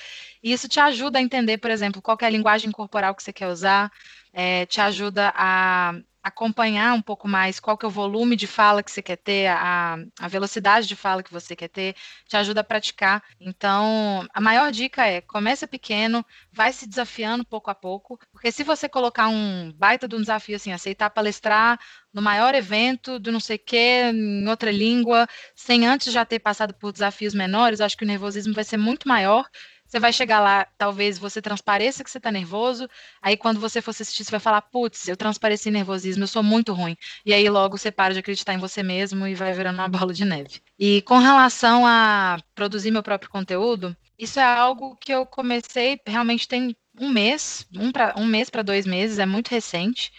E 0.42 0.52
isso 0.52 0.68
te 0.68 0.80
ajuda 0.80 1.20
a 1.20 1.22
entender, 1.22 1.60
por 1.60 1.70
exemplo, 1.70 2.02
qual 2.02 2.18
é 2.20 2.26
a 2.26 2.30
linguagem 2.30 2.72
corporal 2.72 3.14
que 3.14 3.22
você 3.22 3.34
quer 3.34 3.48
usar, 3.48 3.92
é, 4.34 4.66
te 4.66 4.82
ajuda 4.82 5.32
a 5.36 5.94
acompanhar 6.26 6.96
um 6.96 7.04
pouco 7.04 7.28
mais 7.28 7.60
qual 7.60 7.78
que 7.78 7.86
é 7.86 7.88
o 7.88 7.92
volume 7.92 8.36
de 8.36 8.48
fala 8.48 8.82
que 8.82 8.90
você 8.90 9.00
quer 9.00 9.18
ter, 9.18 9.46
a, 9.46 9.96
a 10.20 10.28
velocidade 10.28 10.88
de 10.88 10.96
fala 10.96 11.22
que 11.22 11.32
você 11.32 11.56
quer 11.56 11.68
ter, 11.68 11.96
te 12.28 12.36
ajuda 12.36 12.62
a 12.62 12.64
praticar. 12.64 13.24
Então, 13.40 14.26
a 14.34 14.42
maior 14.42 14.72
dica 14.72 15.06
é 15.06 15.22
comece 15.22 15.68
pequeno, 15.68 16.26
vai 16.52 16.74
se 16.74 16.88
desafiando 16.90 17.46
pouco 17.46 17.70
a 17.70 17.76
pouco, 17.76 18.18
porque 18.32 18.52
se 18.52 18.64
você 18.64 18.90
colocar 18.90 19.28
um 19.28 19.72
baita 19.74 20.08
de 20.08 20.16
um 20.16 20.20
desafio 20.22 20.56
assim, 20.56 20.72
aceitar 20.72 21.12
palestrar 21.12 21.80
no 22.12 22.24
maior 22.24 22.56
evento 22.56 23.20
do 23.20 23.32
não 23.32 23.40
sei 23.40 23.60
quê, 23.60 24.10
em 24.12 24.48
outra 24.48 24.72
língua, 24.72 25.28
sem 25.56 25.86
antes 25.86 26.12
já 26.12 26.26
ter 26.26 26.40
passado 26.40 26.74
por 26.74 26.92
desafios 26.92 27.36
menores, 27.36 27.82
acho 27.82 27.96
que 27.96 28.04
o 28.04 28.08
nervosismo 28.08 28.52
vai 28.52 28.64
ser 28.64 28.78
muito 28.78 29.08
maior 29.08 29.48
você 29.86 30.00
vai 30.00 30.12
chegar 30.12 30.40
lá, 30.40 30.68
talvez 30.78 31.18
você 31.18 31.42
transpareça 31.42 32.04
que 32.04 32.10
você 32.10 32.18
está 32.18 32.32
nervoso, 32.32 32.90
aí 33.22 33.38
quando 33.38 33.60
você 33.60 33.82
for 33.82 33.92
assistir, 33.92 34.24
você 34.24 34.32
vai 34.32 34.40
falar, 34.40 34.62
putz, 34.62 35.08
eu 35.08 35.16
transpareci 35.16 35.70
nervosismo, 35.70 36.24
eu 36.24 36.28
sou 36.28 36.42
muito 36.44 36.74
ruim. 36.74 36.98
E 37.26 37.34
aí 37.34 37.48
logo 37.50 37.78
você 37.78 37.92
para 37.92 38.14
de 38.14 38.20
acreditar 38.20 38.54
em 38.54 38.58
você 38.58 38.82
mesmo 38.82 39.28
e 39.28 39.36
vai 39.36 39.54
virando 39.54 39.80
uma 39.80 39.88
bola 39.90 40.14
de 40.14 40.26
neve. 40.26 40.60
E 40.78 41.02
com 41.04 41.20
relação 41.20 41.86
a 41.86 42.40
produzir 42.56 42.92
meu 42.92 43.04
próprio 43.04 43.30
conteúdo, 43.30 43.96
isso 44.18 44.40
é 44.40 44.44
algo 44.44 44.96
que 44.96 45.14
eu 45.14 45.26
comecei 45.26 46.00
realmente 46.06 46.48
tem 46.48 46.76
um 47.00 47.10
mês, 47.10 47.68
um, 47.76 47.92
pra, 47.92 48.14
um 48.18 48.26
mês 48.26 48.50
para 48.50 48.64
dois 48.64 48.86
meses, 48.86 49.20
é 49.20 49.26
muito 49.26 49.50
recente. 49.50 50.12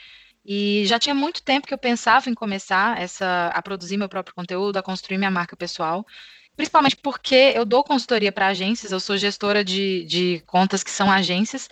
E 0.44 0.87
já 0.87 0.98
tinha 0.98 1.14
muito 1.14 1.42
tempo 1.42 1.66
que 1.66 1.74
eu 1.74 1.79
pensava 1.79 2.31
em 2.31 2.35
começar 2.35 3.00
essa, 3.00 3.48
a 3.48 3.61
produzir 3.61 3.96
meu 3.96 4.09
próprio 4.09 4.35
conteúdo, 4.35 4.76
a 4.76 4.83
construir 4.83 5.18
minha 5.18 5.31
marca 5.31 5.57
pessoal 5.57 6.07
principalmente 6.56 6.96
porque 6.96 7.52
eu 7.54 7.64
dou 7.64 7.84
consultoria 7.84 8.32
para 8.32 8.48
agências, 8.48 8.90
eu 8.90 8.98
sou 8.98 9.16
gestora 9.16 9.62
de, 9.62 10.04
de 10.04 10.42
contas 10.46 10.82
que 10.82 10.90
são 10.90 11.10
agências, 11.10 11.68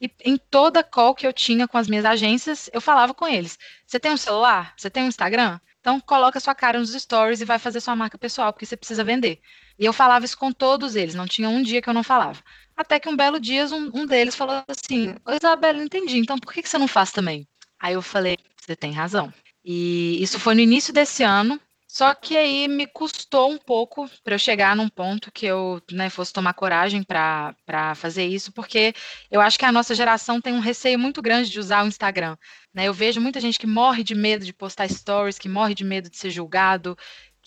e 0.00 0.10
em 0.24 0.36
toda 0.36 0.84
call 0.84 1.14
que 1.14 1.26
eu 1.26 1.32
tinha 1.32 1.66
com 1.66 1.78
as 1.78 1.88
minhas 1.88 2.04
agências, 2.04 2.68
eu 2.72 2.80
falava 2.80 3.14
com 3.14 3.26
eles: 3.26 3.58
você 3.86 3.98
tem 3.98 4.12
um 4.12 4.16
celular? 4.16 4.74
Você 4.76 4.90
tem 4.90 5.04
um 5.04 5.08
Instagram? 5.08 5.58
Então 5.80 6.00
coloca 6.00 6.40
sua 6.40 6.54
cara 6.54 6.78
nos 6.78 6.92
stories 6.92 7.40
e 7.40 7.44
vai 7.44 7.58
fazer 7.58 7.80
sua 7.80 7.96
marca 7.96 8.18
pessoal, 8.18 8.52
porque 8.52 8.66
você 8.66 8.76
precisa 8.76 9.04
vender. 9.04 9.40
E 9.78 9.84
eu 9.84 9.92
falava 9.92 10.24
isso 10.24 10.36
com 10.36 10.52
todos 10.52 10.96
eles, 10.96 11.14
não 11.14 11.26
tinha 11.26 11.48
um 11.48 11.62
dia 11.62 11.80
que 11.80 11.88
eu 11.88 11.94
não 11.94 12.02
falava. 12.02 12.42
Até 12.76 13.00
que 13.00 13.08
um 13.08 13.16
belo 13.16 13.40
dia 13.40 13.66
um, 13.68 13.90
um 13.94 14.06
deles 14.06 14.34
falou 14.34 14.62
assim: 14.68 15.14
Isabela, 15.28 15.82
entendi, 15.82 16.18
então 16.18 16.38
por 16.38 16.52
que, 16.52 16.62
que 16.62 16.68
você 16.68 16.76
não 16.76 16.88
faz 16.88 17.10
também? 17.10 17.48
Aí 17.80 17.94
eu 17.94 18.02
falei: 18.02 18.36
você 18.60 18.76
tem 18.76 18.92
razão. 18.92 19.32
E 19.64 20.22
isso 20.22 20.38
foi 20.38 20.54
no 20.54 20.60
início 20.60 20.92
desse 20.92 21.22
ano, 21.22 21.60
só 21.96 22.14
que 22.14 22.36
aí 22.36 22.68
me 22.68 22.86
custou 22.86 23.50
um 23.50 23.56
pouco 23.56 24.06
para 24.22 24.34
eu 24.34 24.38
chegar 24.38 24.76
num 24.76 24.86
ponto 24.86 25.32
que 25.32 25.46
eu 25.46 25.80
né, 25.90 26.10
fosse 26.10 26.30
tomar 26.30 26.52
coragem 26.52 27.02
para 27.02 27.94
fazer 27.94 28.26
isso, 28.26 28.52
porque 28.52 28.94
eu 29.30 29.40
acho 29.40 29.58
que 29.58 29.64
a 29.64 29.72
nossa 29.72 29.94
geração 29.94 30.38
tem 30.38 30.52
um 30.52 30.60
receio 30.60 30.98
muito 30.98 31.22
grande 31.22 31.48
de 31.48 31.58
usar 31.58 31.82
o 31.82 31.88
Instagram. 31.88 32.36
Né? 32.74 32.86
Eu 32.86 32.92
vejo 32.92 33.18
muita 33.18 33.40
gente 33.40 33.58
que 33.58 33.66
morre 33.66 34.04
de 34.04 34.14
medo 34.14 34.44
de 34.44 34.52
postar 34.52 34.86
stories, 34.90 35.38
que 35.38 35.48
morre 35.48 35.74
de 35.74 35.84
medo 35.84 36.10
de 36.10 36.18
ser 36.18 36.28
julgado, 36.28 36.98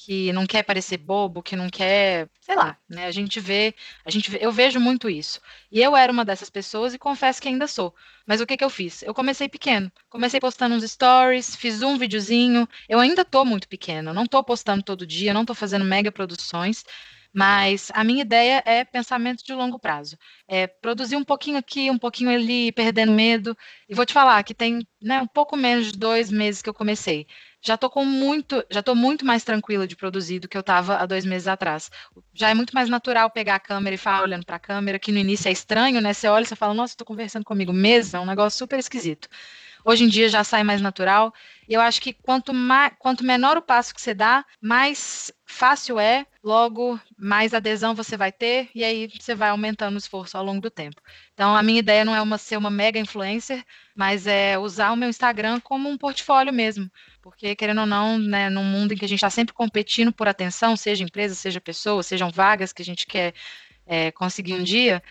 que 0.01 0.31
não 0.31 0.45
quer 0.47 0.63
parecer 0.63 0.97
bobo, 0.97 1.43
que 1.43 1.57
não 1.57 1.69
quer, 1.69 2.29
sei 2.39 2.55
lá, 2.55 2.77
né? 2.87 3.05
A 3.05 3.11
gente 3.11 3.37
vê, 3.41 3.75
a 4.05 4.09
gente 4.09 4.31
vê, 4.31 4.39
eu 4.41 4.49
vejo 4.51 4.79
muito 4.79 5.09
isso. 5.09 5.41
E 5.69 5.81
eu 5.81 5.95
era 5.95 6.09
uma 6.11 6.23
dessas 6.23 6.49
pessoas 6.49 6.93
e 6.93 6.97
confesso 6.97 7.41
que 7.41 7.49
ainda 7.49 7.67
sou. 7.67 7.93
Mas 8.25 8.39
o 8.39 8.45
que 8.47 8.55
que 8.55 8.63
eu 8.63 8.69
fiz? 8.69 9.03
Eu 9.03 9.13
comecei 9.13 9.49
pequeno. 9.49 9.91
Comecei 10.09 10.39
postando 10.39 10.73
uns 10.73 10.89
stories, 10.89 11.53
fiz 11.53 11.81
um 11.81 11.97
videozinho. 11.97 12.67
Eu 12.87 12.97
ainda 12.99 13.25
tô 13.25 13.43
muito 13.43 13.67
pequeno, 13.67 14.13
não 14.13 14.25
tô 14.25 14.41
postando 14.41 14.81
todo 14.81 15.05
dia, 15.05 15.33
não 15.33 15.43
tô 15.43 15.53
fazendo 15.53 15.83
mega 15.83 16.11
produções. 16.11 16.85
Mas 17.33 17.91
a 17.93 18.03
minha 18.03 18.21
ideia 18.21 18.63
é 18.65 18.83
pensamento 18.83 19.43
de 19.43 19.53
longo 19.53 19.79
prazo. 19.79 20.17
É 20.47 20.67
produzir 20.67 21.15
um 21.15 21.23
pouquinho 21.23 21.57
aqui, 21.57 21.89
um 21.91 21.97
pouquinho 21.97 22.31
ali, 22.31 22.71
perdendo 22.71 23.11
medo. 23.11 23.55
E 23.87 23.93
vou 23.93 24.05
te 24.05 24.13
falar 24.13 24.43
que 24.43 24.53
tem 24.53 24.85
né, 25.01 25.21
um 25.21 25.27
pouco 25.27 25.55
menos 25.55 25.91
de 25.91 25.97
dois 25.99 26.31
meses 26.31 26.61
que 26.61 26.69
eu 26.69 26.73
comecei 26.73 27.27
já 27.61 27.77
tô 27.77 27.89
com 27.89 28.05
muito, 28.05 28.63
já 28.69 28.81
tô 28.81 28.95
muito 28.95 29.25
mais 29.25 29.43
tranquila 29.43 29.85
de 29.85 29.95
produzir 29.95 30.39
do 30.39 30.47
que 30.47 30.55
eu 30.57 30.61
estava 30.61 30.95
há 30.97 31.05
dois 31.05 31.25
meses 31.25 31.47
atrás. 31.47 31.89
Já 32.33 32.49
é 32.49 32.53
muito 32.53 32.73
mais 32.73 32.89
natural 32.89 33.29
pegar 33.29 33.55
a 33.55 33.59
câmera 33.59 33.95
e 33.95 33.97
falar 33.97 34.23
olhando 34.23 34.45
para 34.45 34.55
a 34.55 34.59
câmera, 34.59 34.97
que 34.99 35.11
no 35.11 35.17
início 35.19 35.49
é 35.49 35.51
estranho, 35.51 35.99
né? 36.01 36.13
Você 36.13 36.27
olha 36.27 36.43
e 36.43 36.55
fala, 36.55 36.73
nossa, 36.73 36.93
estou 36.93 37.05
conversando 37.05 37.43
comigo 37.43 37.73
mesmo, 37.73 38.17
é 38.17 38.19
um 38.21 38.25
negócio 38.25 38.57
super 38.57 38.79
esquisito. 38.79 39.27
Hoje 39.83 40.03
em 40.03 40.07
dia 40.07 40.29
já 40.29 40.43
sai 40.43 40.63
mais 40.63 40.81
natural. 40.81 41.33
E 41.67 41.73
eu 41.73 41.81
acho 41.81 42.01
que 42.01 42.13
quanto, 42.13 42.53
mais, 42.53 42.93
quanto 42.97 43.23
menor 43.23 43.57
o 43.57 43.61
passo 43.61 43.93
que 43.93 44.01
você 44.01 44.13
dá, 44.13 44.43
mais 44.61 45.31
fácil 45.45 45.99
é, 45.99 46.25
logo 46.43 46.99
mais 47.17 47.53
adesão 47.53 47.93
você 47.93 48.15
vai 48.15 48.31
ter, 48.31 48.69
e 48.73 48.83
aí 48.83 49.09
você 49.19 49.35
vai 49.35 49.49
aumentando 49.49 49.95
o 49.95 49.97
esforço 49.97 50.37
ao 50.37 50.43
longo 50.43 50.61
do 50.61 50.69
tempo. 50.69 51.01
Então, 51.33 51.55
a 51.55 51.61
minha 51.61 51.79
ideia 51.79 52.05
não 52.05 52.15
é 52.15 52.21
uma, 52.21 52.37
ser 52.37 52.57
uma 52.57 52.69
mega 52.69 52.99
influencer, 52.99 53.63
mas 53.95 54.25
é 54.25 54.57
usar 54.57 54.91
o 54.91 54.95
meu 54.95 55.09
Instagram 55.09 55.59
como 55.59 55.89
um 55.89 55.97
portfólio 55.97 56.53
mesmo. 56.53 56.89
Porque, 57.21 57.55
querendo 57.55 57.81
ou 57.81 57.85
não, 57.85 58.17
né, 58.17 58.49
num 58.49 58.63
mundo 58.63 58.93
em 58.93 58.97
que 58.97 59.05
a 59.05 59.07
gente 59.07 59.17
está 59.17 59.29
sempre 59.29 59.53
competindo 59.53 60.11
por 60.11 60.27
atenção, 60.27 60.75
seja 60.75 61.03
empresa, 61.03 61.35
seja 61.35 61.59
pessoa, 61.61 62.01
sejam 62.01 62.31
vagas 62.31 62.73
que 62.73 62.81
a 62.81 62.85
gente 62.85 63.05
quer 63.05 63.33
é, 63.85 64.11
conseguir 64.11 64.53
um 64.53 64.63
dia, 64.63 65.03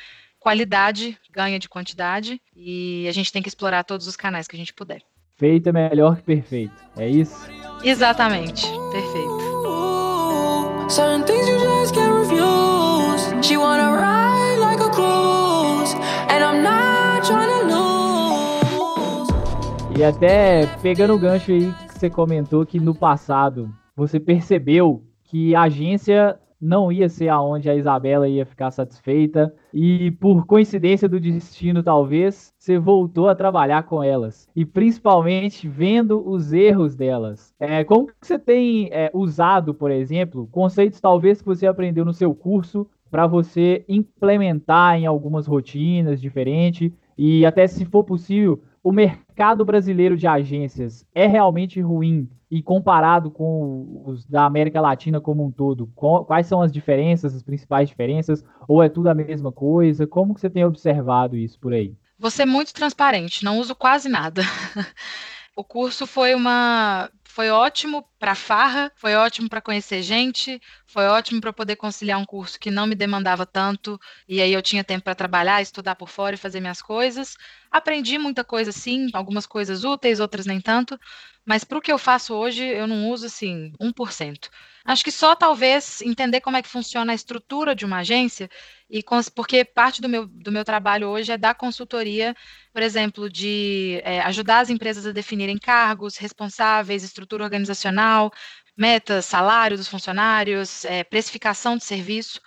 qualidade 0.48 1.18
ganha 1.30 1.58
de 1.58 1.68
quantidade 1.68 2.40
e 2.56 3.06
a 3.06 3.12
gente 3.12 3.30
tem 3.30 3.42
que 3.42 3.50
explorar 3.50 3.84
todos 3.84 4.06
os 4.06 4.16
canais 4.16 4.48
que 4.48 4.56
a 4.56 4.58
gente 4.58 4.72
puder. 4.72 5.02
Feito 5.37 5.68
é 5.68 5.72
melhor 5.72 6.16
que 6.16 6.22
perfeito, 6.22 6.72
é 6.96 7.06
isso? 7.06 7.46
Exatamente, 7.84 8.66
perfeito. 8.90 9.38
E 19.94 20.02
até 20.02 20.66
pegando 20.80 21.12
o 21.12 21.18
gancho 21.18 21.52
aí 21.52 21.70
que 21.88 21.98
você 21.98 22.08
comentou 22.08 22.64
que 22.64 22.80
no 22.80 22.94
passado 22.94 23.70
você 23.94 24.18
percebeu 24.18 25.04
que 25.24 25.54
a 25.54 25.64
agência 25.64 26.40
não 26.61 26.90
ia 26.90 27.09
ser 27.09 27.29
aonde 27.29 27.71
a 27.71 27.75
Isabela 27.75 28.29
ia 28.29 28.44
ficar 28.44 28.71
satisfeita. 28.71 29.55
E 29.73 30.11
por 30.12 30.47
coincidência 30.47 31.09
do 31.09 31.21
destino 31.21 31.83
talvez 31.83 32.53
você 32.59 32.79
voltou 32.79 33.29
a 33.29 33.35
trabalhar 33.35 33.85
com 33.85 34.03
elas. 34.03 34.49
E 34.55 34.64
principalmente 34.64 35.68
vendo 35.68 36.27
os 36.29 36.53
erros 36.53 36.94
delas. 36.97 37.55
É, 37.61 37.85
como 37.85 38.09
você 38.21 38.38
tem 38.38 38.88
é, 38.92 39.11
usado, 39.14 39.73
por 39.73 39.90
exemplo, 39.90 40.49
conceitos 40.51 41.01
talvez 41.01 41.40
que 41.40 41.47
você 41.47 41.66
aprendeu 41.66 42.05
no 42.05 42.12
seu 42.12 42.35
curso 42.35 42.87
para 43.11 43.27
você 43.27 43.85
implementar 43.88 44.97
em 44.97 45.07
algumas 45.07 45.47
rotinas 45.47 46.21
diferentes 46.21 46.92
e 47.16 47.44
até 47.47 47.66
se 47.66 47.85
for 47.85 48.05
possível 48.05 48.61
o 48.83 48.92
mercado 48.92 49.64
brasileiro 49.64 50.16
de 50.16 50.27
agências 50.27 51.07
é 51.14 51.27
realmente 51.27 51.81
ruim 51.81 52.29
e 52.50 52.62
comparado 52.62 53.30
com 53.30 54.02
os 54.06 54.24
da 54.24 54.44
América 54.44 54.80
Latina 54.80 55.20
como 55.20 55.44
um 55.44 55.50
todo, 55.50 55.87
quais 55.94 56.46
são 56.46 56.62
as 56.62 56.72
diferenças, 56.72 57.34
as 57.34 57.42
principais 57.42 57.88
diferenças, 57.88 58.44
ou 58.66 58.82
é 58.82 58.88
tudo 58.88 59.08
a 59.08 59.14
mesma 59.14 59.52
coisa? 59.52 60.06
Como 60.06 60.34
que 60.34 60.40
você 60.40 60.48
tem 60.48 60.64
observado 60.64 61.37
isso 61.37 61.58
por 61.58 61.72
aí? 61.72 61.94
Você 62.18 62.42
é 62.42 62.46
muito 62.46 62.72
transparente, 62.72 63.44
não 63.44 63.58
uso 63.58 63.74
quase 63.74 64.08
nada. 64.08 64.42
o 65.54 65.62
curso 65.62 66.06
foi 66.06 66.34
uma 66.34 67.11
foi 67.38 67.50
ótimo 67.50 68.04
para 68.18 68.34
farra, 68.34 68.90
foi 68.96 69.14
ótimo 69.14 69.48
para 69.48 69.61
conhecer 69.61 70.02
gente, 70.02 70.61
foi 70.88 71.07
ótimo 71.07 71.38
para 71.38 71.53
poder 71.53 71.77
conciliar 71.77 72.18
um 72.18 72.24
curso 72.24 72.59
que 72.59 72.70
não 72.70 72.87
me 72.87 72.94
demandava 72.94 73.44
tanto 73.44 74.01
e 74.27 74.40
aí 74.40 74.53
eu 74.53 74.62
tinha 74.62 74.83
tempo 74.83 75.05
para 75.05 75.14
trabalhar, 75.14 75.61
estudar 75.61 75.94
por 75.94 76.09
fora 76.09 76.35
e 76.35 76.38
fazer 76.38 76.61
minhas 76.61 76.81
coisas. 76.81 77.37
Aprendi 77.70 78.16
muita 78.16 78.42
coisa 78.42 78.72
sim, 78.72 79.09
algumas 79.12 79.46
coisas 79.46 79.85
úteis, 79.85 80.18
outras 80.18 80.46
nem 80.46 80.62
tanto, 80.62 80.98
mas 81.44 81.62
para 81.62 81.77
o 81.77 81.81
que 81.83 81.92
eu 81.92 81.98
faço 81.98 82.35
hoje 82.35 82.64
eu 82.64 82.87
não 82.87 83.11
uso 83.11 83.27
assim 83.27 83.70
1%. 83.79 84.48
Acho 84.83 85.05
que 85.05 85.12
só 85.12 85.35
talvez 85.35 86.01
entender 86.01 86.40
como 86.40 86.57
é 86.57 86.62
que 86.62 86.68
funciona 86.68 87.12
a 87.12 87.14
estrutura 87.14 87.74
de 87.74 87.85
uma 87.85 87.98
agência 87.98 88.48
e 88.88 89.03
porque 89.35 89.62
parte 89.62 90.01
do 90.01 90.09
meu, 90.09 90.27
do 90.27 90.51
meu 90.51 90.64
trabalho 90.64 91.09
hoje 91.09 91.31
é 91.31 91.37
dar 91.37 91.55
consultoria, 91.55 92.35
por 92.72 92.81
exemplo, 92.81 93.29
de 93.29 94.01
é, 94.03 94.20
ajudar 94.20 94.61
as 94.61 94.70
empresas 94.70 95.05
a 95.07 95.12
definirem 95.12 95.59
cargos, 95.59 96.16
responsáveis, 96.16 97.03
estrutura 97.03 97.44
organizacional, 97.44 98.33
metas, 98.78 99.26
salário 99.26 99.76
dos 99.76 99.88
funcionários, 99.88 100.84
é, 100.84 101.04
precificação 101.04 101.76
de 101.76 101.84
serviço. 101.84 102.40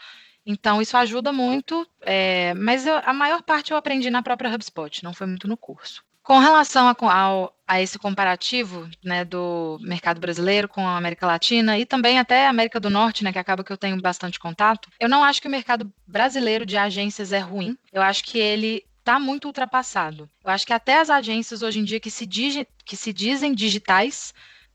Então, 0.45 0.81
isso 0.81 0.97
ajuda 0.97 1.31
muito, 1.31 1.87
é, 2.01 2.53
mas 2.55 2.87
eu, 2.87 2.99
a 3.05 3.13
maior 3.13 3.43
parte 3.43 3.71
eu 3.71 3.77
aprendi 3.77 4.09
na 4.09 4.23
própria 4.23 4.53
HubSpot, 4.53 5.03
não 5.03 5.13
foi 5.13 5.27
muito 5.27 5.47
no 5.47 5.55
curso. 5.55 6.03
Com 6.23 6.39
relação 6.39 6.87
a, 6.87 7.13
ao, 7.13 7.55
a 7.67 7.81
esse 7.81 7.97
comparativo 7.97 8.87
né, 9.03 9.25
do 9.25 9.79
mercado 9.81 10.19
brasileiro 10.19 10.67
com 10.67 10.87
a 10.87 10.95
América 10.95 11.25
Latina 11.25 11.77
e 11.77 11.85
também 11.85 12.19
até 12.19 12.45
a 12.45 12.49
América 12.49 12.79
do 12.79 12.89
Norte, 12.89 13.23
né, 13.23 13.31
que 13.31 13.39
acaba 13.39 13.63
que 13.63 13.71
eu 13.71 13.77
tenho 13.77 13.99
bastante 13.99 14.39
contato, 14.39 14.89
eu 14.99 15.09
não 15.09 15.23
acho 15.23 15.41
que 15.41 15.47
o 15.47 15.51
mercado 15.51 15.91
brasileiro 16.07 16.65
de 16.65 16.77
agências 16.77 17.31
é 17.31 17.39
ruim. 17.39 17.75
Eu 17.91 18.01
acho 18.01 18.23
que 18.23 18.37
ele 18.37 18.85
está 18.99 19.19
muito 19.19 19.45
ultrapassado. 19.45 20.29
Eu 20.43 20.51
acho 20.51 20.65
que 20.65 20.73
até 20.73 20.99
as 20.99 21.09
agências 21.09 21.63
hoje 21.63 21.79
em 21.79 21.83
dia 21.83 21.99
que 21.99 22.11
se, 22.11 22.25
digi, 22.25 22.67
que 22.85 22.95
se 22.95 23.11
dizem 23.11 23.53
digitais 23.53 24.33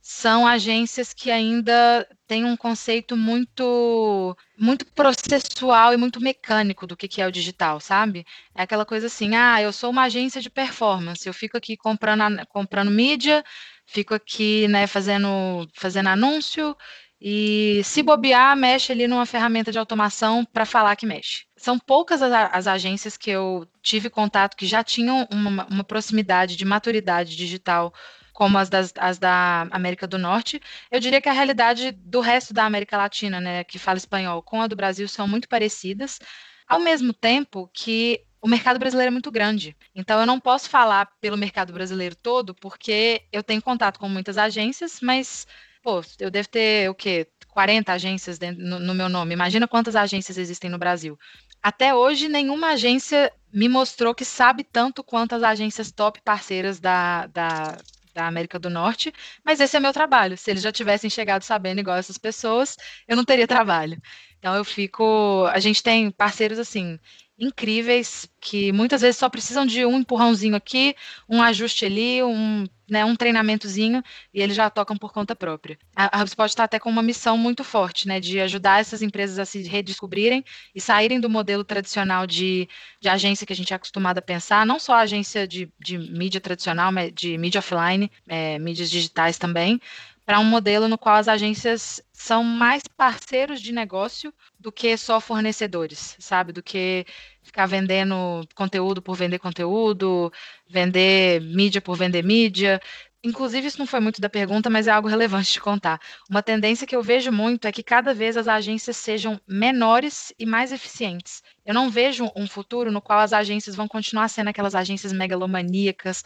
são 0.09 0.47
agências 0.47 1.13
que 1.13 1.33
ainda 1.33 2.07
têm 2.29 2.45
um 2.45 2.57
conceito 2.57 3.17
muito 3.17 4.37
muito 4.57 4.87
processual 4.87 5.93
e 5.93 5.97
muito 5.97 6.21
mecânico 6.21 6.87
do 6.87 6.97
que, 6.97 7.09
que 7.09 7.21
é 7.21 7.27
o 7.27 7.33
digital, 7.33 7.81
sabe? 7.81 8.25
É 8.55 8.63
aquela 8.63 8.87
coisa 8.87 9.09
assim, 9.09 9.35
ah, 9.35 9.61
eu 9.61 9.73
sou 9.73 9.91
uma 9.91 10.05
agência 10.05 10.41
de 10.41 10.49
performance, 10.49 11.27
eu 11.27 11.35
fico 11.35 11.57
aqui 11.57 11.77
comprando, 11.77 12.47
comprando 12.47 12.89
mídia, 12.89 13.45
fico 13.85 14.15
aqui 14.15 14.69
né, 14.69 14.87
fazendo, 14.87 15.69
fazendo 15.75 16.09
anúncio 16.09 16.77
e 17.21 17.81
se 17.83 18.01
bobear, 18.01 18.57
mexe 18.57 18.93
ali 18.93 19.09
numa 19.09 19.27
ferramenta 19.27 19.73
de 19.73 19.79
automação 19.79 20.45
para 20.45 20.65
falar 20.65 20.95
que 20.95 21.05
mexe. 21.05 21.47
São 21.57 21.81
poucas 21.81 22.23
as, 22.23 22.33
as, 22.53 22.69
agências 22.69 23.17
que 23.17 23.31
eu 23.31 23.67
tive 23.83 24.09
contato 24.09 24.57
que 24.57 24.67
já 24.67 24.85
tinham 24.85 25.27
uma, 25.33 25.67
uma 25.67 25.83
proximidade 25.83 26.55
de 26.55 26.65
maturidade 26.65 27.35
digital 27.35 27.93
como 28.37 28.59
as, 28.59 28.69
das, 28.69 28.93
as 28.99 29.19
da 29.19 29.67
América 29.71 30.07
do 30.07 30.19
Norte. 30.19 30.61
Eu 30.91 31.01
diria 31.01 31.23
que 31.23 31.29
a 31.29 31.33
realidade 31.33 31.91
do 31.91 32.21
resto 32.21 32.53
da 32.53 32.67
América 32.67 32.95
Latina, 32.95 33.41
né, 33.41 33.65
que 33.65 33.79
fala 33.79 33.97
espanhol, 33.97 34.43
com 34.43 34.61
a 34.61 34.67
do 34.67 34.77
Brasil 34.77 35.09
são 35.09 35.27
muito 35.27 35.49
parecidas, 35.49 36.21
ao 36.69 36.79
mesmo 36.79 37.15
tempo 37.15 37.67
que 37.73 38.21
o 38.39 38.47
mercado 38.47 38.79
brasileiro 38.79 39.09
é 39.09 39.11
muito 39.11 39.31
grande. 39.31 39.75
Então, 39.95 40.21
eu 40.21 40.27
não 40.27 40.39
posso 40.39 40.69
falar 40.69 41.07
pelo 41.19 41.39
mercado 41.39 41.73
brasileiro 41.73 42.15
todo, 42.15 42.55
porque 42.55 43.23
eu 43.33 43.43
tenho 43.43 43.63
contato 43.63 43.99
com 43.99 44.07
muitas 44.07 44.37
agências, 44.37 45.01
mas, 45.01 45.47
pô, 45.83 46.03
eu 46.21 46.31
devo 46.31 46.47
ter 46.47 46.91
o 46.91 46.95
quê? 46.95 47.27
40 47.49 47.91
agências 47.91 48.39
no, 48.39 48.79
no 48.79 48.95
meu 48.95 49.09
nome. 49.09 49.33
Imagina 49.33 49.67
quantas 49.67 49.97
agências 49.97 50.37
existem 50.37 50.69
no 50.69 50.77
Brasil. 50.77 51.19
Até 51.63 51.95
hoje, 51.95 52.29
nenhuma 52.29 52.73
agência 52.73 53.33
me 53.51 53.67
mostrou 53.67 54.15
que 54.15 54.27
sabe 54.27 54.63
tanto 54.63 55.03
quanto 55.03 55.35
as 55.35 55.43
agências 55.43 55.91
top 55.91 56.21
parceiras 56.23 56.79
da, 56.79 57.27
da, 57.29 57.79
da 58.17 58.27
América 58.27 58.59
do 58.59 58.71
Norte, 58.71 59.13
mas 59.45 59.61
esse 59.61 59.77
é 59.77 59.81
meu 59.81 59.93
trabalho. 59.93 60.37
Se 60.39 60.51
eles 60.51 60.63
já 60.63 60.73
tivessem 60.73 61.11
chegado 61.11 61.43
sabendo 61.43 61.81
igual 61.81 61.97
essas 61.99 62.19
pessoas, 62.19 62.77
eu 63.07 63.17
não 63.17 63.25
teria 63.25 63.47
trabalho. 63.47 64.01
Então 64.47 64.55
eu 64.55 64.65
fico. 64.65 65.45
A 65.53 65.59
gente 65.59 65.83
tem 65.83 66.09
parceiros 66.09 66.57
assim 66.61 67.01
incríveis 67.37 68.31
que 68.41 68.73
muitas 68.73 69.03
vezes 69.03 69.19
só 69.19 69.29
precisam 69.29 69.67
de 69.67 69.85
um 69.85 69.99
empurrãozinho 69.99 70.55
aqui, 70.55 70.95
um 71.29 71.43
ajuste 71.43 71.85
ali, 71.85 72.23
um, 72.23 72.65
né, 72.89 73.05
um 73.05 73.15
treinamentozinho 73.15 74.03
e 74.33 74.41
eles 74.41 74.57
já 74.57 74.71
tocam 74.71 74.97
por 74.97 75.13
conta 75.13 75.37
própria. 75.37 75.77
A, 75.95 76.17
a 76.17 76.23
HubSpot 76.23 76.47
está 76.47 76.65
até 76.65 76.79
com 76.79 76.89
uma 76.89 77.03
missão 77.03 77.37
muito 77.37 77.63
forte, 77.63 78.09
né, 78.09 78.21
de 78.21 78.41
ajudar 78.41 78.81
essas 78.81 79.03
empresas 79.03 79.39
a 79.39 79.45
se 79.45 79.63
redescobrirem 79.65 80.43
e 80.75 80.81
saírem 80.81 81.21
do 81.21 81.29
modelo 81.29 81.63
tradicional 81.63 82.27
de, 82.27 82.67
de 83.01 83.09
agência 83.09 83.47
que 83.47 83.53
a 83.53 83.57
gente 83.57 83.73
é 83.73 83.77
acostumado 83.77 84.17
a 84.17 84.23
pensar, 84.23 84.65
não 84.65 84.79
só 84.79 84.95
agência 84.95 85.47
de, 85.47 85.69
de 85.79 85.99
mídia 85.99 86.41
tradicional, 86.41 86.91
de 87.13 87.37
mídia 87.37 87.59
offline, 87.59 88.11
é, 88.27 88.59
mídias 88.59 88.89
digitais 88.91 89.37
também, 89.37 89.79
para 90.27 90.41
um 90.41 90.45
modelo 90.45 90.89
no 90.89 90.99
qual 90.99 91.15
as 91.15 91.29
agências 91.29 92.03
são 92.13 92.43
mais 92.43 92.83
parceiros 92.97 93.61
de 93.63 93.73
negócio 93.73 94.35
do 94.59 94.73
que 94.73 94.97
só 94.97 95.21
fornecedores, 95.21 96.17
sabe? 96.19 96.53
Do 96.53 96.65
que 96.65 97.07
ficar 97.45 97.67
vendendo 97.67 98.43
conteúdo 98.57 99.01
por 99.01 99.15
vender 99.15 99.39
conteúdo, 99.39 100.33
vender 100.69 101.41
mídia 101.41 101.81
por 101.81 101.97
vender 101.97 102.25
mídia. 102.25 102.81
Inclusive, 103.23 103.69
isso 103.69 103.79
não 103.79 103.87
foi 103.87 104.01
muito 104.01 104.21
da 104.21 104.29
pergunta, 104.29 104.69
mas 104.69 104.89
é 104.89 104.91
algo 104.91 105.09
relevante 105.09 105.53
de 105.53 105.61
contar. 105.61 106.01
Uma 106.29 106.43
tendência 106.43 106.87
que 106.87 106.95
eu 106.95 107.03
vejo 107.03 107.31
muito 107.31 107.67
é 107.67 107.73
que 107.73 107.83
cada 107.83 108.13
vez 108.13 108.37
as 108.37 108.49
agências 108.49 108.97
sejam 108.97 109.41
menores 109.47 110.33
e 110.39 110.45
mais 110.45 110.73
eficientes. 110.73 111.43
Eu 111.65 111.75
não 111.75 111.89
vejo 111.89 112.31
um 112.37 112.49
futuro 112.49 112.91
no 112.91 113.01
qual 113.01 113.21
as 113.21 113.33
agências 113.33 113.77
vão 113.77 113.87
continuar 113.89 114.29
sendo 114.29 114.49
aquelas 114.49 114.75
agências 114.75 115.13
megalomaníacas 115.13 116.23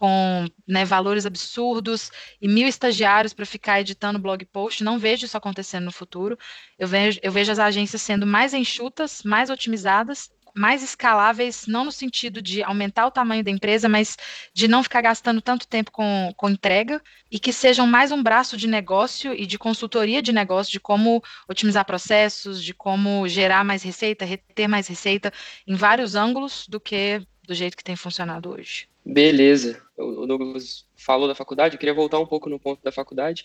com 0.00 0.46
né, 0.66 0.82
valores 0.82 1.26
absurdos 1.26 2.10
e 2.40 2.48
mil 2.48 2.66
estagiários 2.66 3.34
para 3.34 3.44
ficar 3.44 3.82
editando 3.82 4.18
blog 4.18 4.42
post. 4.46 4.82
Não 4.82 4.98
vejo 4.98 5.26
isso 5.26 5.36
acontecendo 5.36 5.84
no 5.84 5.92
futuro. 5.92 6.38
Eu 6.78 6.88
vejo, 6.88 7.20
eu 7.22 7.30
vejo 7.30 7.52
as 7.52 7.58
agências 7.58 8.00
sendo 8.00 8.26
mais 8.26 8.54
enxutas, 8.54 9.22
mais 9.22 9.50
otimizadas, 9.50 10.30
mais 10.56 10.82
escaláveis, 10.82 11.66
não 11.66 11.84
no 11.84 11.92
sentido 11.92 12.40
de 12.40 12.62
aumentar 12.62 13.06
o 13.06 13.10
tamanho 13.10 13.44
da 13.44 13.50
empresa, 13.50 13.90
mas 13.90 14.16
de 14.54 14.66
não 14.66 14.82
ficar 14.82 15.02
gastando 15.02 15.42
tanto 15.42 15.68
tempo 15.68 15.92
com, 15.92 16.32
com 16.34 16.48
entrega 16.48 17.02
e 17.30 17.38
que 17.38 17.52
sejam 17.52 17.86
mais 17.86 18.10
um 18.10 18.22
braço 18.22 18.56
de 18.56 18.66
negócio 18.66 19.34
e 19.34 19.44
de 19.44 19.58
consultoria 19.58 20.22
de 20.22 20.32
negócio, 20.32 20.72
de 20.72 20.80
como 20.80 21.22
otimizar 21.46 21.84
processos, 21.84 22.64
de 22.64 22.72
como 22.72 23.28
gerar 23.28 23.64
mais 23.64 23.82
receita, 23.82 24.24
reter 24.24 24.66
mais 24.66 24.88
receita 24.88 25.30
em 25.66 25.74
vários 25.74 26.14
ângulos 26.14 26.66
do 26.66 26.80
que 26.80 27.20
do 27.46 27.54
jeito 27.54 27.76
que 27.76 27.84
tem 27.84 27.96
funcionado 27.96 28.50
hoje. 28.50 28.89
Beleza. 29.04 29.80
O 29.96 30.26
Douglas 30.26 30.86
falou 30.96 31.28
da 31.28 31.34
faculdade, 31.34 31.74
eu 31.74 31.78
queria 31.78 31.94
voltar 31.94 32.18
um 32.18 32.26
pouco 32.26 32.48
no 32.48 32.58
ponto 32.58 32.82
da 32.82 32.92
faculdade. 32.92 33.44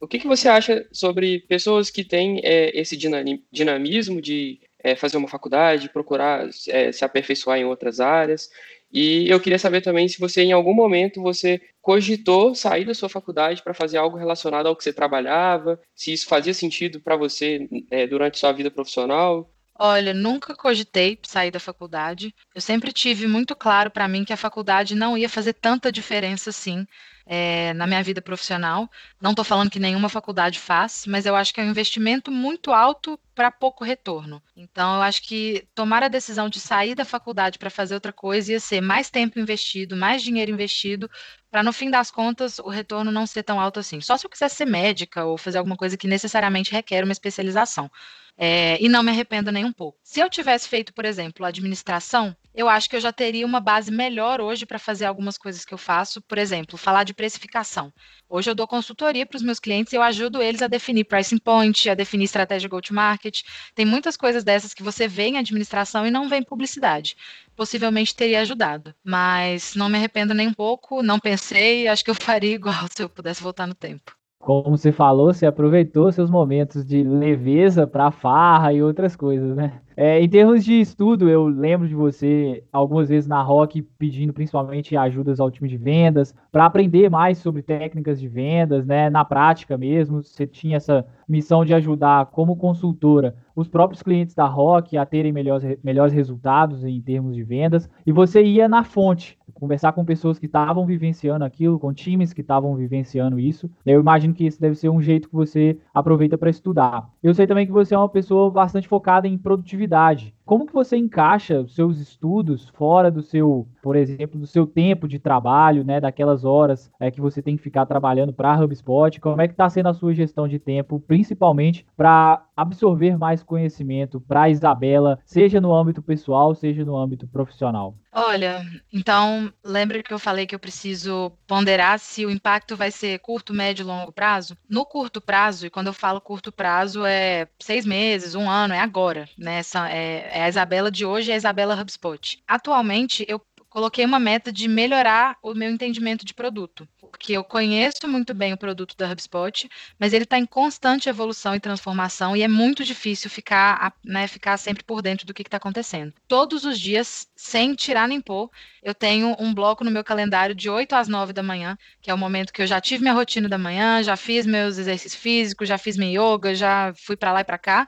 O 0.00 0.06
que, 0.06 0.18
que 0.18 0.26
você 0.26 0.48
acha 0.48 0.86
sobre 0.92 1.40
pessoas 1.40 1.90
que 1.90 2.04
têm 2.04 2.40
é, 2.44 2.78
esse 2.78 2.96
dinamismo 2.96 4.20
de 4.20 4.60
é, 4.82 4.94
fazer 4.94 5.16
uma 5.16 5.28
faculdade, 5.28 5.88
procurar 5.88 6.48
é, 6.68 6.92
se 6.92 7.04
aperfeiçoar 7.04 7.58
em 7.58 7.64
outras 7.64 7.98
áreas? 7.98 8.50
E 8.92 9.28
eu 9.28 9.40
queria 9.40 9.58
saber 9.58 9.80
também 9.80 10.06
se 10.08 10.20
você, 10.20 10.42
em 10.42 10.52
algum 10.52 10.74
momento, 10.74 11.22
você 11.22 11.60
cogitou 11.80 12.54
sair 12.54 12.84
da 12.84 12.94
sua 12.94 13.08
faculdade 13.08 13.62
para 13.62 13.74
fazer 13.74 13.96
algo 13.96 14.16
relacionado 14.16 14.66
ao 14.66 14.76
que 14.76 14.84
você 14.84 14.92
trabalhava, 14.92 15.80
se 15.94 16.12
isso 16.12 16.26
fazia 16.26 16.54
sentido 16.54 17.00
para 17.00 17.16
você 17.16 17.68
é, 17.90 18.06
durante 18.06 18.38
sua 18.38 18.52
vida 18.52 18.70
profissional. 18.70 19.50
Olha, 19.78 20.14
nunca 20.14 20.54
cogitei 20.56 21.18
sair 21.22 21.50
da 21.50 21.60
faculdade. 21.60 22.34
Eu 22.54 22.62
sempre 22.62 22.92
tive 22.92 23.26
muito 23.26 23.54
claro 23.54 23.90
para 23.90 24.08
mim 24.08 24.24
que 24.24 24.32
a 24.32 24.36
faculdade 24.36 24.94
não 24.94 25.18
ia 25.18 25.28
fazer 25.28 25.52
tanta 25.52 25.92
diferença 25.92 26.48
assim 26.48 26.86
é, 27.26 27.74
na 27.74 27.86
minha 27.86 28.02
vida 28.02 28.22
profissional. 28.22 28.88
Não 29.20 29.32
estou 29.32 29.44
falando 29.44 29.68
que 29.70 29.78
nenhuma 29.78 30.08
faculdade 30.08 30.58
faz, 30.58 31.04
mas 31.06 31.26
eu 31.26 31.36
acho 31.36 31.52
que 31.52 31.60
é 31.60 31.64
um 31.64 31.68
investimento 31.68 32.30
muito 32.32 32.72
alto 32.72 33.20
para 33.34 33.50
pouco 33.50 33.84
retorno. 33.84 34.42
Então, 34.56 34.94
eu 34.94 35.02
acho 35.02 35.20
que 35.22 35.68
tomar 35.74 36.02
a 36.02 36.08
decisão 36.08 36.48
de 36.48 36.58
sair 36.58 36.94
da 36.94 37.04
faculdade 37.04 37.58
para 37.58 37.68
fazer 37.68 37.92
outra 37.92 38.14
coisa 38.14 38.52
ia 38.52 38.60
ser 38.60 38.80
mais 38.80 39.10
tempo 39.10 39.38
investido, 39.38 39.94
mais 39.94 40.22
dinheiro 40.22 40.50
investido, 40.50 41.10
para 41.50 41.62
no 41.62 41.72
fim 41.72 41.90
das 41.90 42.10
contas 42.10 42.58
o 42.58 42.70
retorno 42.70 43.12
não 43.12 43.26
ser 43.26 43.42
tão 43.42 43.60
alto 43.60 43.80
assim. 43.80 44.00
Só 44.00 44.16
se 44.16 44.24
eu 44.24 44.30
quisesse 44.30 44.56
ser 44.56 44.64
médica 44.64 45.26
ou 45.26 45.36
fazer 45.36 45.58
alguma 45.58 45.76
coisa 45.76 45.98
que 45.98 46.08
necessariamente 46.08 46.72
requer 46.72 47.04
uma 47.04 47.12
especialização. 47.12 47.90
É, 48.38 48.76
e 48.82 48.88
não 48.88 49.02
me 49.02 49.10
arrependo 49.10 49.50
nem 49.50 49.64
um 49.64 49.72
pouco. 49.72 49.98
Se 50.02 50.20
eu 50.20 50.28
tivesse 50.28 50.68
feito, 50.68 50.92
por 50.92 51.06
exemplo, 51.06 51.46
administração, 51.46 52.36
eu 52.54 52.68
acho 52.68 52.88
que 52.88 52.96
eu 52.96 53.00
já 53.00 53.10
teria 53.12 53.46
uma 53.46 53.60
base 53.60 53.90
melhor 53.90 54.40
hoje 54.40 54.66
para 54.66 54.78
fazer 54.78 55.06
algumas 55.06 55.38
coisas 55.38 55.64
que 55.64 55.72
eu 55.72 55.78
faço. 55.78 56.20
Por 56.20 56.36
exemplo, 56.36 56.76
falar 56.76 57.04
de 57.04 57.14
precificação. 57.14 57.92
Hoje 58.28 58.50
eu 58.50 58.54
dou 58.54 58.66
consultoria 58.66 59.24
para 59.24 59.36
os 59.36 59.42
meus 59.42 59.58
clientes 59.58 59.92
e 59.92 59.96
eu 59.96 60.02
ajudo 60.02 60.42
eles 60.42 60.62
a 60.62 60.66
definir 60.66 61.04
pricing 61.04 61.38
point, 61.38 61.88
a 61.88 61.94
definir 61.94 62.24
estratégia 62.24 62.68
go-to-market. 62.68 63.42
Tem 63.74 63.86
muitas 63.86 64.16
coisas 64.16 64.44
dessas 64.44 64.74
que 64.74 64.82
você 64.82 65.06
vê 65.08 65.24
em 65.28 65.38
administração 65.38 66.06
e 66.06 66.10
não 66.10 66.28
vê 66.28 66.36
em 66.36 66.42
publicidade. 66.42 67.16
Possivelmente 67.54 68.14
teria 68.14 68.40
ajudado, 68.40 68.94
mas 69.04 69.74
não 69.74 69.88
me 69.88 69.96
arrependo 69.96 70.34
nem 70.34 70.48
um 70.48 70.54
pouco, 70.54 71.02
não 71.02 71.18
pensei, 71.18 71.88
acho 71.88 72.04
que 72.04 72.10
eu 72.10 72.14
faria 72.14 72.52
igual 72.56 72.86
se 72.94 73.02
eu 73.02 73.08
pudesse 73.08 73.42
voltar 73.42 73.66
no 73.66 73.74
tempo 73.74 74.15
como 74.46 74.78
você 74.78 74.92
falou, 74.92 75.34
você 75.34 75.44
aproveitou 75.44 76.12
seus 76.12 76.30
momentos 76.30 76.86
de 76.86 77.02
leveza 77.02 77.84
para 77.84 78.12
farra 78.12 78.72
e 78.72 78.80
outras 78.80 79.16
coisas, 79.16 79.56
né? 79.56 79.80
É, 79.96 80.20
em 80.20 80.28
termos 80.28 80.64
de 80.64 80.80
estudo, 80.80 81.28
eu 81.28 81.48
lembro 81.48 81.88
de 81.88 81.96
você 81.96 82.62
algumas 82.72 83.08
vezes 83.08 83.26
na 83.26 83.42
Rock 83.42 83.82
pedindo 83.98 84.32
principalmente 84.32 84.96
ajudas 84.96 85.40
ao 85.40 85.50
time 85.50 85.68
de 85.68 85.76
vendas 85.76 86.32
para 86.52 86.64
aprender 86.64 87.10
mais 87.10 87.38
sobre 87.38 87.60
técnicas 87.60 88.20
de 88.20 88.28
vendas, 88.28 88.86
né? 88.86 89.10
Na 89.10 89.24
prática 89.24 89.76
mesmo, 89.76 90.22
você 90.22 90.46
tinha 90.46 90.76
essa 90.76 91.04
missão 91.28 91.64
de 91.64 91.74
ajudar 91.74 92.26
como 92.26 92.54
consultora 92.54 93.34
os 93.56 93.66
próprios 93.66 94.00
clientes 94.00 94.34
da 94.34 94.46
Rock 94.46 94.96
a 94.96 95.04
terem 95.04 95.32
melhores, 95.32 95.76
melhores 95.82 96.12
resultados 96.12 96.84
em 96.84 97.00
termos 97.00 97.34
de 97.34 97.42
vendas 97.42 97.90
e 98.06 98.12
você 98.12 98.44
ia 98.44 98.68
na 98.68 98.84
fonte 98.84 99.36
conversar 99.58 99.92
com 99.92 100.04
pessoas 100.04 100.38
que 100.38 100.46
estavam 100.46 100.86
vivenciando 100.86 101.44
aquilo, 101.44 101.78
com 101.78 101.92
times 101.92 102.32
que 102.32 102.42
estavam 102.42 102.74
vivenciando 102.76 103.40
isso. 103.40 103.70
Eu 103.84 104.00
imagino 104.00 104.34
que 104.34 104.44
esse 104.44 104.60
deve 104.60 104.74
ser 104.76 104.88
um 104.88 105.00
jeito 105.00 105.28
que 105.28 105.34
você 105.34 105.78
aproveita 105.92 106.36
para 106.36 106.50
estudar. 106.50 107.10
Eu 107.22 107.34
sei 107.34 107.46
também 107.46 107.66
que 107.66 107.72
você 107.72 107.94
é 107.94 107.98
uma 107.98 108.08
pessoa 108.08 108.50
bastante 108.50 108.86
focada 108.86 109.26
em 109.26 109.38
produtividade. 109.38 110.35
Como 110.46 110.64
que 110.64 110.72
você 110.72 110.96
encaixa 110.96 111.60
os 111.60 111.74
seus 111.74 111.98
estudos 111.98 112.68
fora 112.68 113.10
do 113.10 113.20
seu, 113.20 113.66
por 113.82 113.96
exemplo, 113.96 114.38
do 114.38 114.46
seu 114.46 114.64
tempo 114.64 115.08
de 115.08 115.18
trabalho, 115.18 115.82
né, 115.82 116.00
daquelas 116.00 116.44
horas 116.44 116.88
é, 117.00 117.10
que 117.10 117.20
você 117.20 117.42
tem 117.42 117.56
que 117.56 117.62
ficar 117.64 117.84
trabalhando 117.84 118.32
para 118.32 118.52
a 118.52 118.64
HubSpot? 118.64 119.18
Como 119.20 119.42
é 119.42 119.48
que 119.48 119.54
está 119.54 119.68
sendo 119.68 119.88
a 119.88 119.94
sua 119.94 120.14
gestão 120.14 120.46
de 120.46 120.60
tempo, 120.60 121.00
principalmente 121.00 121.84
para 121.96 122.46
absorver 122.56 123.18
mais 123.18 123.42
conhecimento 123.42 124.20
para 124.20 124.42
a 124.42 124.48
Isabela, 124.48 125.18
seja 125.24 125.60
no 125.60 125.74
âmbito 125.74 126.00
pessoal, 126.00 126.54
seja 126.54 126.84
no 126.84 126.96
âmbito 126.96 127.26
profissional? 127.26 127.96
Olha, 128.12 128.64
então 128.90 129.52
lembra 129.62 130.02
que 130.02 130.14
eu 130.14 130.18
falei 130.18 130.46
que 130.46 130.54
eu 130.54 130.58
preciso 130.58 131.30
ponderar 131.46 131.98
se 131.98 132.24
o 132.24 132.30
impacto 132.30 132.74
vai 132.74 132.90
ser 132.90 133.18
curto, 133.18 133.52
médio 133.52 133.82
e 133.82 133.86
longo 133.86 134.10
prazo? 134.10 134.56
No 134.70 134.86
curto 134.86 135.20
prazo, 135.20 135.66
e 135.66 135.70
quando 135.70 135.88
eu 135.88 135.92
falo 135.92 136.18
curto 136.18 136.50
prazo 136.50 137.04
é 137.04 137.46
seis 137.60 137.84
meses, 137.84 138.34
um 138.34 138.48
ano, 138.48 138.72
é 138.72 138.80
agora, 138.80 139.28
né? 139.36 139.60
É, 139.90 140.35
é 140.36 140.42
a 140.42 140.48
Isabela 140.48 140.90
de 140.90 141.06
hoje, 141.06 141.30
é 141.30 141.34
a 141.34 141.38
Isabela 141.38 141.80
HubSpot. 141.80 142.38
Atualmente, 142.46 143.24
eu 143.26 143.40
coloquei 143.70 144.04
uma 144.04 144.18
meta 144.18 144.52
de 144.52 144.68
melhorar 144.68 145.36
o 145.42 145.54
meu 145.54 145.70
entendimento 145.70 146.24
de 146.24 146.34
produto, 146.34 146.86
porque 146.98 147.32
eu 147.32 147.42
conheço 147.42 148.06
muito 148.06 148.34
bem 148.34 148.52
o 148.52 148.56
produto 148.56 148.94
da 148.96 149.10
HubSpot, 149.10 149.68
mas 149.98 150.12
ele 150.12 150.24
está 150.24 150.38
em 150.38 150.44
constante 150.46 151.08
evolução 151.08 151.54
e 151.54 151.60
transformação 151.60 152.36
e 152.36 152.42
é 152.42 152.48
muito 152.48 152.84
difícil 152.84 153.30
ficar, 153.30 153.94
né, 154.04 154.26
ficar 154.26 154.56
sempre 154.58 154.84
por 154.84 155.00
dentro 155.00 155.26
do 155.26 155.32
que 155.32 155.42
está 155.42 155.56
acontecendo. 155.56 156.12
Todos 156.28 156.64
os 156.64 156.78
dias, 156.78 157.26
sem 157.34 157.74
tirar 157.74 158.06
nem 158.06 158.20
pôr, 158.20 158.50
eu 158.82 158.94
tenho 158.94 159.34
um 159.38 159.54
bloco 159.54 159.84
no 159.84 159.90
meu 159.90 160.04
calendário 160.04 160.54
de 160.54 160.68
8 160.68 160.94
às 160.94 161.08
9 161.08 161.32
da 161.32 161.42
manhã, 161.42 161.78
que 162.02 162.10
é 162.10 162.14
o 162.14 162.18
momento 162.18 162.52
que 162.52 162.62
eu 162.62 162.66
já 162.66 162.80
tive 162.80 163.02
minha 163.02 163.14
rotina 163.14 163.48
da 163.48 163.58
manhã, 163.58 164.02
já 164.02 164.16
fiz 164.16 164.46
meus 164.46 164.76
exercícios 164.76 165.20
físicos, 165.20 165.68
já 165.68 165.78
fiz 165.78 165.96
minha 165.96 166.18
yoga, 166.18 166.54
já 166.54 166.92
fui 166.94 167.16
para 167.16 167.32
lá 167.32 167.40
e 167.40 167.44
para 167.44 167.58
cá 167.58 167.86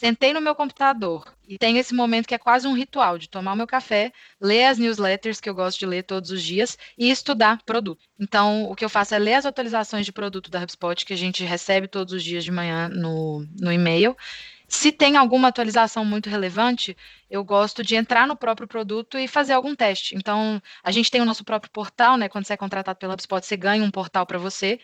sentei 0.00 0.32
no 0.32 0.40
meu 0.40 0.54
computador 0.54 1.30
e 1.46 1.58
tenho 1.58 1.76
esse 1.76 1.92
momento 1.92 2.26
que 2.26 2.34
é 2.34 2.38
quase 2.38 2.66
um 2.66 2.72
ritual 2.72 3.18
de 3.18 3.28
tomar 3.28 3.54
meu 3.54 3.66
café, 3.66 4.10
ler 4.40 4.64
as 4.64 4.78
newsletters 4.78 5.42
que 5.42 5.50
eu 5.50 5.54
gosto 5.54 5.78
de 5.78 5.84
ler 5.84 6.04
todos 6.04 6.30
os 6.30 6.42
dias 6.42 6.78
e 6.96 7.10
estudar 7.10 7.62
produto. 7.66 8.02
Então, 8.18 8.64
o 8.64 8.74
que 8.74 8.82
eu 8.82 8.88
faço 8.88 9.14
é 9.14 9.18
ler 9.18 9.34
as 9.34 9.44
atualizações 9.44 10.06
de 10.06 10.12
produto 10.12 10.50
da 10.50 10.62
HubSpot 10.62 11.04
que 11.04 11.12
a 11.12 11.16
gente 11.16 11.44
recebe 11.44 11.86
todos 11.86 12.14
os 12.14 12.24
dias 12.24 12.42
de 12.42 12.50
manhã 12.50 12.88
no, 12.88 13.46
no 13.60 13.70
e-mail. 13.70 14.16
Se 14.66 14.90
tem 14.90 15.18
alguma 15.18 15.48
atualização 15.48 16.02
muito 16.02 16.30
relevante, 16.30 16.96
eu 17.28 17.44
gosto 17.44 17.84
de 17.84 17.94
entrar 17.94 18.26
no 18.26 18.36
próprio 18.36 18.66
produto 18.66 19.18
e 19.18 19.28
fazer 19.28 19.52
algum 19.52 19.74
teste. 19.74 20.16
Então, 20.16 20.62
a 20.82 20.90
gente 20.90 21.10
tem 21.10 21.20
o 21.20 21.26
nosso 21.26 21.44
próprio 21.44 21.70
portal, 21.70 22.16
né? 22.16 22.26
Quando 22.28 22.46
você 22.46 22.54
é 22.54 22.56
contratado 22.56 22.98
pela 22.98 23.12
HubSpot, 23.12 23.44
você 23.44 23.56
ganha 23.56 23.84
um 23.84 23.90
portal 23.90 24.24
para 24.24 24.38
você. 24.38 24.80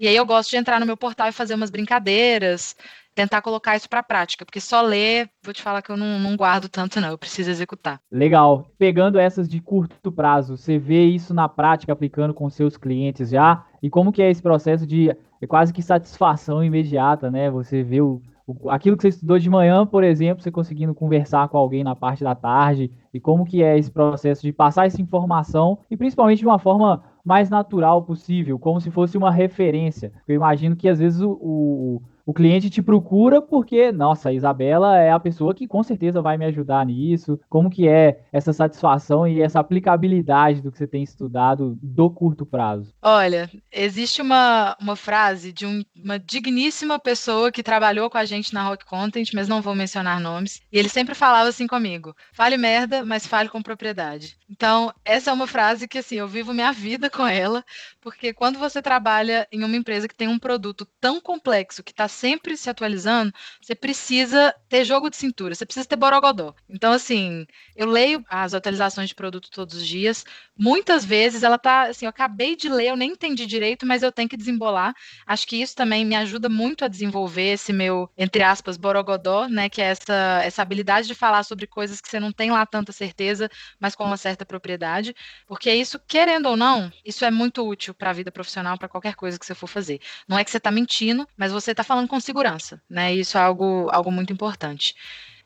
E 0.00 0.06
aí 0.06 0.14
eu 0.14 0.24
gosto 0.24 0.50
de 0.50 0.56
entrar 0.56 0.78
no 0.78 0.86
meu 0.86 0.96
portal 0.96 1.28
e 1.28 1.32
fazer 1.32 1.54
umas 1.54 1.70
brincadeiras, 1.70 2.76
tentar 3.18 3.42
colocar 3.42 3.74
isso 3.74 3.90
para 3.90 4.00
prática, 4.00 4.44
porque 4.44 4.60
só 4.60 4.80
ler, 4.80 5.28
vou 5.42 5.52
te 5.52 5.60
falar 5.60 5.82
que 5.82 5.90
eu 5.90 5.96
não, 5.96 6.20
não, 6.20 6.36
guardo 6.36 6.68
tanto, 6.68 7.00
não, 7.00 7.08
eu 7.08 7.18
preciso 7.18 7.50
executar. 7.50 8.00
Legal. 8.12 8.70
Pegando 8.78 9.18
essas 9.18 9.48
de 9.48 9.60
curto 9.60 10.12
prazo, 10.12 10.56
você 10.56 10.78
vê 10.78 11.04
isso 11.04 11.34
na 11.34 11.48
prática 11.48 11.92
aplicando 11.92 12.32
com 12.32 12.48
seus 12.48 12.76
clientes 12.76 13.30
já? 13.30 13.64
E 13.82 13.90
como 13.90 14.12
que 14.12 14.22
é 14.22 14.30
esse 14.30 14.40
processo 14.40 14.86
de 14.86 15.10
é 15.40 15.46
quase 15.48 15.72
que 15.72 15.82
satisfação 15.82 16.62
imediata, 16.62 17.28
né? 17.28 17.50
Você 17.50 17.82
vê 17.82 18.00
o, 18.00 18.22
o, 18.46 18.70
aquilo 18.70 18.96
que 18.96 19.02
você 19.02 19.08
estudou 19.08 19.38
de 19.38 19.50
manhã, 19.50 19.84
por 19.84 20.04
exemplo, 20.04 20.40
você 20.40 20.50
conseguindo 20.50 20.94
conversar 20.94 21.48
com 21.48 21.58
alguém 21.58 21.82
na 21.82 21.96
parte 21.96 22.22
da 22.22 22.36
tarde, 22.36 22.88
e 23.12 23.18
como 23.18 23.44
que 23.44 23.64
é 23.64 23.76
esse 23.76 23.90
processo 23.90 24.42
de 24.42 24.52
passar 24.52 24.86
essa 24.86 25.02
informação, 25.02 25.78
e 25.90 25.96
principalmente 25.96 26.38
de 26.38 26.46
uma 26.46 26.58
forma 26.60 27.02
mais 27.24 27.50
natural 27.50 28.02
possível, 28.02 28.60
como 28.60 28.80
se 28.80 28.92
fosse 28.92 29.18
uma 29.18 29.30
referência. 29.30 30.12
Eu 30.26 30.36
imagino 30.36 30.76
que 30.76 30.88
às 30.88 31.00
vezes 31.00 31.20
o, 31.20 31.30
o 31.30 32.02
o 32.28 32.34
cliente 32.34 32.68
te 32.68 32.82
procura 32.82 33.40
porque, 33.40 33.90
nossa, 33.90 34.28
a 34.28 34.32
Isabela 34.34 34.98
é 34.98 35.10
a 35.10 35.18
pessoa 35.18 35.54
que 35.54 35.66
com 35.66 35.82
certeza 35.82 36.20
vai 36.20 36.36
me 36.36 36.44
ajudar 36.44 36.84
nisso. 36.84 37.40
Como 37.48 37.70
que 37.70 37.88
é 37.88 38.20
essa 38.30 38.52
satisfação 38.52 39.26
e 39.26 39.40
essa 39.40 39.60
aplicabilidade 39.60 40.60
do 40.60 40.70
que 40.70 40.76
você 40.76 40.86
tem 40.86 41.02
estudado 41.02 41.78
do 41.82 42.10
curto 42.10 42.44
prazo? 42.44 42.92
Olha, 43.00 43.50
existe 43.72 44.20
uma, 44.20 44.76
uma 44.78 44.94
frase 44.94 45.54
de 45.54 45.64
um, 45.64 45.82
uma 46.04 46.18
digníssima 46.18 46.98
pessoa 46.98 47.50
que 47.50 47.62
trabalhou 47.62 48.10
com 48.10 48.18
a 48.18 48.26
gente 48.26 48.52
na 48.52 48.62
Rock 48.62 48.84
Content, 48.84 49.30
mas 49.32 49.48
não 49.48 49.62
vou 49.62 49.74
mencionar 49.74 50.20
nomes, 50.20 50.60
e 50.70 50.78
ele 50.78 50.90
sempre 50.90 51.14
falava 51.14 51.48
assim 51.48 51.66
comigo: 51.66 52.14
fale 52.34 52.58
merda, 52.58 53.06
mas 53.06 53.26
fale 53.26 53.48
com 53.48 53.62
propriedade. 53.62 54.36
Então, 54.50 54.92
essa 55.02 55.30
é 55.30 55.32
uma 55.32 55.46
frase 55.46 55.88
que 55.88 55.96
assim, 55.96 56.16
eu 56.16 56.28
vivo 56.28 56.52
minha 56.52 56.72
vida 56.72 57.08
com 57.08 57.26
ela, 57.26 57.64
porque 58.02 58.34
quando 58.34 58.58
você 58.58 58.82
trabalha 58.82 59.48
em 59.50 59.64
uma 59.64 59.76
empresa 59.76 60.06
que 60.06 60.14
tem 60.14 60.28
um 60.28 60.38
produto 60.38 60.86
tão 61.00 61.22
complexo 61.22 61.82
que 61.82 61.90
está 61.90 62.06
sempre 62.18 62.56
se 62.56 62.68
atualizando, 62.68 63.32
você 63.60 63.74
precisa 63.74 64.54
ter 64.68 64.84
jogo 64.84 65.08
de 65.10 65.16
cintura, 65.16 65.54
você 65.54 65.64
precisa 65.64 65.86
ter 65.86 65.96
borogodó. 65.96 66.54
Então, 66.68 66.92
assim, 66.92 67.46
eu 67.76 67.86
leio 67.86 68.24
as 68.28 68.54
atualizações 68.54 69.08
de 69.08 69.14
produto 69.14 69.50
todos 69.50 69.76
os 69.76 69.86
dias. 69.86 70.24
Muitas 70.56 71.04
vezes 71.04 71.42
ela 71.42 71.58
tá, 71.58 71.88
assim, 71.88 72.06
eu 72.06 72.10
acabei 72.10 72.56
de 72.56 72.68
ler, 72.68 72.88
eu 72.88 72.96
nem 72.96 73.12
entendi 73.12 73.46
direito, 73.46 73.86
mas 73.86 74.02
eu 74.02 74.10
tenho 74.12 74.28
que 74.28 74.36
desembolar. 74.36 74.94
Acho 75.26 75.46
que 75.46 75.60
isso 75.60 75.76
também 75.76 76.04
me 76.04 76.16
ajuda 76.16 76.48
muito 76.48 76.84
a 76.84 76.88
desenvolver 76.88 77.52
esse 77.52 77.72
meu, 77.72 78.10
entre 78.16 78.42
aspas, 78.42 78.76
borogodó, 78.76 79.46
né, 79.48 79.68
que 79.68 79.80
é 79.80 79.86
essa, 79.86 80.42
essa 80.44 80.62
habilidade 80.62 81.06
de 81.06 81.14
falar 81.14 81.42
sobre 81.44 81.66
coisas 81.66 82.00
que 82.00 82.08
você 82.08 82.18
não 82.18 82.32
tem 82.32 82.50
lá 82.50 82.66
tanta 82.66 82.92
certeza, 82.92 83.48
mas 83.78 83.94
com 83.94 84.04
uma 84.04 84.16
certa 84.16 84.44
propriedade, 84.44 85.14
porque 85.46 85.72
isso, 85.72 86.00
querendo 86.06 86.46
ou 86.46 86.56
não, 86.56 86.90
isso 87.04 87.24
é 87.24 87.30
muito 87.30 87.66
útil 87.66 87.94
para 87.94 88.10
a 88.10 88.12
vida 88.12 88.30
profissional, 88.32 88.78
para 88.78 88.88
qualquer 88.88 89.14
coisa 89.14 89.38
que 89.38 89.46
você 89.46 89.54
for 89.54 89.66
fazer. 89.66 90.00
Não 90.26 90.38
é 90.38 90.44
que 90.44 90.50
você 90.50 90.58
está 90.58 90.70
mentindo, 90.70 91.26
mas 91.36 91.52
você 91.52 91.70
está 91.72 91.84
falando 91.84 92.07
com 92.08 92.18
segurança, 92.20 92.82
né? 92.90 93.14
Isso 93.14 93.38
é 93.38 93.40
algo, 93.40 93.88
algo 93.92 94.10
muito 94.10 94.32
importante. 94.32 94.94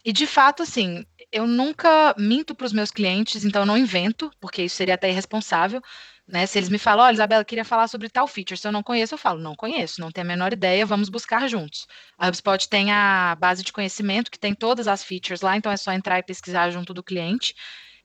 E 0.04 0.12
de 0.12 0.26
fato, 0.26 0.62
assim, 0.62 1.04
eu 1.30 1.46
nunca 1.46 2.14
minto 2.18 2.54
para 2.54 2.66
os 2.66 2.72
meus 2.72 2.90
clientes, 2.90 3.44
então 3.44 3.62
eu 3.62 3.66
não 3.66 3.78
invento, 3.78 4.30
porque 4.40 4.62
isso 4.62 4.76
seria 4.76 4.94
até 4.94 5.10
irresponsável. 5.10 5.82
Né? 6.26 6.46
Se 6.46 6.58
eles 6.58 6.68
me 6.68 6.78
falam, 6.78 7.04
olha, 7.04 7.14
Isabela, 7.14 7.44
queria 7.44 7.64
falar 7.64 7.88
sobre 7.88 8.08
tal 8.08 8.26
feature, 8.28 8.56
se 8.58 8.66
eu 8.66 8.72
não 8.72 8.82
conheço, 8.82 9.14
eu 9.14 9.18
falo, 9.18 9.40
não 9.40 9.54
conheço, 9.54 10.00
não 10.00 10.10
tenho 10.10 10.26
a 10.26 10.28
menor 10.28 10.52
ideia, 10.52 10.86
vamos 10.86 11.08
buscar 11.08 11.48
juntos. 11.48 11.86
A 12.16 12.28
HubSpot 12.28 12.68
tem 12.68 12.92
a 12.92 13.36
base 13.38 13.62
de 13.62 13.72
conhecimento, 13.72 14.30
que 14.30 14.38
tem 14.38 14.54
todas 14.54 14.86
as 14.88 15.02
features 15.04 15.40
lá, 15.40 15.56
então 15.56 15.70
é 15.70 15.76
só 15.76 15.92
entrar 15.92 16.18
e 16.18 16.22
pesquisar 16.22 16.70
junto 16.70 16.94
do 16.94 17.02
cliente. 17.02 17.54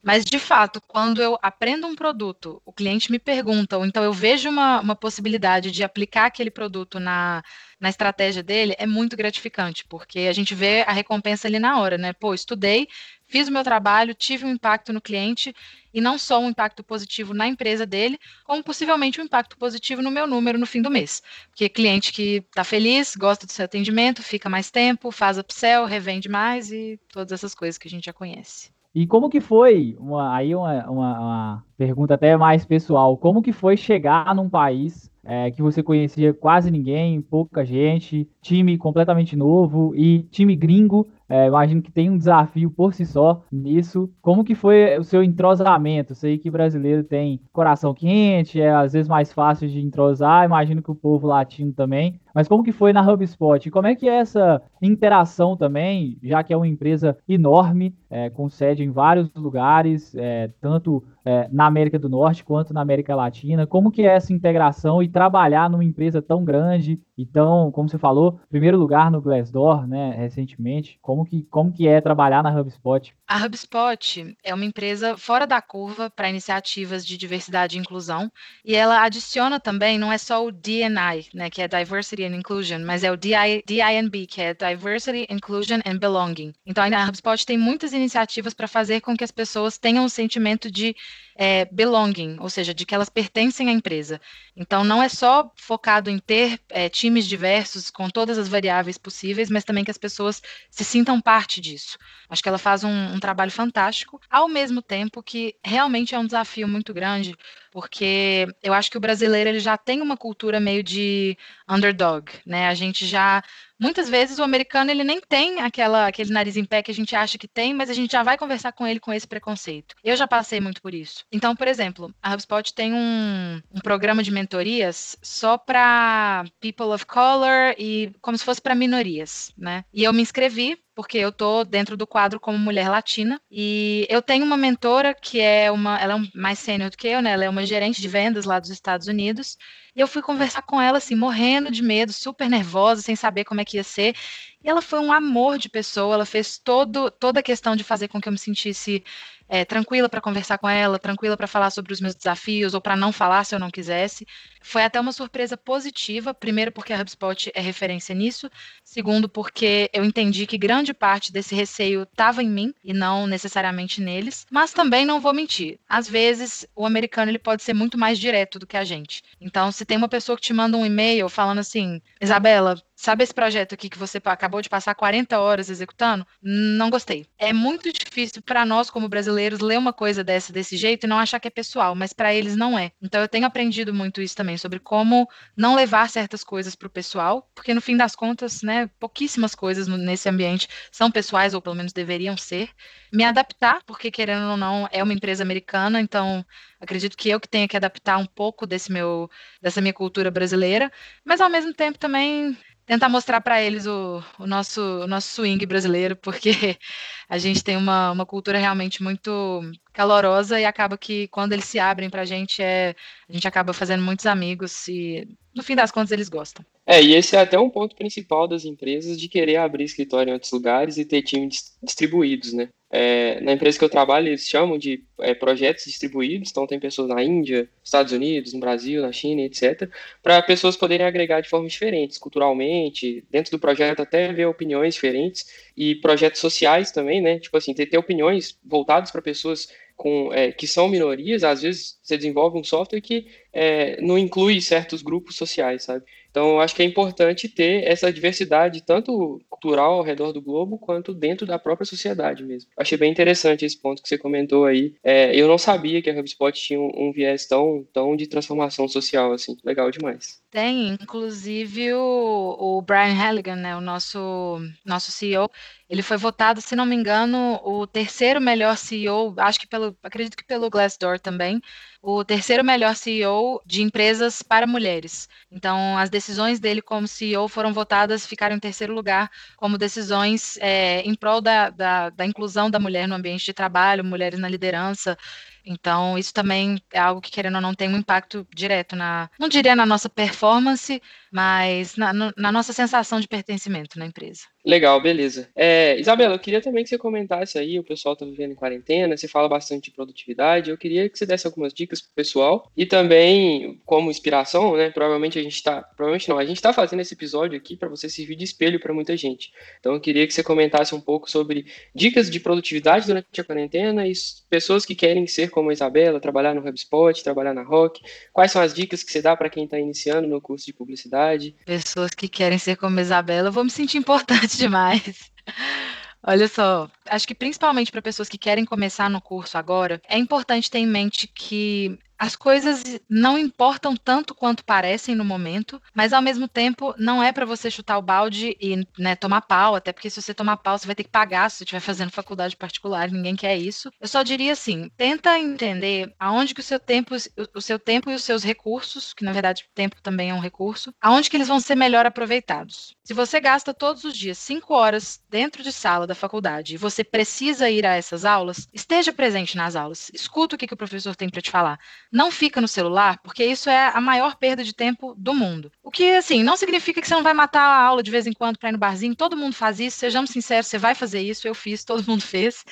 Mas, 0.01 0.23
de 0.23 0.39
fato, 0.39 0.79
quando 0.87 1.21
eu 1.21 1.37
aprendo 1.41 1.85
um 1.85 1.95
produto, 1.95 2.61
o 2.65 2.71
cliente 2.71 3.11
me 3.11 3.19
pergunta, 3.19 3.77
ou 3.77 3.85
então 3.85 4.03
eu 4.03 4.13
vejo 4.13 4.47
uma, 4.47 4.79
uma 4.79 4.95
possibilidade 4.95 5.69
de 5.71 5.83
aplicar 5.83 6.27
aquele 6.27 6.49
produto 6.49 6.99
na, 6.99 7.43
na 7.79 7.89
estratégia 7.89 8.41
dele, 8.41 8.75
é 8.77 8.85
muito 8.85 9.17
gratificante, 9.17 9.85
porque 9.85 10.19
a 10.19 10.33
gente 10.33 10.55
vê 10.55 10.81
a 10.83 10.91
recompensa 10.93 11.47
ali 11.47 11.59
na 11.59 11.79
hora, 11.81 11.97
né? 11.97 12.13
Pô, 12.13 12.33
estudei, 12.33 12.87
fiz 13.25 13.47
o 13.49 13.51
meu 13.51 13.63
trabalho, 13.63 14.13
tive 14.13 14.45
um 14.45 14.51
impacto 14.51 14.93
no 14.93 15.01
cliente, 15.01 15.53
e 15.93 15.99
não 15.99 16.17
só 16.17 16.39
um 16.39 16.49
impacto 16.49 16.83
positivo 16.83 17.33
na 17.33 17.47
empresa 17.47 17.85
dele, 17.85 18.19
como 18.45 18.63
possivelmente 18.63 19.19
um 19.19 19.23
impacto 19.25 19.57
positivo 19.57 20.01
no 20.01 20.11
meu 20.11 20.27
número 20.27 20.59
no 20.59 20.65
fim 20.67 20.81
do 20.81 20.91
mês. 20.91 21.21
Porque 21.49 21.67
cliente 21.67 22.13
que 22.13 22.37
está 22.37 22.63
feliz, 22.63 23.15
gosta 23.15 23.45
do 23.45 23.51
seu 23.51 23.65
atendimento, 23.65 24.21
fica 24.23 24.47
mais 24.47 24.69
tempo, 24.71 25.11
faz 25.11 25.37
upsell, 25.37 25.85
revende 25.85 26.29
mais 26.29 26.71
e 26.71 26.99
todas 27.11 27.31
essas 27.31 27.55
coisas 27.55 27.77
que 27.77 27.87
a 27.87 27.91
gente 27.91 28.05
já 28.05 28.13
conhece. 28.13 28.76
E 28.99 29.05
como 29.05 29.29
que 29.29 29.39
foi, 29.39 29.95
uma, 29.99 30.35
aí 30.35 30.55
uma, 30.55 30.89
uma, 30.89 31.19
uma, 31.19 31.65
pergunta 31.77 32.15
até 32.15 32.35
mais 32.35 32.65
pessoal, 32.65 33.15
como 33.17 33.41
que 33.41 33.51
foi 33.51 33.77
chegar 33.77 34.33
num 34.33 34.49
país 34.49 35.11
é, 35.23 35.51
que 35.51 35.61
você 35.61 35.83
conhecia 35.83 36.33
quase 36.33 36.71
ninguém, 36.71 37.21
pouca 37.21 37.65
gente, 37.65 38.29
time 38.41 38.77
completamente 38.77 39.35
novo 39.35 39.93
e 39.93 40.23
time 40.31 40.55
gringo, 40.55 41.05
é, 41.29 41.47
imagino 41.47 41.81
que 41.81 41.91
tem 41.91 42.09
um 42.09 42.17
desafio 42.17 42.71
por 42.71 42.93
si 42.93 43.05
só 43.05 43.43
nisso. 43.51 44.09
Como 44.21 44.45
que 44.45 44.55
foi 44.55 44.97
o 44.97 45.03
seu 45.03 45.21
entrosamento? 45.21 46.15
Sei 46.15 46.37
que 46.37 46.49
brasileiro 46.49 47.03
tem 47.03 47.41
coração 47.51 47.93
quente, 47.93 48.61
é 48.61 48.71
às 48.71 48.93
vezes 48.93 49.09
mais 49.09 49.33
fácil 49.33 49.67
de 49.67 49.81
entrosar, 49.81 50.45
imagino 50.45 50.81
que 50.81 50.91
o 50.91 50.95
povo 50.95 51.27
latino 51.27 51.73
também. 51.73 52.17
Mas 52.33 52.47
como 52.47 52.63
que 52.63 52.71
foi 52.71 52.93
na 52.93 53.01
HubSpot? 53.01 53.69
Como 53.69 53.87
é 53.87 53.95
que 53.95 54.07
é 54.07 54.19
essa 54.19 54.61
interação 54.81 55.57
também, 55.57 56.17
já 56.23 56.41
que 56.43 56.53
é 56.53 56.57
uma 56.57 56.67
empresa 56.67 57.17
enorme, 57.27 57.93
é, 58.09 58.29
com 58.29 58.47
sede 58.47 58.83
em 58.83 58.91
vários 58.91 59.29
lugares, 59.35 60.15
é, 60.15 60.49
tanto 60.61 61.03
é, 61.27 61.49
na 61.51 61.65
América 61.65 61.99
do 61.99 62.07
Norte 62.07 62.41
quanto 62.41 62.73
na 62.73 62.79
América 62.79 63.13
Latina? 63.13 63.67
Como 63.67 63.91
que 63.91 64.03
é 64.03 64.15
essa 64.15 64.31
integração 64.31 65.03
e 65.03 65.09
trabalhar 65.09 65.69
numa 65.69 65.83
empresa 65.83 66.21
tão 66.21 66.45
grande 66.45 67.01
e 67.17 67.25
tão, 67.25 67.71
como 67.71 67.89
você 67.89 67.97
falou, 67.97 68.39
primeiro 68.49 68.77
lugar 68.77 69.09
no 69.09 69.21
Glassdoor, 69.21 69.87
né, 69.87 70.11
recentemente? 70.11 70.99
Como 71.01 71.25
que, 71.25 71.43
como 71.49 71.73
que 71.73 71.87
é 71.87 71.99
trabalhar 71.99 72.43
na 72.43 72.51
HubSpot? 72.51 73.13
A 73.27 73.43
HubSpot 73.43 74.37
é 74.43 74.53
uma 74.53 74.63
empresa 74.63 75.17
fora 75.17 75.47
da 75.47 75.61
curva 75.61 76.09
para 76.09 76.29
iniciativas 76.29 77.05
de 77.05 77.17
diversidade 77.17 77.75
e 77.75 77.79
inclusão 77.79 78.31
e 78.63 78.75
ela 78.75 79.03
adiciona 79.03 79.59
também, 79.59 79.97
não 79.97 80.11
é 80.11 80.17
só 80.17 80.45
o 80.45 80.51
D&I, 80.51 81.27
né, 81.33 81.49
que 81.49 81.61
é 81.61 81.67
Diversity 81.67 82.23
and 82.23 82.35
Inclusion, 82.35 82.79
mas 82.85 83.03
é 83.03 83.11
o 83.11 83.17
DINB, 83.17 84.27
que 84.27 84.41
é 84.41 84.53
Diversity, 84.53 85.25
Inclusion 85.29 85.79
and 85.85 85.97
Belonging. 85.97 86.53
Então, 86.65 86.83
a 86.83 87.07
HubSpot 87.07 87.45
tem 87.45 87.57
muitas 87.57 87.93
iniciativas 87.93 88.53
para 88.53 88.67
fazer 88.67 89.01
com 89.01 89.17
que 89.17 89.23
as 89.23 89.31
pessoas 89.31 89.77
tenham 89.77 90.05
um 90.05 90.09
sentimento 90.09 90.69
de 90.69 90.95
é, 91.37 91.65
belonging, 91.65 92.37
ou 92.39 92.49
seja, 92.49 92.73
de 92.73 92.83
que 92.83 92.95
elas 92.95 93.09
pertencem 93.09 93.69
à 93.69 93.71
empresa. 93.71 94.19
Então, 94.55 94.83
não 94.83 95.01
é 95.03 95.07
só 95.07 95.51
focado 95.55 96.09
em 96.09 96.17
ter 96.17 96.59
é, 96.67 96.89
times 96.89 97.27
diversos 97.27 97.91
com 97.91 98.09
todas 98.09 98.39
as 98.39 98.47
variáveis 98.47 98.97
possíveis, 98.97 99.49
mas 99.49 99.63
também 99.63 99.83
que 99.83 99.91
as 99.91 99.99
pessoas 99.99 100.41
se 100.71 100.83
sintam 100.83 101.21
parte 101.21 101.61
disso. 101.61 101.97
Acho 102.27 102.41
que 102.41 102.49
ela 102.49 102.57
faz 102.57 102.83
um, 102.83 103.13
um 103.13 103.19
trabalho 103.19 103.51
fantástico, 103.51 104.19
ao 104.29 104.47
mesmo 104.47 104.81
tempo 104.81 105.21
que 105.21 105.55
realmente 105.63 106.15
é 106.15 106.19
um 106.19 106.25
desafio 106.25 106.67
muito 106.67 106.91
grande, 106.91 107.35
porque 107.71 108.47
eu 108.63 108.73
acho 108.73 108.89
que 108.89 108.97
o 108.97 109.01
brasileiro 109.01 109.49
ele 109.49 109.59
já 109.59 109.77
tem 109.77 110.01
uma 110.01 110.17
cultura 110.17 110.59
meio 110.59 110.81
de 110.81 111.37
underdog, 111.69 112.31
né? 112.45 112.67
A 112.67 112.73
gente 112.73 113.05
já 113.05 113.43
muitas 113.79 114.09
vezes 114.09 114.39
o 114.39 114.43
americano 114.43 114.91
ele 114.91 115.03
nem 115.03 115.21
tem 115.21 115.61
aquela 115.61 116.07
aquele 116.07 116.31
nariz 116.31 116.57
em 116.57 116.65
pé 116.65 116.81
que 116.81 116.91
a 116.91 116.93
gente 116.93 117.15
acha 117.15 117.37
que 117.37 117.47
tem, 117.47 117.73
mas 117.73 117.89
a 117.89 117.93
gente 117.93 118.11
já 118.11 118.23
vai 118.23 118.37
conversar 118.37 118.71
com 118.71 118.85
ele 118.85 118.99
com 118.99 119.13
esse 119.13 119.27
preconceito. 119.27 119.95
Eu 120.03 120.15
já 120.15 120.27
passei 120.27 120.59
muito 120.59 120.81
por 120.81 120.93
isso. 120.93 121.25
Então, 121.31 121.55
por 121.55 121.67
exemplo, 121.67 122.13
a 122.21 122.33
HubSpot 122.33 122.73
tem 122.73 122.93
um, 122.93 123.61
um 123.71 123.79
programa 123.81 124.23
de 124.23 124.31
mentorias 124.31 125.17
só 125.21 125.57
para 125.57 126.45
people 126.59 126.87
of 126.87 127.05
color 127.05 127.75
e 127.77 128.11
como 128.21 128.37
se 128.37 128.43
fosse 128.43 128.61
para 128.61 128.75
minorias, 128.75 129.51
né? 129.57 129.83
E 129.93 130.03
eu 130.03 130.13
me 130.13 130.21
inscrevi 130.21 130.77
porque 130.97 131.19
eu 131.19 131.31
tô 131.31 131.63
dentro 131.63 131.95
do 131.95 132.07
quadro 132.07 132.39
como 132.39 132.57
mulher 132.57 132.89
latina 132.89 133.39
e 133.51 134.07
eu 134.09 134.19
tenho 134.19 134.43
uma 134.43 134.57
mentora 134.57 135.13
que 135.13 135.39
é 135.39 135.71
uma, 135.71 135.95
ela 135.99 136.15
é 136.15 136.21
mais 136.33 136.57
sênior 136.57 136.89
do 136.89 136.97
que 136.97 137.07
eu, 137.07 137.21
né? 137.21 137.33
Ela 137.33 137.45
é 137.45 137.49
uma 137.49 137.63
gerente 137.67 138.01
de 138.01 138.07
vendas 138.07 138.45
lá 138.45 138.59
dos 138.59 138.71
Estados 138.71 139.05
Unidos. 139.05 139.59
E 139.95 139.99
eu 139.99 140.07
fui 140.07 140.23
conversar 140.23 140.63
com 140.63 140.81
ela 140.81 140.97
assim, 140.97 141.13
morrendo 141.13 141.69
de 141.69 141.83
medo, 141.83 142.11
super 142.11 142.49
nervosa, 142.49 143.03
sem 143.03 143.15
saber 143.15 143.43
como 143.43 143.61
é 143.61 143.65
que 143.65 143.77
ia 143.77 143.83
ser. 143.83 144.15
E 144.63 144.69
ela 144.69 144.81
foi 144.81 144.99
um 144.99 145.13
amor 145.13 145.57
de 145.57 145.69
pessoa, 145.69 146.15
ela 146.15 146.25
fez 146.25 146.57
todo, 146.57 147.11
toda 147.11 147.39
a 147.39 147.43
questão 147.43 147.75
de 147.75 147.83
fazer 147.83 148.07
com 148.07 148.19
que 148.19 148.27
eu 148.27 148.31
me 148.31 148.39
sentisse 148.39 149.03
é, 149.49 149.63
tranquila 149.63 150.09
para 150.09 150.21
conversar 150.21 150.57
com 150.57 150.67
ela, 150.67 150.99
tranquila 150.99 151.37
para 151.37 151.47
falar 151.47 151.69
sobre 151.69 151.93
os 151.93 152.01
meus 152.01 152.15
desafios 152.15 152.73
ou 152.73 152.81
para 152.81 152.95
não 152.95 153.11
falar 153.11 153.43
se 153.43 153.55
eu 153.55 153.59
não 153.59 153.71
quisesse. 153.71 154.27
Foi 154.61 154.83
até 154.83 154.99
uma 154.99 155.13
surpresa 155.13 155.55
positiva, 155.55 156.33
primeiro 156.33 156.71
porque 156.71 156.91
a 156.91 156.99
HubSpot 156.99 157.51
é 157.53 157.61
referência 157.61 158.13
nisso, 158.13 158.49
segundo 158.83 159.29
porque 159.29 159.89
eu 159.93 160.03
entendi 160.03 160.45
que 160.45 160.57
grande 160.57 160.93
parte 160.93 161.31
desse 161.31 161.55
receio 161.55 162.03
estava 162.03 162.43
em 162.43 162.49
mim 162.49 162.73
e 162.83 162.93
não 162.93 163.25
necessariamente 163.25 164.01
neles, 164.01 164.45
mas 164.51 164.73
também 164.73 165.05
não 165.05 165.21
vou 165.21 165.33
mentir. 165.33 165.79
Às 165.87 166.09
vezes 166.09 166.67
o 166.75 166.85
americano 166.85 167.31
ele 167.31 167.39
pode 167.39 167.63
ser 167.63 167.73
muito 167.73 167.97
mais 167.97 168.19
direto 168.19 168.59
do 168.59 168.67
que 168.67 168.75
a 168.75 168.83
gente. 168.83 169.21
Então, 169.39 169.71
se 169.71 169.85
tem 169.85 169.97
uma 169.97 170.09
pessoa 170.09 170.35
que 170.35 170.41
te 170.41 170.53
manda 170.53 170.75
um 170.75 170.85
e-mail 170.85 171.29
falando 171.29 171.59
assim, 171.59 172.01
Isabela, 172.19 172.75
Sabe 172.99 173.23
esse 173.23 173.33
projeto 173.33 173.73
aqui 173.73 173.89
que 173.89 173.97
você 173.97 174.19
acabou 174.25 174.59
de 174.59 174.67
passar 174.67 174.95
40 174.95 175.39
horas 175.39 175.69
executando? 175.69 176.25
Não 176.41 176.89
gostei. 176.89 177.27
É 177.37 177.53
muito 177.53 177.93
difícil 177.93 178.41
para 178.41 178.65
nós, 178.65 178.89
como 178.89 179.07
brasileiros, 179.07 179.59
ler 179.59 179.77
uma 179.77 179.93
coisa 179.93 180.23
dessa 180.23 180.51
desse 180.51 180.75
jeito 180.75 181.03
e 181.03 181.07
não 181.07 181.19
achar 181.19 181.39
que 181.39 181.47
é 181.47 181.51
pessoal, 181.51 181.93
mas 181.93 182.11
para 182.11 182.33
eles 182.33 182.55
não 182.55 182.77
é. 182.77 182.91
Então 182.99 183.21
eu 183.21 183.27
tenho 183.27 183.45
aprendido 183.45 183.93
muito 183.93 184.19
isso 184.19 184.35
também, 184.35 184.57
sobre 184.57 184.79
como 184.79 185.29
não 185.55 185.75
levar 185.75 186.09
certas 186.09 186.43
coisas 186.43 186.73
para 186.73 186.87
o 186.87 186.89
pessoal, 186.89 187.47
porque 187.53 187.71
no 187.71 187.81
fim 187.81 187.95
das 187.95 188.15
contas, 188.15 188.63
né, 188.63 188.89
pouquíssimas 188.99 189.53
coisas 189.53 189.87
nesse 189.87 190.27
ambiente 190.27 190.67
são 190.91 191.11
pessoais, 191.11 191.53
ou 191.53 191.61
pelo 191.61 191.75
menos 191.75 191.93
deveriam 191.93 192.35
ser. 192.35 192.67
Me 193.13 193.23
adaptar, 193.23 193.83
porque 193.85 194.09
querendo 194.09 194.49
ou 194.49 194.57
não, 194.57 194.89
é 194.91 195.03
uma 195.03 195.13
empresa 195.13 195.43
americana, 195.43 196.01
então 196.01 196.43
acredito 196.81 197.15
que 197.15 197.29
eu 197.29 197.39
que 197.39 197.47
tenha 197.47 197.67
que 197.67 197.77
adaptar 197.77 198.17
um 198.17 198.25
pouco 198.25 198.65
desse 198.65 198.91
meu, 198.91 199.29
dessa 199.61 199.81
minha 199.81 199.93
cultura 199.93 200.31
brasileira, 200.31 200.91
mas 201.23 201.39
ao 201.39 201.49
mesmo 201.49 201.73
tempo 201.75 201.99
também 201.99 202.57
tentar 202.87 203.09
mostrar 203.09 203.41
para 203.41 203.61
eles 203.61 203.85
o, 203.85 204.23
o, 204.39 204.47
nosso, 204.47 204.81
o 204.81 205.07
nosso 205.07 205.27
swing 205.27 205.63
brasileiro, 205.65 206.15
porque 206.15 206.51
a 207.29 207.37
gente 207.37 207.63
tem 207.63 207.75
uma, 207.77 208.11
uma 208.11 208.25
cultura 208.25 208.57
realmente 208.57 209.03
muito 209.03 209.61
calorosa 209.93 210.59
e 210.59 210.65
acaba 210.65 210.97
que 210.97 211.27
quando 211.27 211.53
eles 211.53 211.65
se 211.65 211.79
abrem 211.79 212.09
para 212.09 212.21
a 212.21 212.25
gente, 212.25 212.63
é, 212.63 212.95
a 213.29 213.33
gente 213.33 213.47
acaba 213.47 213.73
fazendo 213.73 214.03
muitos 214.03 214.25
amigos 214.25 214.87
e 214.87 215.27
no 215.53 215.61
fim 215.61 215.75
das 215.75 215.91
contas 215.91 216.11
eles 216.11 216.29
gostam. 216.29 216.65
É, 216.89 217.03
e 217.03 217.13
esse 217.13 217.35
é 217.35 217.39
até 217.39 217.59
um 217.59 217.69
ponto 217.69 217.95
principal 217.97 218.47
das 218.47 218.63
empresas 218.63 219.19
de 219.19 219.27
querer 219.27 219.57
abrir 219.57 219.83
escritório 219.83 220.29
em 220.29 220.33
outros 220.33 220.53
lugares 220.53 220.97
e 220.97 221.03
ter 221.03 221.21
times 221.21 221.77
distribuídos, 221.83 222.53
né? 222.53 222.69
É, 222.89 223.41
na 223.41 223.51
empresa 223.51 223.77
que 223.77 223.83
eu 223.83 223.89
trabalho, 223.89 224.29
eles 224.29 224.47
chamam 224.47 224.77
de 224.77 225.03
é, 225.19 225.33
projetos 225.33 225.83
distribuídos, 225.83 226.49
então 226.49 226.65
tem 226.65 226.79
pessoas 226.79 227.09
na 227.09 227.21
Índia, 227.21 227.69
Estados 227.83 228.13
Unidos, 228.13 228.53
no 228.53 228.61
Brasil, 228.61 229.01
na 229.01 229.11
China, 229.11 229.41
etc., 229.41 229.89
para 230.23 230.41
pessoas 230.41 230.77
poderem 230.77 231.05
agregar 231.05 231.41
de 231.41 231.49
formas 231.49 231.73
diferentes, 231.73 232.17
culturalmente, 232.17 233.25
dentro 233.29 233.51
do 233.51 233.59
projeto 233.59 234.01
até 234.01 234.31
ver 234.31 234.45
opiniões 234.45 234.93
diferentes, 234.93 235.45
e 235.75 235.95
projetos 235.95 236.39
sociais 236.39 236.91
também, 236.91 237.21
né? 237.21 237.37
Tipo 237.39 237.57
assim, 237.57 237.73
ter, 237.73 237.87
ter 237.87 237.97
opiniões 237.97 238.57
voltadas 238.63 239.11
para 239.11 239.21
pessoas 239.21 239.67
com, 239.97 240.31
é, 240.31 240.51
que 240.51 240.67
são 240.67 240.87
minorias, 240.87 241.43
às 241.43 241.63
vezes 241.63 241.99
você 242.01 242.15
desenvolve 242.15 242.57
um 242.57 242.63
software 242.63 243.01
que 243.01 243.27
é, 243.51 243.99
não 243.99 244.17
inclui 244.17 244.61
certos 244.61 245.01
grupos 245.01 245.35
sociais, 245.35 245.83
sabe? 245.83 246.05
Então, 246.37 246.61
acho 246.61 246.75
que 246.75 246.83
é 246.83 246.85
importante 246.85 247.49
ter 247.49 247.83
essa 247.87 248.13
diversidade, 248.13 248.83
tanto 248.83 249.41
cultural 249.49 249.93
ao 249.93 250.03
redor 250.03 250.31
do 250.31 250.39
globo, 250.39 250.77
quanto 250.77 251.11
dentro 251.11 251.47
da 251.47 251.57
própria 251.57 251.83
sociedade 251.83 252.43
mesmo. 252.43 252.69
Achei 252.77 252.95
bem 252.95 253.11
interessante 253.11 253.65
esse 253.65 253.75
ponto 253.75 254.03
que 254.03 254.07
você 254.07 254.19
comentou 254.19 254.65
aí. 254.65 254.93
É, 255.03 255.35
eu 255.35 255.47
não 255.47 255.57
sabia 255.57 255.99
que 255.99 256.11
a 256.11 256.13
HubSpot 256.13 256.53
tinha 256.53 256.79
um, 256.79 256.91
um, 256.95 257.11
viés 257.11 257.47
tão, 257.47 257.83
tão 257.91 258.15
de 258.15 258.27
transformação 258.27 258.87
social, 258.87 259.33
assim. 259.33 259.57
Legal 259.63 259.89
demais. 259.89 260.39
Tem, 260.51 260.89
inclusive 260.89 261.91
o, 261.93 262.55
o 262.59 262.81
Brian 262.83 263.15
Halligan, 263.15 263.55
né, 263.55 263.75
o 263.75 263.81
nosso, 263.81 264.61
nosso 264.85 265.11
CEO, 265.11 265.49
ele 265.89 266.01
foi 266.01 266.17
votado, 266.17 266.61
se 266.61 266.75
não 266.75 266.85
me 266.85 266.95
engano, 266.95 267.59
o 267.63 267.87
terceiro 267.87 268.39
melhor 268.39 268.77
CEO, 268.77 269.33
acho 269.37 269.59
que 269.59 269.67
pelo, 269.67 269.97
acredito 270.03 270.37
que 270.37 270.45
pelo 270.45 270.69
Glassdoor 270.69 271.19
também, 271.19 271.61
o 272.01 272.23
terceiro 272.23 272.63
melhor 272.63 272.95
CEO 272.95 273.61
de 273.65 273.81
empresas 273.81 274.41
para 274.41 274.67
mulheres. 274.67 275.27
Então, 275.51 275.97
as 275.97 276.09
decisões 276.09 276.59
dele 276.59 276.81
como 276.81 277.07
CEO 277.07 277.47
foram 277.47 277.73
votadas, 277.73 278.25
ficaram 278.25 278.55
em 278.55 278.59
terceiro 278.59 278.93
lugar 278.93 279.29
como 279.55 279.77
decisões 279.77 280.57
é, 280.61 281.01
em 281.01 281.15
prol 281.15 281.41
da, 281.41 281.69
da, 281.69 282.09
da 282.09 282.25
inclusão 282.25 282.69
da 282.69 282.79
mulher 282.79 283.07
no 283.07 283.15
ambiente 283.15 283.45
de 283.45 283.53
trabalho, 283.53 284.03
mulheres 284.03 284.39
na 284.39 284.49
liderança. 284.49 285.17
Então, 285.65 286.17
isso 286.17 286.33
também 286.33 286.81
é 286.93 286.99
algo 286.99 287.19
que, 287.19 287.29
querendo 287.29 287.55
ou 287.55 287.61
não, 287.61 287.73
tem 287.73 287.89
um 287.89 287.97
impacto 287.97 288.47
direto 288.55 288.95
na, 288.95 289.29
não 289.37 289.49
diria 289.49 289.75
na 289.75 289.85
nossa 289.85 290.09
performance, 290.09 291.01
mas 291.31 291.97
na, 291.97 292.13
na 292.13 292.51
nossa 292.51 292.71
sensação 292.71 293.19
de 293.19 293.27
pertencimento 293.27 293.99
na 293.99 294.05
empresa. 294.05 294.43
Legal, 294.67 294.99
beleza. 294.99 295.47
É, 295.55 295.97
Isabela, 295.97 296.35
eu 296.35 296.39
queria 296.39 296.59
também 296.59 296.83
que 296.83 296.89
você 296.89 296.97
comentasse 296.97 297.57
aí, 297.57 297.79
o 297.79 297.83
pessoal 297.85 298.11
está 298.11 298.25
vivendo 298.25 298.51
em 298.51 298.55
quarentena, 298.55 299.15
você 299.15 299.25
fala 299.25 299.47
bastante 299.47 299.85
de 299.85 299.91
produtividade, 299.91 300.69
eu 300.69 300.77
queria 300.77 301.07
que 301.07 301.17
você 301.17 301.25
desse 301.25 301.47
algumas 301.47 301.73
dicas 301.73 302.01
pro 302.01 302.11
pessoal 302.13 302.69
e 302.75 302.85
também 302.85 303.79
como 303.85 304.11
inspiração, 304.11 304.75
né? 304.75 304.89
Provavelmente 304.89 305.39
a 305.39 305.41
gente 305.41 305.55
está, 305.55 305.81
provavelmente 305.81 306.27
não, 306.27 306.37
a 306.37 306.43
gente 306.43 306.57
está 306.57 306.73
fazendo 306.73 306.99
esse 306.99 307.13
episódio 307.13 307.57
aqui 307.57 307.77
para 307.77 307.87
você 307.87 308.09
servir 308.09 308.35
de 308.35 308.43
espelho 308.43 308.77
para 308.77 308.93
muita 308.93 309.15
gente. 309.15 309.53
Então 309.79 309.93
eu 309.93 310.01
queria 310.01 310.27
que 310.27 310.33
você 310.33 310.43
comentasse 310.43 310.93
um 310.93 310.99
pouco 310.99 311.31
sobre 311.31 311.67
dicas 311.95 312.29
de 312.29 312.37
produtividade 312.37 313.07
durante 313.07 313.39
a 313.39 313.45
quarentena 313.45 314.05
e 314.05 314.11
pessoas 314.49 314.85
que 314.85 314.95
querem 314.95 315.25
ser 315.27 315.49
como 315.49 315.69
a 315.69 315.73
Isabela, 315.73 316.19
trabalhar 316.19 316.53
no 316.53 316.67
HubSpot, 316.67 317.23
trabalhar 317.23 317.53
na 317.53 317.63
Rock. 317.63 318.01
Quais 318.33 318.51
são 318.51 318.61
as 318.61 318.73
dicas 318.73 319.01
que 319.01 319.13
você 319.13 319.21
dá 319.21 319.33
para 319.33 319.49
quem 319.49 319.63
está 319.63 319.79
iniciando 319.79 320.27
no 320.27 320.41
curso 320.41 320.65
de 320.65 320.73
publicidade? 320.73 321.55
Pessoas 321.65 322.11
que 322.11 322.27
querem 322.27 322.57
ser 322.57 322.75
como 322.75 322.99
a 322.99 323.01
Isabela, 323.01 323.47
eu 323.47 323.53
vou 323.53 323.63
me 323.63 323.71
sentir 323.71 323.97
importante 323.97 324.56
demais. 324.57 325.31
Olha 326.23 326.47
só, 326.47 326.89
acho 327.05 327.27
que 327.27 327.35
principalmente 327.35 327.91
para 327.91 328.01
pessoas 328.01 328.27
que 328.27 328.37
querem 328.37 328.65
começar 328.65 329.09
no 329.09 329.21
curso 329.21 329.57
agora, 329.57 330.01
é 330.09 330.17
importante 330.17 330.69
ter 330.69 330.79
em 330.79 330.87
mente 330.87 331.27
que 331.27 331.97
as 332.17 332.35
coisas 332.35 332.83
não 333.09 333.37
importam 333.37 333.95
tanto 333.95 334.33
quanto 334.33 334.65
parecem 334.65 335.15
no 335.15 335.23
momento, 335.23 335.81
mas 335.93 336.13
ao 336.13 336.21
mesmo 336.21 336.47
tempo 336.47 336.93
não 336.97 337.21
é 337.21 337.31
para 337.31 337.45
você 337.45 337.69
chutar 337.69 337.97
o 337.97 338.01
balde 338.01 338.57
e 338.59 338.85
né, 338.97 339.15
tomar 339.15 339.41
pau, 339.41 339.75
até 339.75 339.93
porque 339.93 340.09
se 340.09 340.21
você 340.21 340.33
tomar 340.33 340.57
pau, 340.57 340.77
você 340.77 340.85
vai 340.85 340.95
ter 340.95 341.03
que 341.03 341.09
pagar 341.09 341.49
se 341.49 341.57
você 341.57 341.63
estiver 341.63 341.79
fazendo 341.79 342.11
faculdade 342.11 342.55
particular, 342.55 343.11
ninguém 343.11 343.35
quer 343.35 343.55
isso. 343.57 343.91
Eu 343.99 344.07
só 344.07 344.23
diria 344.23 344.53
assim, 344.53 344.89
tenta 344.97 345.37
entender 345.37 346.13
aonde 346.19 346.53
que 346.53 346.61
o 346.61 346.63
seu 346.63 346.79
tempo, 346.79 347.15
o 347.53 347.61
seu 347.61 347.77
tempo 347.77 348.09
e 348.09 348.15
os 348.15 348.23
seus 348.23 348.43
recursos, 348.43 349.13
que 349.13 349.23
na 349.23 349.31
verdade 349.33 349.63
o 349.63 349.75
tempo 349.75 350.01
também 350.01 350.31
é 350.31 350.33
um 350.33 350.39
recurso, 350.39 350.93
aonde 351.01 351.29
que 351.29 351.37
eles 351.37 351.47
vão 351.47 351.59
ser 351.59 351.75
melhor 351.75 352.05
aproveitados. 352.05 352.95
Se 353.03 353.13
você 353.13 353.39
gasta 353.39 353.73
todos 353.73 354.03
os 354.03 354.17
dias 354.17 354.37
cinco 354.37 354.73
horas 354.73 355.21
dentro 355.29 355.61
de 355.61 355.71
sala 355.71 356.07
da 356.07 356.15
faculdade 356.15 356.73
e 356.73 356.77
você 356.77 357.03
precisa 357.03 357.69
ir 357.69 357.85
a 357.85 357.95
essas 357.95 358.25
aulas, 358.25 358.67
esteja 358.73 359.13
presente 359.13 359.55
nas 359.55 359.75
aulas, 359.75 360.09
escuta 360.13 360.55
o 360.55 360.57
que, 360.57 360.67
que 360.67 360.73
o 360.73 360.77
professor 360.77 361.15
tem 361.15 361.29
para 361.29 361.41
te 361.41 361.51
falar 361.51 361.79
não 362.11 362.31
fica 362.31 362.61
no 362.61 362.67
celular, 362.67 363.19
porque 363.21 363.43
isso 363.43 363.69
é 363.69 363.87
a 363.93 364.01
maior 364.01 364.35
perda 364.35 364.63
de 364.63 364.73
tempo 364.73 365.13
do 365.17 365.33
mundo. 365.33 365.71
O 365.83 365.91
que, 365.91 366.11
assim, 366.11 366.43
não 366.43 366.57
significa 366.57 367.01
que 367.01 367.07
você 367.07 367.13
não 367.13 367.23
vai 367.23 367.33
matar 367.33 367.61
a 367.61 367.81
aula 367.83 368.03
de 368.03 368.11
vez 368.11 368.27
em 368.27 368.33
quando 368.33 368.57
para 368.57 368.69
ir 368.69 368.71
no 368.73 368.77
barzinho, 368.77 369.15
todo 369.15 369.37
mundo 369.37 369.55
faz 369.55 369.79
isso, 369.79 369.97
sejamos 369.97 370.29
sinceros, 370.31 370.67
você 370.67 370.77
vai 370.77 370.95
fazer 370.95 371.21
isso, 371.21 371.47
eu 371.47 371.55
fiz, 371.55 371.83
todo 371.85 372.05
mundo 372.07 372.21
fez. 372.21 372.63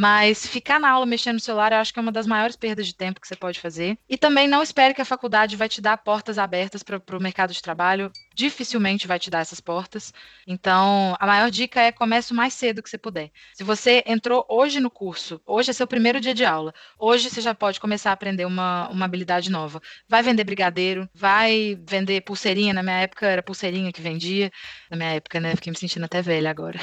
Mas 0.00 0.46
ficar 0.46 0.78
na 0.78 0.88
aula 0.90 1.04
mexendo 1.04 1.34
no 1.34 1.40
celular, 1.40 1.72
eu 1.72 1.78
acho 1.78 1.92
que 1.92 1.98
é 1.98 2.02
uma 2.02 2.12
das 2.12 2.24
maiores 2.24 2.54
perdas 2.54 2.86
de 2.86 2.94
tempo 2.94 3.20
que 3.20 3.26
você 3.26 3.34
pode 3.34 3.58
fazer. 3.58 3.98
E 4.08 4.16
também 4.16 4.46
não 4.46 4.62
espere 4.62 4.94
que 4.94 5.02
a 5.02 5.04
faculdade 5.04 5.56
vai 5.56 5.68
te 5.68 5.80
dar 5.80 5.96
portas 5.96 6.38
abertas 6.38 6.84
para 6.84 7.16
o 7.16 7.20
mercado 7.20 7.52
de 7.52 7.60
trabalho. 7.60 8.08
Dificilmente 8.32 9.08
vai 9.08 9.18
te 9.18 9.28
dar 9.28 9.40
essas 9.40 9.60
portas. 9.60 10.14
Então, 10.46 11.16
a 11.18 11.26
maior 11.26 11.50
dica 11.50 11.80
é 11.80 11.90
comece 11.90 12.32
o 12.32 12.36
mais 12.36 12.54
cedo 12.54 12.80
que 12.80 12.88
você 12.88 12.96
puder. 12.96 13.32
Se 13.52 13.64
você 13.64 14.04
entrou 14.06 14.46
hoje 14.48 14.78
no 14.78 14.88
curso, 14.88 15.40
hoje 15.44 15.70
é 15.70 15.72
seu 15.72 15.86
primeiro 15.86 16.20
dia 16.20 16.32
de 16.32 16.44
aula, 16.44 16.72
hoje 16.96 17.28
você 17.28 17.40
já 17.40 17.52
pode 17.52 17.80
começar 17.80 18.10
a 18.10 18.12
aprender 18.12 18.44
uma, 18.44 18.88
uma 18.90 19.04
habilidade 19.04 19.50
nova. 19.50 19.82
Vai 20.08 20.22
vender 20.22 20.44
brigadeiro, 20.44 21.08
vai 21.12 21.76
vender 21.84 22.20
pulseirinha. 22.20 22.72
Na 22.72 22.84
minha 22.84 23.00
época 23.00 23.26
era 23.26 23.42
pulseirinha 23.42 23.92
que 23.92 24.00
vendia. 24.00 24.52
Na 24.88 24.96
minha 24.96 25.10
época, 25.14 25.40
né? 25.40 25.56
Fiquei 25.56 25.72
me 25.72 25.76
sentindo 25.76 26.04
até 26.04 26.22
velha 26.22 26.48
agora 26.48 26.78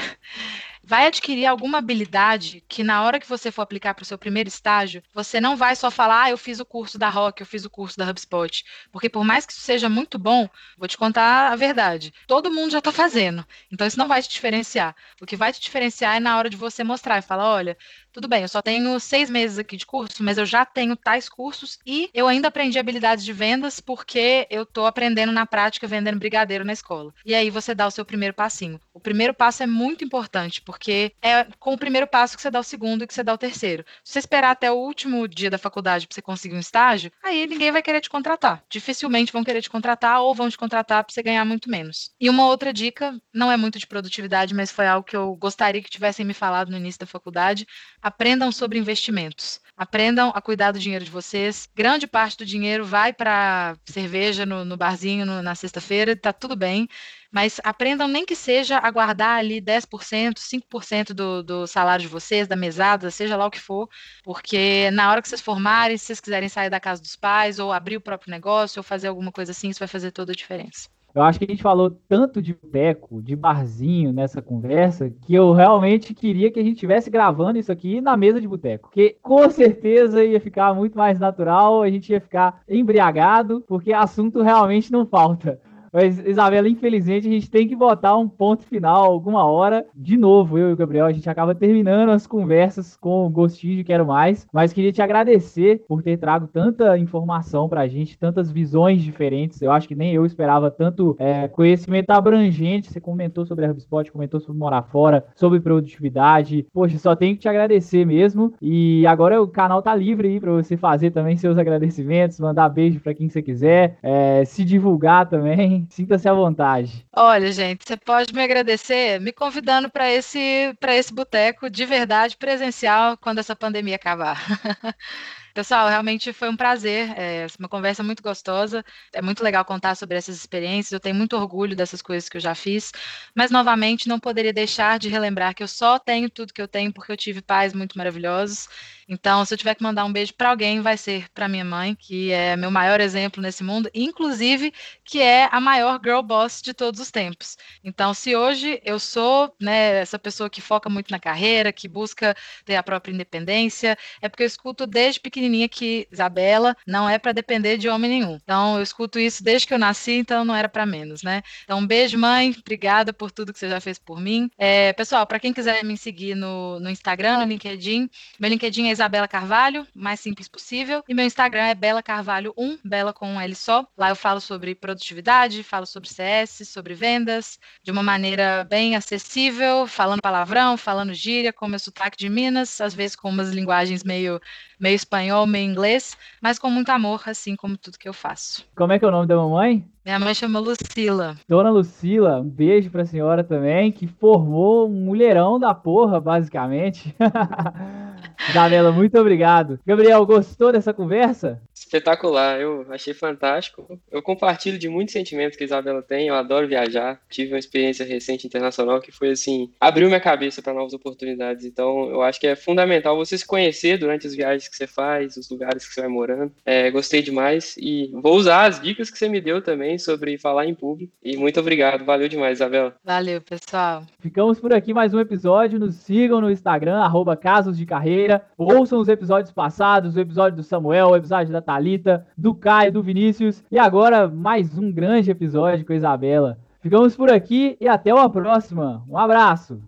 vai 0.86 1.08
adquirir 1.08 1.46
alguma 1.46 1.78
habilidade 1.78 2.62
que 2.68 2.84
na 2.84 3.02
hora 3.02 3.18
que 3.18 3.28
você 3.28 3.50
for 3.50 3.62
aplicar 3.62 3.92
para 3.92 4.04
o 4.04 4.06
seu 4.06 4.16
primeiro 4.16 4.48
estágio, 4.48 5.02
você 5.12 5.40
não 5.40 5.56
vai 5.56 5.74
só 5.74 5.90
falar, 5.90 6.22
ah, 6.22 6.30
eu 6.30 6.38
fiz 6.38 6.60
o 6.60 6.64
curso 6.64 6.96
da 6.96 7.08
Rock, 7.08 7.40
eu 7.40 7.46
fiz 7.46 7.64
o 7.64 7.70
curso 7.70 7.98
da 7.98 8.08
HubSpot. 8.08 8.64
Porque 8.92 9.08
por 9.08 9.24
mais 9.24 9.44
que 9.44 9.52
isso 9.52 9.62
seja 9.62 9.88
muito 9.88 10.16
bom, 10.16 10.48
vou 10.78 10.86
te 10.86 10.96
contar 10.96 11.52
a 11.52 11.56
verdade. 11.56 12.14
Todo 12.28 12.52
mundo 12.52 12.70
já 12.70 12.78
está 12.78 12.92
fazendo. 12.92 13.44
Então 13.70 13.84
isso 13.84 13.98
não 13.98 14.06
vai 14.06 14.22
te 14.22 14.28
diferenciar. 14.28 14.94
O 15.20 15.26
que 15.26 15.34
vai 15.34 15.52
te 15.52 15.60
diferenciar 15.60 16.16
é 16.16 16.20
na 16.20 16.38
hora 16.38 16.48
de 16.48 16.56
você 16.56 16.84
mostrar 16.84 17.18
e 17.18 17.22
falar, 17.22 17.50
olha, 17.50 17.76
tudo 18.16 18.28
bem, 18.28 18.40
eu 18.40 18.48
só 18.48 18.62
tenho 18.62 18.98
seis 18.98 19.28
meses 19.28 19.58
aqui 19.58 19.76
de 19.76 19.84
curso, 19.84 20.24
mas 20.24 20.38
eu 20.38 20.46
já 20.46 20.64
tenho 20.64 20.96
tais 20.96 21.28
cursos 21.28 21.78
e 21.84 22.08
eu 22.14 22.26
ainda 22.26 22.48
aprendi 22.48 22.78
habilidades 22.78 23.22
de 23.22 23.30
vendas 23.30 23.78
porque 23.78 24.46
eu 24.48 24.62
estou 24.62 24.86
aprendendo 24.86 25.32
na 25.32 25.44
prática 25.44 25.86
vendendo 25.86 26.18
brigadeiro 26.18 26.64
na 26.64 26.72
escola. 26.72 27.12
E 27.26 27.34
aí 27.34 27.50
você 27.50 27.74
dá 27.74 27.86
o 27.86 27.90
seu 27.90 28.06
primeiro 28.06 28.32
passinho. 28.32 28.80
O 28.94 28.98
primeiro 28.98 29.34
passo 29.34 29.62
é 29.62 29.66
muito 29.66 30.02
importante, 30.02 30.62
porque 30.62 31.12
é 31.20 31.46
com 31.60 31.74
o 31.74 31.78
primeiro 31.78 32.06
passo 32.06 32.36
que 32.36 32.42
você 32.42 32.50
dá 32.50 32.58
o 32.58 32.62
segundo 32.62 33.04
e 33.04 33.06
que 33.06 33.12
você 33.12 33.22
dá 33.22 33.34
o 33.34 33.38
terceiro. 33.38 33.84
Se 34.02 34.14
você 34.14 34.20
esperar 34.20 34.52
até 34.52 34.72
o 34.72 34.76
último 34.76 35.28
dia 35.28 35.50
da 35.50 35.58
faculdade 35.58 36.06
para 36.06 36.14
você 36.14 36.22
conseguir 36.22 36.54
um 36.54 36.60
estágio, 36.60 37.12
aí 37.22 37.46
ninguém 37.46 37.70
vai 37.70 37.82
querer 37.82 38.00
te 38.00 38.08
contratar. 38.08 38.64
Dificilmente 38.70 39.30
vão 39.30 39.44
querer 39.44 39.60
te 39.60 39.68
contratar 39.68 40.22
ou 40.22 40.34
vão 40.34 40.48
te 40.48 40.56
contratar 40.56 41.04
para 41.04 41.12
você 41.12 41.22
ganhar 41.22 41.44
muito 41.44 41.68
menos. 41.68 42.12
E 42.18 42.30
uma 42.30 42.46
outra 42.46 42.72
dica, 42.72 43.14
não 43.30 43.52
é 43.52 43.58
muito 43.58 43.78
de 43.78 43.86
produtividade, 43.86 44.54
mas 44.54 44.72
foi 44.72 44.86
algo 44.86 45.06
que 45.06 45.16
eu 45.16 45.36
gostaria 45.36 45.82
que 45.82 45.90
tivessem 45.90 46.24
me 46.24 46.32
falado 46.32 46.70
no 46.70 46.78
início 46.78 47.00
da 47.00 47.06
faculdade 47.06 47.66
aprendam 48.06 48.52
sobre 48.52 48.78
investimentos. 48.78 49.60
Aprendam 49.76 50.30
a 50.32 50.40
cuidar 50.40 50.70
do 50.70 50.78
dinheiro 50.78 51.04
de 51.04 51.10
vocês. 51.10 51.68
Grande 51.74 52.06
parte 52.06 52.38
do 52.38 52.46
dinheiro 52.46 52.84
vai 52.84 53.12
para 53.12 53.76
cerveja 53.84 54.46
no, 54.46 54.64
no 54.64 54.76
barzinho 54.76 55.26
no, 55.26 55.42
na 55.42 55.56
sexta-feira, 55.56 56.14
tá 56.14 56.32
tudo 56.32 56.54
bem. 56.54 56.88
Mas 57.32 57.60
aprendam 57.64 58.06
nem 58.06 58.24
que 58.24 58.36
seja 58.36 58.78
a 58.78 58.88
guardar 58.92 59.40
ali 59.40 59.60
10%, 59.60 60.34
5% 60.38 61.12
do, 61.12 61.42
do 61.42 61.66
salário 61.66 62.04
de 62.04 62.08
vocês, 62.08 62.46
da 62.46 62.54
mesada, 62.54 63.10
seja 63.10 63.36
lá 63.36 63.44
o 63.44 63.50
que 63.50 63.60
for, 63.60 63.88
porque 64.22 64.88
na 64.92 65.10
hora 65.10 65.20
que 65.20 65.28
vocês 65.28 65.40
formarem, 65.40 65.98
se 65.98 66.06
vocês 66.06 66.20
quiserem 66.20 66.48
sair 66.48 66.70
da 66.70 66.78
casa 66.78 67.02
dos 67.02 67.16
pais, 67.16 67.58
ou 67.58 67.72
abrir 67.72 67.96
o 67.96 68.00
próprio 68.00 68.30
negócio, 68.30 68.78
ou 68.78 68.84
fazer 68.84 69.08
alguma 69.08 69.32
coisa 69.32 69.50
assim, 69.50 69.68
isso 69.68 69.80
vai 69.80 69.88
fazer 69.88 70.12
toda 70.12 70.30
a 70.30 70.36
diferença. 70.36 70.88
Eu 71.16 71.22
acho 71.22 71.38
que 71.38 71.46
a 71.46 71.48
gente 71.48 71.62
falou 71.62 71.90
tanto 72.06 72.42
de 72.42 72.52
boteco, 72.52 73.22
de 73.22 73.34
barzinho 73.34 74.12
nessa 74.12 74.42
conversa, 74.42 75.08
que 75.08 75.34
eu 75.34 75.50
realmente 75.50 76.12
queria 76.12 76.50
que 76.50 76.60
a 76.60 76.62
gente 76.62 76.74
estivesse 76.74 77.08
gravando 77.08 77.58
isso 77.58 77.72
aqui 77.72 78.02
na 78.02 78.18
mesa 78.18 78.38
de 78.38 78.46
boteco. 78.46 78.90
Porque 78.90 79.16
com 79.22 79.48
certeza 79.48 80.22
ia 80.22 80.38
ficar 80.38 80.74
muito 80.74 80.98
mais 80.98 81.18
natural, 81.18 81.82
a 81.82 81.88
gente 81.88 82.12
ia 82.12 82.20
ficar 82.20 82.60
embriagado, 82.68 83.64
porque 83.66 83.94
assunto 83.94 84.42
realmente 84.42 84.92
não 84.92 85.06
falta. 85.06 85.58
Mas, 85.92 86.18
Isabela, 86.26 86.68
infelizmente, 86.68 87.28
a 87.28 87.30
gente 87.30 87.50
tem 87.50 87.66
que 87.68 87.76
botar 87.76 88.16
um 88.16 88.28
ponto 88.28 88.62
final 88.64 89.04
alguma 89.04 89.44
hora. 89.44 89.86
De 89.94 90.16
novo, 90.16 90.58
eu 90.58 90.70
e 90.70 90.72
o 90.72 90.76
Gabriel, 90.76 91.06
a 91.06 91.12
gente 91.12 91.28
acaba 91.28 91.54
terminando 91.54 92.10
as 92.10 92.26
conversas 92.26 92.96
com 92.96 93.26
o 93.26 93.30
gostinho 93.30 93.76
de 93.76 93.84
Quero 93.84 94.06
Mais. 94.06 94.46
Mas 94.52 94.72
queria 94.72 94.92
te 94.92 95.02
agradecer 95.02 95.84
por 95.88 96.02
ter 96.02 96.16
trago 96.16 96.46
tanta 96.46 96.98
informação 96.98 97.68
pra 97.68 97.86
gente, 97.88 98.18
tantas 98.18 98.50
visões 98.50 99.02
diferentes. 99.02 99.62
Eu 99.62 99.72
acho 99.72 99.88
que 99.88 99.94
nem 99.94 100.12
eu 100.12 100.26
esperava 100.26 100.70
tanto 100.70 101.16
é, 101.18 101.48
conhecimento 101.48 102.10
abrangente. 102.10 102.90
Você 102.90 103.00
comentou 103.00 103.44
sobre 103.46 103.64
a 103.64 103.70
HubSpot, 103.70 104.10
comentou 104.10 104.40
sobre 104.40 104.58
morar 104.58 104.82
fora, 104.82 105.24
sobre 105.34 105.60
produtividade. 105.60 106.66
Poxa, 106.72 106.98
só 106.98 107.14
tenho 107.16 107.34
que 107.34 107.42
te 107.42 107.48
agradecer 107.48 108.04
mesmo. 108.04 108.52
E 108.60 109.06
agora 109.06 109.40
o 109.40 109.48
canal 109.48 109.82
tá 109.82 109.94
livre 109.94 110.28
aí 110.28 110.40
pra 110.40 110.52
você 110.52 110.76
fazer 110.76 111.10
também 111.10 111.36
seus 111.36 111.58
agradecimentos, 111.58 112.40
mandar 112.40 112.68
beijo 112.68 113.00
pra 113.00 113.14
quem 113.14 113.28
você 113.28 113.42
quiser, 113.42 113.98
é, 114.02 114.44
se 114.44 114.64
divulgar 114.64 115.28
também. 115.28 115.85
Sinta-se 115.90 116.28
à 116.28 116.32
vontade. 116.32 117.06
Olha, 117.14 117.50
gente, 117.52 117.84
você 117.86 117.96
pode 117.96 118.32
me 118.32 118.42
agradecer 118.42 119.20
me 119.20 119.32
convidando 119.32 119.90
para 119.90 120.10
esse, 120.10 120.76
esse 120.88 121.12
boteco 121.12 121.70
de 121.70 121.84
verdade 121.84 122.36
presencial 122.36 123.16
quando 123.16 123.38
essa 123.38 123.56
pandemia 123.56 123.96
acabar. 123.96 124.38
Pessoal, 125.56 125.88
realmente 125.88 126.34
foi 126.34 126.50
um 126.50 126.56
prazer, 126.56 127.14
é 127.18 127.46
uma 127.58 127.66
conversa 127.66 128.02
muito 128.02 128.22
gostosa. 128.22 128.84
É 129.10 129.22
muito 129.22 129.42
legal 129.42 129.64
contar 129.64 129.94
sobre 129.94 130.14
essas 130.18 130.36
experiências. 130.36 130.92
Eu 130.92 131.00
tenho 131.00 131.14
muito 131.14 131.34
orgulho 131.34 131.74
dessas 131.74 132.02
coisas 132.02 132.28
que 132.28 132.36
eu 132.36 132.40
já 132.42 132.54
fiz, 132.54 132.92
mas 133.34 133.50
novamente 133.50 134.06
não 134.06 134.20
poderia 134.20 134.52
deixar 134.52 134.98
de 134.98 135.08
relembrar 135.08 135.54
que 135.54 135.62
eu 135.62 135.68
só 135.68 135.98
tenho 135.98 136.28
tudo 136.28 136.52
que 136.52 136.60
eu 136.60 136.68
tenho 136.68 136.92
porque 136.92 137.10
eu 137.10 137.16
tive 137.16 137.40
pais 137.40 137.72
muito 137.72 137.96
maravilhosos. 137.96 138.68
Então, 139.08 139.44
se 139.44 139.54
eu 139.54 139.58
tiver 139.58 139.74
que 139.74 139.82
mandar 139.82 140.04
um 140.04 140.12
beijo 140.12 140.34
para 140.34 140.50
alguém, 140.50 140.80
vai 140.82 140.96
ser 140.96 141.28
para 141.30 141.48
minha 141.48 141.64
mãe, 141.64 141.94
que 141.94 142.32
é 142.32 142.56
meu 142.56 142.70
maior 142.70 143.00
exemplo 143.00 143.40
nesse 143.40 143.62
mundo, 143.64 143.88
inclusive 143.94 144.74
que 145.04 145.20
é 145.22 145.48
a 145.50 145.60
maior 145.60 146.00
girl 146.04 146.20
boss 146.20 146.60
de 146.60 146.74
todos 146.74 147.00
os 147.00 147.10
tempos. 147.10 147.56
Então, 147.84 148.12
se 148.12 148.34
hoje 148.36 148.80
eu 148.84 148.98
sou 148.98 149.54
né, 149.60 150.00
essa 150.00 150.18
pessoa 150.18 150.50
que 150.50 150.60
foca 150.60 150.90
muito 150.90 151.10
na 151.10 151.20
carreira, 151.20 151.72
que 151.72 151.88
busca 151.88 152.36
ter 152.64 152.76
a 152.76 152.82
própria 152.82 153.12
independência, 153.12 153.96
é 154.20 154.28
porque 154.28 154.42
eu 154.42 154.46
escuto 154.46 154.86
desde 154.86 155.20
pequenininha 155.46 155.68
que 155.68 156.06
Isabela 156.10 156.76
não 156.86 157.08
é 157.08 157.18
para 157.18 157.32
depender 157.32 157.76
de 157.78 157.88
homem 157.88 158.10
nenhum. 158.10 158.38
Então, 158.42 158.76
eu 158.76 158.82
escuto 158.82 159.18
isso 159.18 159.42
desde 159.42 159.66
que 159.66 159.74
eu 159.74 159.78
nasci, 159.78 160.12
então 160.12 160.44
não 160.44 160.54
era 160.54 160.68
para 160.68 160.84
menos, 160.84 161.22
né? 161.22 161.42
Então, 161.64 161.78
um 161.78 161.86
beijo, 161.86 162.18
mãe. 162.18 162.54
Obrigada 162.58 163.12
por 163.12 163.30
tudo 163.30 163.52
que 163.52 163.58
você 163.58 163.68
já 163.68 163.80
fez 163.80 163.98
por 163.98 164.20
mim. 164.20 164.50
É, 164.58 164.92
pessoal, 164.92 165.26
para 165.26 165.40
quem 165.40 165.52
quiser 165.52 165.84
me 165.84 165.96
seguir 165.96 166.34
no, 166.34 166.78
no 166.80 166.90
Instagram, 166.90 167.38
no 167.38 167.44
LinkedIn, 167.44 168.10
meu 168.38 168.50
LinkedIn 168.50 168.88
é 168.88 168.90
Isabela 168.90 169.28
Carvalho, 169.28 169.86
mais 169.94 170.20
simples 170.20 170.48
possível. 170.48 171.02
E 171.08 171.14
meu 171.14 171.24
Instagram 171.24 171.66
é 171.66 171.74
Bela 171.74 172.02
Carvalho 172.02 172.52
1, 172.56 172.78
Bela 172.84 173.12
com 173.12 173.28
um 173.28 173.40
L 173.40 173.54
só. 173.54 173.86
Lá 173.96 174.10
eu 174.10 174.16
falo 174.16 174.40
sobre 174.40 174.74
produtividade, 174.74 175.62
falo 175.62 175.86
sobre 175.86 176.08
CS, 176.08 176.68
sobre 176.68 176.94
vendas, 176.94 177.58
de 177.82 177.90
uma 177.90 178.02
maneira 178.02 178.64
bem 178.64 178.96
acessível, 178.96 179.86
falando 179.86 180.20
palavrão, 180.20 180.76
falando 180.76 181.14
gíria, 181.14 181.52
com 181.52 181.68
meu 181.68 181.78
sotaque 181.78 182.16
de 182.16 182.28
Minas, 182.28 182.80
às 182.80 182.94
vezes 182.94 183.16
com 183.16 183.28
umas 183.28 183.50
linguagens 183.50 184.02
meio 184.02 184.40
meio 184.78 184.94
espanhol, 184.94 185.46
meio 185.46 185.68
inglês, 185.70 186.16
mas 186.40 186.58
com 186.58 186.70
muito 186.70 186.90
amor, 186.90 187.22
assim 187.26 187.56
como 187.56 187.76
tudo 187.76 187.98
que 187.98 188.08
eu 188.08 188.12
faço. 188.12 188.64
Como 188.76 188.92
é 188.92 188.98
que 188.98 189.04
é 189.04 189.08
o 189.08 189.10
nome 189.10 189.26
da 189.26 189.36
mamãe? 189.36 189.84
Minha 190.04 190.20
mãe 190.20 190.34
chama 190.34 190.60
Lucila. 190.60 191.36
Dona 191.48 191.70
Lucila, 191.70 192.40
um 192.40 192.48
beijo 192.48 192.90
pra 192.90 193.04
senhora 193.04 193.42
também, 193.42 193.90
que 193.90 194.06
formou 194.06 194.88
um 194.88 195.04
mulherão 195.04 195.58
da 195.58 195.74
porra, 195.74 196.20
basicamente. 196.20 197.14
Isabela, 198.48 198.92
muito 198.92 199.18
obrigado. 199.18 199.78
Gabriel, 199.86 200.24
gostou 200.24 200.72
dessa 200.72 200.92
conversa? 200.92 201.60
Espetacular, 201.74 202.60
eu 202.60 202.86
achei 202.90 203.14
fantástico. 203.14 204.00
Eu 204.10 204.22
compartilho 204.22 204.78
de 204.78 204.88
muitos 204.88 205.12
sentimentos 205.12 205.56
que 205.56 205.64
a 205.64 205.66
Isabela 205.66 206.02
tem. 206.02 206.28
Eu 206.28 206.34
adoro 206.34 206.66
viajar. 206.66 207.20
Tive 207.28 207.52
uma 207.52 207.58
experiência 207.58 208.04
recente 208.04 208.46
internacional 208.46 209.00
que 209.00 209.12
foi 209.12 209.30
assim, 209.30 209.70
abriu 209.80 210.08
minha 210.08 210.20
cabeça 210.20 210.62
para 210.62 210.72
novas 210.72 210.92
oportunidades. 210.92 211.64
Então, 211.64 212.10
eu 212.10 212.22
acho 212.22 212.40
que 212.40 212.46
é 212.46 212.56
fundamental 212.56 213.16
você 213.16 213.36
se 213.36 213.46
conhecer 213.46 213.98
durante 213.98 214.26
as 214.26 214.34
viagens 214.34 214.68
que 214.68 214.76
você 214.76 214.86
faz, 214.86 215.36
os 215.36 215.48
lugares 215.50 215.86
que 215.86 215.94
você 215.94 216.00
vai 216.00 216.10
morando. 216.10 216.52
É, 216.64 216.90
gostei 216.90 217.22
demais 217.22 217.76
e 217.76 218.10
vou 218.14 218.36
usar 218.36 218.66
as 218.66 218.80
dicas 218.80 219.10
que 219.10 219.18
você 219.18 219.28
me 219.28 219.40
deu 219.40 219.62
também 219.62 219.98
sobre 219.98 220.38
falar 220.38 220.66
em 220.66 220.74
público. 220.74 221.12
E 221.22 221.36
muito 221.36 221.60
obrigado, 221.60 222.04
valeu 222.04 222.28
demais, 222.28 222.58
Isabela. 222.58 222.94
Valeu, 223.04 223.40
pessoal. 223.40 224.02
Ficamos 224.18 224.58
por 224.58 224.72
aqui 224.72 224.92
mais 224.92 225.14
um 225.14 225.20
episódio. 225.20 225.78
Nos 225.78 225.96
sigam 225.96 226.40
no 226.40 226.50
Instagram, 226.50 226.98
arroba 226.98 227.36
Casos 227.36 227.76
de 227.76 227.86
Carreira. 228.06 228.42
Ouçam 228.56 229.00
os 229.00 229.08
episódios 229.08 229.50
passados, 229.50 230.14
o 230.14 230.20
episódio 230.20 230.56
do 230.56 230.62
Samuel, 230.62 231.08
o 231.08 231.16
episódio 231.16 231.52
da 231.52 231.60
Talita, 231.60 232.24
do 232.38 232.54
Caio, 232.54 232.92
do 232.92 233.02
Vinícius 233.02 233.64
e 233.70 233.78
agora 233.78 234.28
mais 234.28 234.78
um 234.78 234.92
grande 234.92 235.32
episódio 235.32 235.84
com 235.84 235.92
a 235.92 235.96
Isabela. 235.96 236.58
Ficamos 236.80 237.16
por 237.16 237.32
aqui 237.32 237.76
e 237.80 237.88
até 237.88 238.14
uma 238.14 238.30
próxima. 238.30 239.02
Um 239.08 239.18
abraço. 239.18 239.82